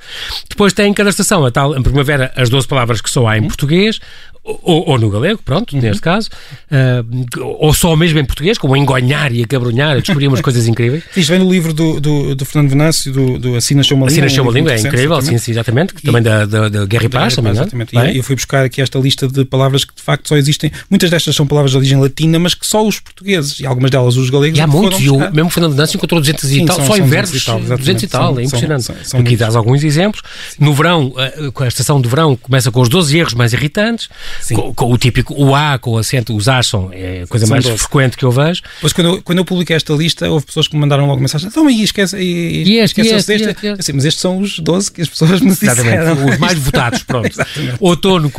Depois 0.48 0.72
tem 0.72 0.90
em 0.90 0.94
cada 0.94 1.10
estação, 1.10 1.44
a 1.44 1.50
tal, 1.50 1.76
em 1.76 1.82
primavera, 1.82 2.32
as 2.36 2.48
12 2.48 2.66
palavras 2.66 3.00
que 3.00 3.10
só 3.10 3.26
há 3.26 3.38
em 3.38 3.42
português, 3.42 3.98
ou, 4.42 4.88
ou, 4.88 4.98
no 4.98 5.10
galego, 5.10 5.40
pronto, 5.44 5.74
uhum. 5.74 5.82
neste 5.82 6.00
caso, 6.00 6.30
uh, 6.70 7.56
ou 7.58 7.74
só 7.74 7.94
mesmo 7.94 8.18
em 8.18 8.24
português, 8.24 8.56
como 8.56 8.76
engonhar 8.76 9.32
e 9.32 9.42
acabrunhar, 9.42 10.00
descobrir 10.00 10.28
umas 10.28 10.40
coisas 10.42 10.66
incríveis. 10.66 11.04
Isto 11.16 11.30
vem 11.30 11.38
no 11.40 11.50
livro 11.50 11.72
do, 11.72 12.00
do, 12.00 12.34
do 12.34 12.44
Fernando 12.44 12.70
Venâncio, 12.70 13.12
do, 13.12 13.38
do 13.38 13.56
Assina 13.56 13.82
uma 13.92 14.06
Língua. 14.06 14.26
Assina 14.26 14.42
uma 14.42 14.52
Língua, 14.52 14.72
é 14.72 14.80
incrível, 14.80 15.18
exatamente. 15.18 15.42
sim, 15.42 15.50
exatamente, 15.50 15.94
e, 15.98 16.02
também 16.02 16.22
da, 16.22 16.46
da, 16.46 16.68
da 16.68 16.86
Guerra 16.86 17.04
e 17.04 17.08
Paz, 17.08 17.36
também, 17.36 17.52
não? 17.52 17.60
É? 17.60 17.62
Exatamente, 17.64 17.96
e 17.96 18.16
eu 18.16 18.22
fui 18.22 18.34
buscar 18.34 18.64
aqui 18.64 18.80
esta 18.80 18.98
lista 18.98 19.28
de 19.28 19.44
palavras 19.44 19.84
que 19.84 19.94
de 19.94 20.02
facto 20.02 20.28
só 20.28 20.36
existem, 20.36 20.72
muitas 20.88 21.10
destas 21.10 21.34
são 21.34 21.46
palavras 21.46 21.72
de 21.72 21.76
origem 21.76 22.00
latina, 22.00 22.38
mas 22.38 22.54
que 22.54 22.66
só 22.66 22.86
os 22.86 22.98
portugueses, 22.98 23.60
e 23.60 23.66
algumas 23.66 23.90
delas 23.90 24.16
os 24.16 24.30
galegos, 24.30 24.58
e 24.58 24.62
há 24.62 24.66
muitos, 24.66 25.00
e 25.00 25.10
o 25.10 25.18
mesmo 25.32 25.50
Fernando 25.50 25.72
Venâncio 25.72 25.96
encontrou 25.96 26.20
200 26.20 26.52
e 26.52 26.64
tal, 26.64 26.86
só 26.86 26.96
em 26.96 27.02
verbos, 27.02 27.30
200 27.30 28.02
e 28.02 28.06
tal, 28.06 28.38
é 28.38 28.44
impressionante. 28.44 28.92
Porque 29.10 29.36
dás 29.36 29.56
alguns 29.56 29.82
exemplos. 29.84 30.22
Sim. 30.50 30.64
No 30.64 30.74
verão, 30.74 31.12
a, 31.16 31.64
a 31.64 31.68
estação 31.68 32.00
de 32.00 32.08
verão 32.08 32.36
começa 32.36 32.70
com 32.70 32.80
os 32.80 32.88
12 32.88 33.18
erros 33.18 33.34
mais 33.34 33.52
irritantes, 33.52 34.08
com, 34.54 34.74
com, 34.74 34.92
o 34.92 34.98
típico 34.98 35.34
o 35.34 35.54
A 35.54 35.78
com 35.78 35.92
o 35.92 35.98
acento, 35.98 36.34
os 36.34 36.48
A 36.48 36.62
são 36.62 36.90
é 36.92 37.22
a 37.22 37.26
coisa 37.26 37.46
são 37.46 37.54
mais 37.54 37.64
12. 37.64 37.78
frequente 37.78 38.16
que 38.16 38.24
eu 38.24 38.30
vejo. 38.30 38.62
Pois 38.80 38.92
quando 38.92 39.06
eu, 39.06 39.22
quando 39.22 39.38
eu 39.38 39.44
publiquei 39.44 39.76
esta 39.76 39.92
lista, 39.92 40.28
houve 40.28 40.46
pessoas 40.46 40.68
que 40.68 40.74
me 40.74 40.80
mandaram 40.80 41.06
logo 41.06 41.20
mensagem, 41.20 41.48
então 41.48 41.68
e 41.68 41.82
esquece, 41.82 42.16
e, 42.18 42.64
e 42.64 42.78
este, 42.78 43.00
esquece 43.00 43.32
este, 43.32 43.32
este, 43.32 43.66
este. 43.66 43.80
Assim, 43.80 43.92
mas 43.92 44.04
estes 44.04 44.20
são 44.20 44.38
os 44.38 44.58
12 44.58 44.92
que 44.92 45.02
as 45.02 45.08
pessoas 45.08 45.40
me 45.40 45.50
disseram. 45.50 45.84
Exatamente, 45.84 46.30
os 46.30 46.38
mais 46.38 46.58
votados, 46.58 47.02
pronto. 47.02 47.30
Outono 47.80 48.30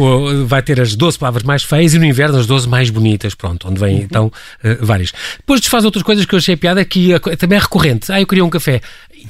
vai 0.45 0.61
ter 0.61 0.79
as 0.79 0.95
12 0.95 1.17
palavras 1.17 1.43
mais 1.43 1.63
feias 1.63 1.93
e 1.93 1.99
no 1.99 2.05
inverno 2.05 2.37
as 2.37 2.45
12 2.45 2.67
mais 2.67 2.89
bonitas, 2.89 3.35
pronto, 3.35 3.67
onde 3.67 3.79
vem 3.79 3.97
uhum. 3.97 4.01
então 4.01 4.25
uh, 4.27 4.85
várias. 4.85 5.11
Depois 5.37 5.59
desfaz 5.61 5.85
outras 5.85 6.03
coisas 6.03 6.25
que 6.25 6.33
eu 6.33 6.39
achei 6.39 6.55
piada 6.55 6.83
que 6.85 7.17
também 7.37 7.57
é 7.57 7.61
recorrente. 7.61 8.11
Ah, 8.11 8.19
eu 8.21 8.27
queria 8.27 8.43
um 8.45 8.49
café. 8.49 8.81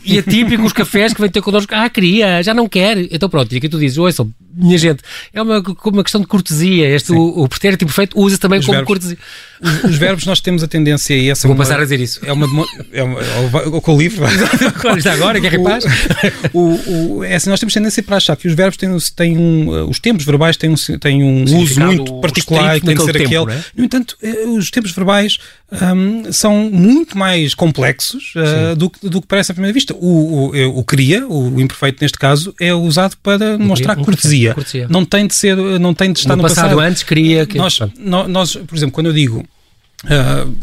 E 0.04 0.18
é 0.18 0.22
típico 0.22 0.64
os 0.64 0.74
cafés 0.74 1.14
que 1.14 1.22
vêm 1.22 1.30
ter 1.30 1.42
connosco, 1.42 1.74
ah, 1.76 1.90
queria, 1.90 2.42
já 2.42 2.54
não 2.54 2.68
quer. 2.68 2.98
Então 3.12 3.30
pronto, 3.30 3.52
e 3.54 3.58
aqui 3.58 3.70
tu 3.70 3.80
dizes, 3.80 3.98
ouçam, 3.98 4.32
minha 4.54 4.78
gente, 4.78 5.02
é 5.34 5.42
uma, 5.42 5.62
uma 5.86 6.04
questão 6.04 6.22
de 6.22 6.28
cortesia. 6.28 6.88
Este, 6.88 7.12
o, 7.12 7.44
o 7.44 7.50
pretérito 7.50 7.84
imperfeito 7.84 8.20
usa 8.20 8.38
também 8.38 8.60
os 8.60 8.66
como 8.66 8.78
verbos, 8.78 8.88
cortesia. 8.88 9.18
Os, 9.62 9.92
os, 9.92 9.96
verbos, 9.96 10.26
nós 10.26 10.40
temos 10.40 10.64
a 10.64 10.68
tendência 10.68 11.14
e 11.14 11.30
essa. 11.30 11.48
Vou 11.48 11.56
uma, 11.56 11.64
passar 11.64 11.80
a 11.80 11.84
dizer 11.84 12.00
isso. 12.00 12.20
É 12.26 12.34
uma. 12.34 12.48
É 12.92 13.04
uma 13.04 13.20
é 13.22 13.82
com 13.82 13.96
o 13.96 13.98
livro. 14.00 14.26
está 14.98 15.14
agora, 15.14 15.40
que 15.40 15.48
é 15.48 15.50
rapaz. 15.50 15.86
O, 16.52 17.18
o, 17.18 17.24
é 17.24 17.36
assim, 17.36 17.50
nós 17.50 17.60
temos 17.60 17.74
tendência 17.74 18.02
para 18.02 18.18
achar 18.18 18.36
que 18.36 18.48
os 18.48 18.54
verbos 18.56 18.78
têm, 18.78 18.98
têm 19.16 19.38
um. 19.38 19.88
Os 19.88 20.00
tempos 20.00 20.26
verbais 20.26 20.58
têm 20.58 20.70
um, 20.70 20.76
têm 21.00 21.24
um 21.24 21.44
uso 21.44 21.80
muito 21.80 22.20
particular, 22.20 22.80
que 22.80 22.86
tem 22.86 22.96
de 22.96 23.04
ser 23.04 23.14
tempo, 23.14 23.26
aquele. 23.26 23.52
É? 23.52 23.64
No 23.76 23.86
entanto, 23.86 24.18
eh, 24.22 24.46
os 24.48 24.72
tempos 24.72 24.92
verbais 24.92 25.38
um, 25.72 26.32
são 26.34 26.70
muito 26.72 27.18
mais 27.18 27.54
complexos 27.54 28.34
uh, 28.36 28.76
do, 28.76 28.92
do, 29.04 29.22
que 29.22 29.28
parece 29.28 29.52
à 29.52 29.56
primeira 29.56 29.74
vista. 29.74 29.94
O, 29.94 30.50
o, 30.50 30.56
eh, 30.56 30.66
o 30.66 30.84
queria, 30.84 31.28
o, 31.28 31.62
imperfeito 31.62 32.00
neste 32.02 32.18
caso, 32.18 32.54
é 32.60 32.74
usado 32.74 33.16
para 33.24 33.58
mostrar 33.58 33.96
cortesia. 33.96 34.54
cortesia. 34.54 34.88
Não 34.90 35.06
tem 35.06 35.28
de 35.28 35.36
ser, 35.36 35.56
não 35.56 35.94
tem 35.94 36.12
de 36.12 36.20
estar 36.20 36.36
no, 36.36 36.42
no 36.42 36.50
passado. 36.50 36.76
passado. 36.76 36.80
antes 36.80 37.04
queria 37.04 37.46
que... 37.46 37.58
Nós, 37.58 37.80
nós, 37.98 38.56
por 38.56 38.76
exemplo, 38.76 38.94
quando 38.94 39.08
eu 39.08 39.14
digo 39.14 39.46
uh, 40.06 40.58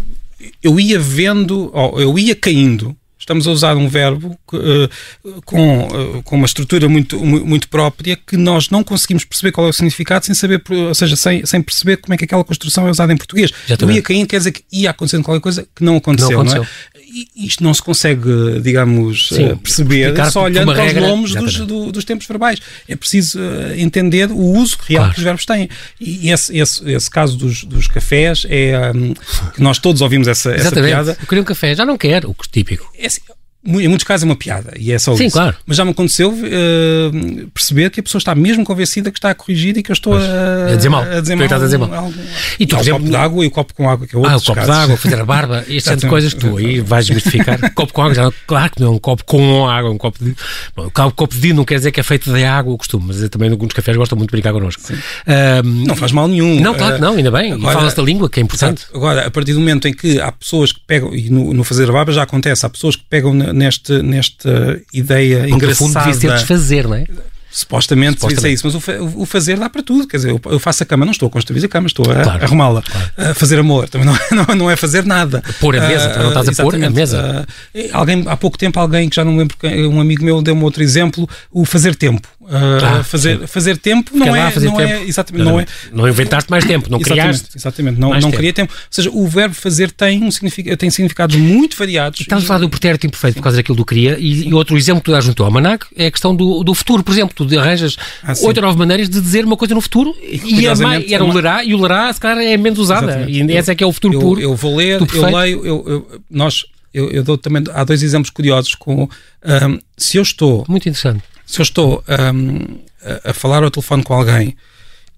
eu 0.62 0.78
ia 0.78 0.98
vendo, 0.98 1.72
eu 1.96 2.18
ia 2.18 2.34
caindo 2.34 2.96
estamos 3.28 3.46
a 3.46 3.50
usar 3.50 3.76
um 3.76 3.88
verbo 3.88 4.38
uh, 4.54 5.42
com, 5.44 5.86
uh, 5.86 6.22
com 6.22 6.36
uma 6.36 6.46
estrutura 6.46 6.88
muito, 6.88 7.22
muito 7.22 7.68
própria 7.68 8.16
que 8.16 8.38
nós 8.38 8.70
não 8.70 8.82
conseguimos 8.82 9.24
perceber 9.24 9.52
qual 9.52 9.66
é 9.66 9.70
o 9.70 9.72
significado 9.72 10.24
sem 10.24 10.34
saber, 10.34 10.62
ou 10.70 10.94
seja, 10.94 11.14
sem, 11.14 11.44
sem 11.44 11.60
perceber 11.60 11.98
como 11.98 12.14
é 12.14 12.16
que 12.16 12.24
aquela 12.24 12.42
construção 12.42 12.86
é 12.86 12.90
usada 12.90 13.12
em 13.12 13.16
português. 13.16 13.52
Eu 13.68 13.90
ia 13.90 14.02
caindo 14.02 14.26
quer 14.26 14.38
dizer 14.38 14.52
que 14.52 14.64
ia 14.72 14.90
acontecendo 14.90 15.24
qualquer 15.24 15.42
coisa 15.42 15.68
que 15.74 15.84
não 15.84 15.96
aconteceu, 15.96 16.30
não, 16.30 16.40
aconteceu. 16.40 16.62
não 16.62 16.68
é? 16.68 17.07
E 17.34 17.46
isto 17.46 17.64
não 17.64 17.74
se 17.74 17.82
consegue, 17.82 18.60
digamos, 18.62 19.28
Sim, 19.28 19.48
uh, 19.48 19.56
perceber 19.56 20.14
só 20.30 20.44
olhando 20.44 20.72
para 20.72 20.86
os 20.86 20.92
nomes 20.94 21.34
dos, 21.34 21.56
do, 21.58 21.92
dos 21.92 22.04
tempos 22.04 22.26
verbais. 22.26 22.60
É 22.86 22.94
preciso 22.94 23.40
entender 23.76 24.30
o 24.30 24.38
uso 24.38 24.76
real 24.86 25.02
claro. 25.02 25.14
que 25.14 25.18
os 25.18 25.24
verbos 25.24 25.44
têm. 25.44 25.68
E 26.00 26.30
esse, 26.30 26.56
esse, 26.56 26.90
esse 26.90 27.10
caso 27.10 27.36
dos, 27.36 27.64
dos 27.64 27.88
cafés 27.88 28.46
é 28.48 28.92
um, 28.94 29.14
nós 29.58 29.78
todos 29.78 30.02
ouvimos 30.02 30.28
essa, 30.28 30.52
essa 30.52 30.72
piada. 30.72 31.16
Eu 31.20 31.26
queria 31.26 31.42
um 31.42 31.46
café, 31.46 31.74
já 31.74 31.84
não 31.84 31.96
quero, 31.96 32.30
o 32.30 32.34
típico. 32.50 32.90
É 32.96 33.06
assim, 33.06 33.20
em 33.68 33.88
muitos 33.88 34.04
casos 34.04 34.24
é 34.24 34.26
uma 34.26 34.36
piada 34.36 34.72
e 34.78 34.92
é 34.92 34.98
só 34.98 35.14
Sim, 35.14 35.26
isso. 35.26 35.36
claro. 35.36 35.54
Mas 35.66 35.76
já 35.76 35.84
me 35.84 35.90
aconteceu 35.90 36.30
uh, 36.30 37.48
perceber 37.52 37.90
que 37.90 38.00
a 38.00 38.02
pessoa 38.02 38.18
está 38.18 38.34
mesmo 38.34 38.64
convencida 38.64 39.10
que 39.10 39.18
está 39.18 39.30
a 39.30 39.34
corrigir 39.34 39.76
e 39.76 39.82
que 39.82 39.90
eu 39.90 39.94
estou 39.94 40.14
a, 40.16 40.72
a, 40.72 40.76
dizer 40.76 40.88
mal. 40.88 41.02
A 41.02 41.20
dizer 41.20 41.36
mal, 41.36 41.52
a 41.52 41.58
dizer 41.58 41.78
mal. 41.78 41.94
Algo, 41.94 42.14
e 42.58 42.66
tu, 42.66 42.76
e 42.76 42.80
exemplo, 42.80 43.00
o 43.00 43.00
copo 43.00 43.10
de 43.10 43.16
água 43.16 43.44
e 43.44 43.48
o 43.48 43.50
copo 43.50 43.74
com 43.74 43.90
água, 43.90 44.06
que 44.06 44.16
é 44.16 44.18
outro. 44.18 44.32
Ah, 44.32 44.36
o 44.36 44.42
copo 44.42 44.64
de 44.64 44.70
água, 44.70 44.96
fazer 44.96 45.20
a 45.20 45.24
barba, 45.24 45.64
estas 45.70 46.00
são 46.00 46.08
coisas 46.08 46.32
que 46.32 46.40
tu 46.40 46.56
aí 46.56 46.80
vais 46.80 47.06
justificar. 47.06 47.58
copo 47.74 47.92
com 47.92 48.02
água, 48.02 48.14
já, 48.14 48.32
claro 48.46 48.70
que 48.70 48.80
não 48.80 48.88
é 48.88 48.90
um 48.92 48.98
copo 48.98 49.24
com 49.24 49.68
água, 49.68 49.90
um 49.90 49.98
copo 49.98 50.24
de. 50.24 50.34
Bom, 50.74 50.86
o 50.86 51.12
copo 51.12 51.34
de 51.34 51.52
não 51.52 51.64
quer 51.64 51.76
dizer 51.76 51.92
que 51.92 52.00
é 52.00 52.02
feito 52.02 52.32
de 52.32 52.44
água, 52.44 52.72
o 52.72 52.78
costume, 52.78 53.04
mas 53.08 53.28
também 53.28 53.50
alguns 53.50 53.72
cafés 53.72 53.96
gostam 53.96 54.16
muito 54.16 54.30
de 54.30 54.32
brincar 54.32 54.52
connosco. 54.52 54.82
Um, 54.92 55.86
não 55.86 55.96
faz 55.96 56.12
mal 56.12 56.28
nenhum. 56.28 56.60
Não, 56.60 56.74
claro 56.74 56.96
que 56.96 57.00
não, 57.00 57.14
ainda 57.14 57.30
bem. 57.30 57.52
Agora, 57.52 57.70
e 57.70 57.74
fala-se 57.74 57.96
da 57.96 58.02
língua, 58.02 58.28
que 58.28 58.40
é 58.40 58.42
importante. 58.42 58.86
Agora, 58.94 59.26
a 59.26 59.30
partir 59.30 59.52
do 59.52 59.60
momento 59.60 59.88
em 59.88 59.92
que 59.92 60.20
há 60.20 60.32
pessoas 60.32 60.72
que 60.72 60.80
pegam, 60.86 61.14
e 61.14 61.28
no, 61.30 61.52
no 61.52 61.64
fazer 61.64 61.88
a 61.88 61.92
barba 61.92 62.12
já 62.12 62.22
acontece, 62.22 62.64
há 62.64 62.68
pessoas 62.68 62.96
que 62.96 63.04
pegam 63.08 63.34
neste, 63.34 63.57
neste 63.58 64.38
esta 64.38 64.80
ideia 64.92 65.38
Porque 65.38 65.54
engraçada. 65.54 65.88
No 65.88 65.92
fundo 65.94 65.98
devia 65.98 66.14
ser 66.14 66.32
desfazer, 66.32 66.88
não 66.88 66.94
é? 66.94 67.04
Supostamente, 67.50 68.20
Supostamente. 68.20 68.46
é 68.46 68.52
isso, 68.52 68.66
mas 68.66 68.74
o, 68.74 69.22
o, 69.22 69.26
fazer 69.26 69.58
dá 69.58 69.70
para 69.70 69.82
tudo. 69.82 70.06
Quer 70.06 70.18
dizer, 70.18 70.30
eu, 70.30 70.40
eu, 70.44 70.58
faço 70.58 70.82
a 70.82 70.86
cama, 70.86 71.06
não 71.06 71.12
estou 71.12 71.28
a 71.28 71.30
construir 71.30 71.64
a 71.64 71.68
cama, 71.68 71.86
estou 71.86 72.04
a 72.08 72.22
claro, 72.22 72.44
arrumá-la. 72.44 72.82
Claro. 72.82 73.34
fazer 73.34 73.58
amor 73.58 73.88
também 73.88 74.06
não, 74.06 74.14
é, 74.14 74.20
não, 74.30 74.54
não, 74.54 74.70
é 74.70 74.76
fazer 74.76 75.04
nada. 75.04 75.42
Pôr 75.58 75.74
a 75.76 75.88
mesa, 75.88 76.14
uh, 76.14 76.22
não 76.24 76.28
estás 76.28 76.48
a 76.58 76.62
pôr 76.62 76.74
a 76.74 76.90
mesa. 76.90 77.46
Uh, 77.74 77.80
alguém, 77.92 78.22
há 78.26 78.36
pouco 78.36 78.58
tempo, 78.58 78.78
alguém 78.78 79.08
que 79.08 79.16
já 79.16 79.24
não 79.24 79.36
lembro, 79.36 79.56
um 79.90 79.98
amigo 79.98 80.22
meu 80.24 80.42
deu-me 80.42 80.62
outro 80.62 80.82
exemplo, 80.82 81.28
o 81.50 81.64
fazer 81.64 81.96
tempo. 81.96 82.28
Uh, 82.48 82.82
ah, 82.82 83.04
fazer, 83.04 83.46
fazer 83.46 83.76
tempo 83.76 84.10
não, 84.16 84.34
é, 84.34 84.50
fazer 84.50 84.68
não 84.68 84.76
tempo. 84.76 84.90
é 84.90 85.02
exatamente 85.04 85.44
não 85.44 85.60
é. 85.60 85.66
Não 85.92 86.08
inventaste 86.08 86.50
mais 86.50 86.64
tempo 86.64 86.90
não 86.90 86.98
criaste 86.98 87.50
exatamente 87.54 88.00
não, 88.00 88.18
não 88.18 88.30
queria 88.30 88.54
tempo. 88.54 88.72
Ou 88.72 88.86
seja 88.90 89.10
o 89.12 89.28
verbo 89.28 89.54
fazer 89.54 89.90
tem 89.90 90.24
um 90.24 90.30
significado 90.30 90.74
tem 90.78 90.88
significados 90.88 91.36
muito 91.36 91.76
variados. 91.76 92.18
Estás 92.18 92.42
a 92.42 92.46
falar 92.46 92.60
do 92.60 92.70
pretérito 92.70 93.06
imperfeito 93.06 93.36
por 93.36 93.42
causa 93.42 93.58
daquilo 93.58 93.76
do 93.76 93.84
queria 93.84 94.16
e, 94.18 94.48
e, 94.48 94.54
outro 94.54 94.78
exemplo 94.78 95.02
que 95.02 95.04
tu 95.04 95.12
dás 95.12 95.26
junto 95.26 95.44
ao 95.44 95.50
Manac 95.50 95.84
é 95.94 96.06
a 96.06 96.10
questão 96.10 96.34
do, 96.34 96.64
do 96.64 96.72
futuro. 96.72 97.04
Por 97.04 97.12
exemplo 97.12 97.34
tu 97.36 97.58
arranjas 97.58 97.98
ah, 98.22 98.32
oito 98.40 98.56
ou 98.56 98.62
nove 98.62 98.78
maneiras 98.78 99.10
de 99.10 99.20
dizer 99.20 99.44
uma 99.44 99.56
coisa 99.56 99.74
no 99.74 99.82
futuro 99.82 100.16
e, 100.22 100.66
é 100.66 100.74
mais, 100.74 101.12
era 101.12 101.22
o 101.22 101.30
lerá 101.30 101.62
e 101.62 101.74
o 101.74 101.82
lerá 101.82 102.10
se 102.10 102.18
calhar 102.18 102.38
é 102.38 102.56
menos 102.56 102.78
usada. 102.78 103.12
Exatamente. 103.12 103.52
e 103.52 103.56
essa 103.58 103.72
é 103.72 103.74
que 103.74 103.84
é 103.84 103.86
o 103.86 103.92
futuro 103.92 104.14
eu, 104.14 104.20
puro 104.20 104.40
eu 104.40 104.56
vou 104.56 104.74
ler 104.74 105.02
eu 105.02 105.36
leio 105.36 105.66
eu, 105.66 105.84
eu, 105.86 106.20
nós 106.30 106.64
eu, 106.94 107.10
eu, 107.10 107.22
dou 107.22 107.36
também 107.36 107.62
há 107.74 107.84
dois 107.84 108.02
exemplos 108.02 108.30
curiosos 108.30 108.74
com 108.74 109.02
um, 109.02 109.78
se 109.98 110.16
eu 110.16 110.22
estou 110.22 110.64
muito 110.66 110.88
interessante 110.88 111.22
se 111.48 111.60
eu 111.60 111.62
estou 111.62 112.04
um, 112.06 112.78
a, 113.02 113.30
a 113.30 113.32
falar 113.32 113.64
ao 113.64 113.70
telefone 113.70 114.02
com 114.02 114.12
alguém 114.12 114.54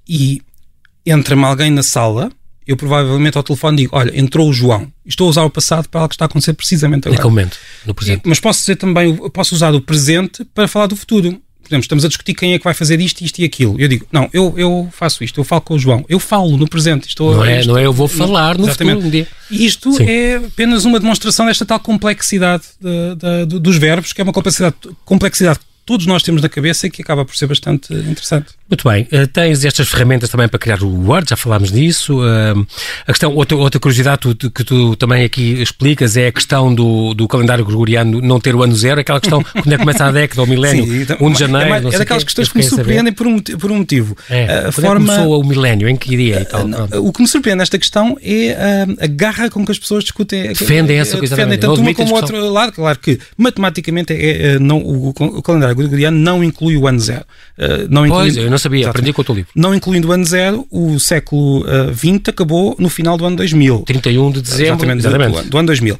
e 0.08 0.40
entra-me 1.04 1.42
alguém 1.42 1.72
na 1.72 1.82
sala, 1.82 2.30
eu 2.64 2.76
provavelmente 2.76 3.36
ao 3.36 3.42
telefone 3.42 3.78
digo: 3.78 3.96
Olha, 3.96 4.16
entrou 4.16 4.48
o 4.48 4.52
João. 4.52 4.86
Estou 5.04 5.26
a 5.26 5.30
usar 5.30 5.42
o 5.42 5.50
passado 5.50 5.88
para 5.88 6.02
algo 6.02 6.08
que 6.08 6.14
está 6.14 6.26
a 6.26 6.28
acontecer 6.28 6.52
precisamente 6.52 7.08
agora. 7.08 7.16
Naquele 7.16 7.30
momento, 7.34 7.58
no 7.84 7.92
presente. 7.92 8.22
Mas 8.24 8.38
posso 8.38 8.60
dizer 8.60 8.76
também, 8.76 9.16
posso 9.30 9.56
usar 9.56 9.74
o 9.74 9.80
presente 9.80 10.44
para 10.44 10.68
falar 10.68 10.86
do 10.86 10.94
futuro. 10.94 11.30
Por 11.32 11.74
exemplo, 11.74 11.82
estamos 11.82 12.04
a 12.04 12.08
discutir 12.08 12.34
quem 12.34 12.52
é 12.54 12.58
que 12.58 12.64
vai 12.64 12.74
fazer 12.74 13.00
isto, 13.00 13.22
isto 13.22 13.40
e 13.40 13.44
aquilo. 13.44 13.76
Eu 13.78 13.86
digo, 13.86 14.06
não, 14.10 14.28
eu, 14.32 14.54
eu 14.56 14.88
faço 14.92 15.22
isto, 15.22 15.38
eu 15.38 15.44
falo 15.44 15.62
com 15.62 15.74
o 15.74 15.78
João, 15.78 16.04
eu 16.08 16.18
falo 16.18 16.56
no 16.56 16.68
presente. 16.68 17.08
Estou, 17.08 17.34
não, 17.34 17.44
é, 17.44 17.64
não 17.64 17.78
é 17.78 17.86
eu 17.86 17.92
vou 17.92 18.08
falar 18.08 18.56
no 18.56 18.66
exatamente. 18.66 18.96
futuro 18.96 19.06
um 19.06 19.10
dia. 19.10 19.28
Isto 19.50 19.92
Sim. 19.92 20.04
é 20.04 20.36
apenas 20.36 20.84
uma 20.84 20.98
demonstração 20.98 21.46
desta 21.46 21.66
tal 21.66 21.78
complexidade 21.80 22.64
de, 22.80 23.14
de, 23.16 23.46
de, 23.46 23.58
dos 23.60 23.76
verbos, 23.76 24.12
que 24.12 24.20
é 24.20 24.24
uma 24.24 24.32
complexidade, 24.32 24.76
complexidade 25.04 25.60
todos 25.90 26.06
nós 26.06 26.22
temos 26.22 26.40
na 26.40 26.48
cabeça 26.48 26.86
e 26.86 26.90
que 26.90 27.02
acaba 27.02 27.24
por 27.24 27.34
ser 27.34 27.48
bastante 27.48 27.92
interessante. 27.92 28.50
Muito 28.70 28.88
bem. 28.88 29.08
Uh, 29.10 29.26
tens 29.26 29.64
estas 29.64 29.88
ferramentas 29.88 30.30
também 30.30 30.46
para 30.46 30.56
criar 30.56 30.80
o 30.84 31.08
Word, 31.08 31.28
já 31.28 31.36
falámos 31.36 31.72
disso. 31.72 32.20
Uh, 32.20 32.64
a 33.04 33.10
questão, 33.10 33.34
outra, 33.34 33.56
outra 33.56 33.80
curiosidade 33.80 34.32
tu, 34.36 34.50
que 34.52 34.62
tu 34.62 34.94
também 34.94 35.24
aqui 35.24 35.60
explicas 35.60 36.16
é 36.16 36.28
a 36.28 36.32
questão 36.32 36.72
do, 36.72 37.12
do 37.12 37.26
calendário 37.26 37.64
gregoriano 37.64 38.20
não 38.20 38.38
ter 38.38 38.54
o 38.54 38.62
ano 38.62 38.76
zero, 38.76 39.00
aquela 39.00 39.18
questão 39.18 39.42
quando 39.52 39.66
é 39.66 39.72
que 39.72 39.78
começa 39.78 40.04
a 40.04 40.12
década, 40.12 40.42
o 40.44 40.46
milénio, 40.46 40.84
Sim, 40.86 41.02
então, 41.02 41.16
1 41.20 41.32
de 41.32 41.38
janeiro. 41.40 41.88
É, 41.88 41.94
é 41.96 41.98
daquelas 41.98 42.22
questões 42.22 42.48
que 42.48 42.58
me 42.58 42.62
surpreendem 42.62 43.12
por 43.12 43.26
um, 43.26 43.40
por 43.40 43.72
um 43.72 43.78
motivo. 43.78 44.16
É, 44.30 44.68
a 44.68 44.70
forma... 44.70 45.12
É 45.12 45.16
começou 45.16 45.40
o 45.40 45.44
milénio, 45.44 45.88
em 45.88 45.96
que 45.96 46.16
dia 46.16 46.42
e 46.42 46.44
tal? 46.44 46.68
Não, 46.68 46.84
o 47.02 47.12
que 47.12 47.20
me 47.20 47.26
surpreende 47.26 47.58
nesta 47.58 47.80
questão 47.80 48.16
é 48.22 48.52
a, 48.52 49.04
a 49.04 49.06
garra 49.08 49.50
com 49.50 49.66
que 49.66 49.72
as 49.72 49.78
pessoas 49.80 50.04
discutem. 50.04 50.52
Defendem 50.52 51.00
essa 51.00 51.18
coisa. 51.18 51.34
Defendem 51.34 51.58
tanto 51.58 51.80
uma 51.80 51.92
como 51.94 52.12
o 52.12 52.14
outro 52.14 52.48
lado. 52.48 52.70
Claro 52.74 52.98
que 53.00 53.18
matematicamente 53.36 54.12
é, 54.12 54.52
é, 54.52 54.58
não, 54.60 54.78
o, 54.78 55.08
o 55.08 55.42
calendário 55.42 55.79
gregoriano 55.80 56.18
não 56.18 56.42
inclui 56.42 56.76
o 56.76 56.86
ano 56.86 56.98
zero. 56.98 57.24
Uh, 57.58 57.86
não 57.88 58.08
pois, 58.08 58.36
eu 58.36 58.50
não 58.50 58.58
sabia, 58.58 58.80
Exatamente. 58.80 58.88
aprendi 58.88 59.12
com 59.12 59.22
o 59.22 59.24
teu 59.24 59.34
livro. 59.34 59.50
Não 59.54 59.74
incluindo 59.74 60.08
o 60.08 60.12
ano 60.12 60.24
zero, 60.24 60.66
o 60.70 60.98
século 60.98 61.64
XX 61.94 62.28
uh, 62.28 62.30
acabou 62.30 62.76
no 62.78 62.88
final 62.88 63.16
do 63.16 63.24
ano 63.24 63.36
2000. 63.36 63.80
31 63.80 64.30
de 64.30 64.42
dezembro. 64.42 64.64
Exatamente, 64.64 64.98
exatamente. 65.00 65.42
Do, 65.44 65.50
do 65.50 65.58
ano 65.58 65.66
2000 65.66 65.98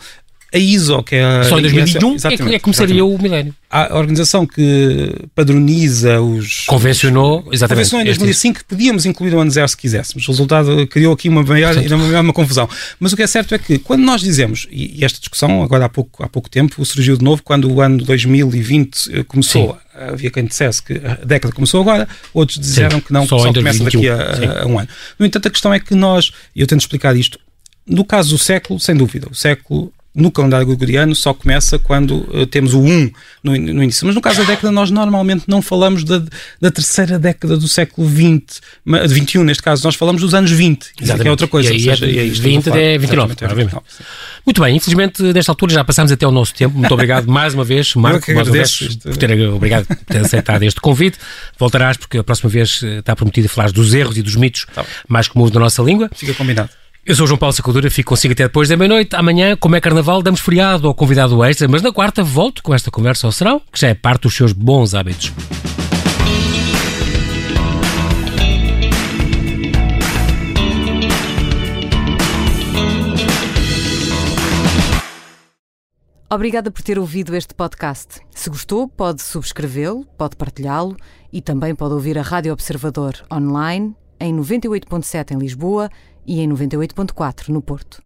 a 0.52 0.58
ISO, 0.58 1.02
que 1.02 1.14
é 1.14 1.24
a. 1.24 1.44
Só 1.44 1.58
em 1.58 1.62
2021 1.62 2.16
é, 2.24 2.36
que 2.36 2.58
começaria 2.60 3.04
o 3.04 3.22
milénio. 3.22 3.54
A 3.70 3.96
organização 3.96 4.44
que 4.44 5.14
padroniza 5.32 6.20
os. 6.20 6.64
Convencionou, 6.66 7.48
exatamente. 7.52 7.88
Convencionou 7.90 8.02
em 8.02 8.06
2005 8.06 8.58
que 8.58 8.64
podíamos 8.64 9.06
incluir 9.06 9.32
o 9.32 9.38
ano 9.38 9.50
zero 9.50 9.68
se 9.68 9.76
quiséssemos. 9.76 10.26
O 10.26 10.30
resultado 10.32 10.86
criou 10.88 11.14
aqui 11.14 11.28
uma 11.28 11.44
maior, 11.44 11.76
uma, 11.76 12.20
uma 12.20 12.32
confusão. 12.32 12.68
Mas 12.98 13.12
o 13.12 13.16
que 13.16 13.22
é 13.22 13.28
certo 13.28 13.54
é 13.54 13.58
que 13.58 13.78
quando 13.78 14.02
nós 14.02 14.20
dizemos, 14.20 14.66
e 14.72 15.04
esta 15.04 15.20
discussão 15.20 15.62
agora 15.62 15.84
há 15.84 15.88
pouco, 15.88 16.24
há 16.24 16.28
pouco 16.28 16.50
tempo 16.50 16.84
surgiu 16.84 17.16
de 17.16 17.24
novo, 17.24 17.42
quando 17.44 17.72
o 17.72 17.80
ano 17.80 17.98
2020 17.98 19.10
eh, 19.12 19.22
começou. 19.22 19.72
Sim. 19.72 19.90
Havia 19.94 20.30
quem 20.30 20.46
dissesse 20.46 20.82
que 20.82 20.94
a 20.94 21.24
década 21.26 21.52
começou 21.52 21.82
agora, 21.82 22.08
outros 22.32 22.58
disseram 22.58 22.98
Sim, 22.98 23.04
que 23.04 23.12
não, 23.12 23.26
só, 23.26 23.36
que 23.36 23.42
só 23.42 23.52
começa 23.52 23.84
daqui 23.84 24.08
a, 24.08 24.62
a, 24.62 24.66
um 24.66 24.78
ano. 24.78 24.88
No 25.18 25.26
entanto, 25.26 25.46
a 25.46 25.50
questão 25.50 25.74
é 25.74 25.78
que 25.78 25.94
nós, 25.94 26.32
e 26.56 26.60
eu 26.62 26.66
tento 26.66 26.80
explicar 26.80 27.14
isto, 27.14 27.38
no 27.86 28.04
caso 28.04 28.30
do 28.30 28.38
século, 28.38 28.80
sem 28.80 28.94
dúvida, 28.94 29.28
o 29.30 29.34
século 29.34 29.92
no 30.14 30.30
calendário 30.30 30.66
gregoriano 30.66 31.14
só 31.14 31.32
começa 31.32 31.78
quando 31.78 32.26
uh, 32.34 32.44
temos 32.46 32.74
o 32.74 32.80
1 32.80 33.10
no, 33.44 33.52
no, 33.52 33.82
início. 33.82 34.04
Mas 34.04 34.14
no 34.14 34.20
caso 34.20 34.40
da 34.40 34.44
década, 34.44 34.72
nós 34.72 34.90
normalmente 34.90 35.44
não 35.46 35.62
falamos 35.62 36.02
da, 36.02 36.20
da 36.60 36.70
terceira 36.70 37.18
década 37.18 37.56
do 37.56 37.68
século 37.68 38.08
XX, 38.08 38.60
de 39.06 39.14
21 39.14 39.44
neste 39.44 39.62
caso, 39.62 39.84
nós 39.84 39.94
falamos 39.94 40.20
dos 40.20 40.34
anos 40.34 40.50
20. 40.50 40.92
Exatamente. 41.00 41.22
que 41.22 41.28
é 41.28 41.30
outra 41.30 41.46
coisa. 41.46 41.70
E, 41.70 41.74
aí, 41.74 41.80
seja, 41.80 42.06
é, 42.06 42.24
20 42.26 42.68
é 42.70 42.98
29. 42.98 43.34
É 43.40 43.48
29 43.54 43.76
Muito 44.44 44.60
bem, 44.60 44.76
infelizmente 44.76 45.22
nesta 45.22 45.52
altura 45.52 45.74
já 45.74 45.84
passámos 45.84 46.10
até 46.10 46.26
o 46.26 46.32
nosso 46.32 46.54
tempo. 46.54 46.76
Muito 46.76 46.92
obrigado 46.92 47.26
mais 47.30 47.54
uma 47.54 47.64
vez, 47.64 47.94
Marco, 47.94 48.32
mais 48.32 48.48
uma 48.48 48.52
vez, 48.52 48.78
por 49.02 49.16
ter, 49.16 49.48
obrigado 49.48 49.86
por 49.86 49.96
ter 49.96 50.18
aceitado 50.18 50.62
este 50.64 50.80
convite. 50.80 51.18
Voltarás 51.56 51.96
porque 51.96 52.18
a 52.18 52.24
próxima 52.24 52.50
vez 52.50 52.82
eh, 52.82 52.98
está 52.98 53.14
prometido 53.14 53.48
falar 53.48 53.70
dos 53.70 53.94
erros 53.94 54.16
e 54.16 54.22
dos 54.22 54.34
mitos 54.34 54.66
tá 54.74 54.84
mais 55.08 55.28
comuns 55.28 55.50
da 55.50 55.60
nossa 55.60 55.82
língua. 55.82 56.10
Fica 56.14 56.34
combinado. 56.34 56.79
Eu 57.02 57.14
sou 57.14 57.24
o 57.24 57.26
João 57.26 57.38
Paulo 57.38 57.54
Sacadura, 57.54 57.90
fico 57.90 58.10
consigo 58.10 58.32
até 58.32 58.42
depois 58.42 58.68
da 58.68 58.76
meia-noite. 58.76 59.16
Amanhã, 59.16 59.56
como 59.56 59.74
é 59.74 59.80
carnaval, 59.80 60.20
damos 60.20 60.40
feriado 60.40 60.86
ao 60.86 60.94
convidado 60.94 61.42
extra, 61.42 61.66
mas 61.66 61.80
na 61.80 61.90
quarta 61.90 62.22
volto 62.22 62.62
com 62.62 62.74
esta 62.74 62.90
conversa 62.90 63.26
ao 63.26 63.32
serão, 63.32 63.58
que 63.72 63.80
já 63.80 63.88
é 63.88 63.94
parte 63.94 64.24
dos 64.24 64.36
seus 64.36 64.52
bons 64.52 64.94
hábitos. 64.94 65.32
Obrigada 76.30 76.70
por 76.70 76.82
ter 76.82 76.98
ouvido 76.98 77.34
este 77.34 77.54
podcast. 77.54 78.20
Se 78.30 78.50
gostou, 78.50 78.86
pode 78.86 79.22
subscrevê-lo, 79.22 80.04
pode 80.18 80.36
partilhá-lo 80.36 80.94
e 81.32 81.40
também 81.40 81.74
pode 81.74 81.94
ouvir 81.94 82.18
a 82.18 82.22
Rádio 82.22 82.52
Observador 82.52 83.14
online 83.32 83.96
em 84.20 84.36
98.7 84.36 85.32
em 85.34 85.38
Lisboa 85.38 85.88
e 86.30 86.38
em 86.38 86.48
98.4 86.48 87.48
no 87.48 87.60
Porto. 87.60 87.98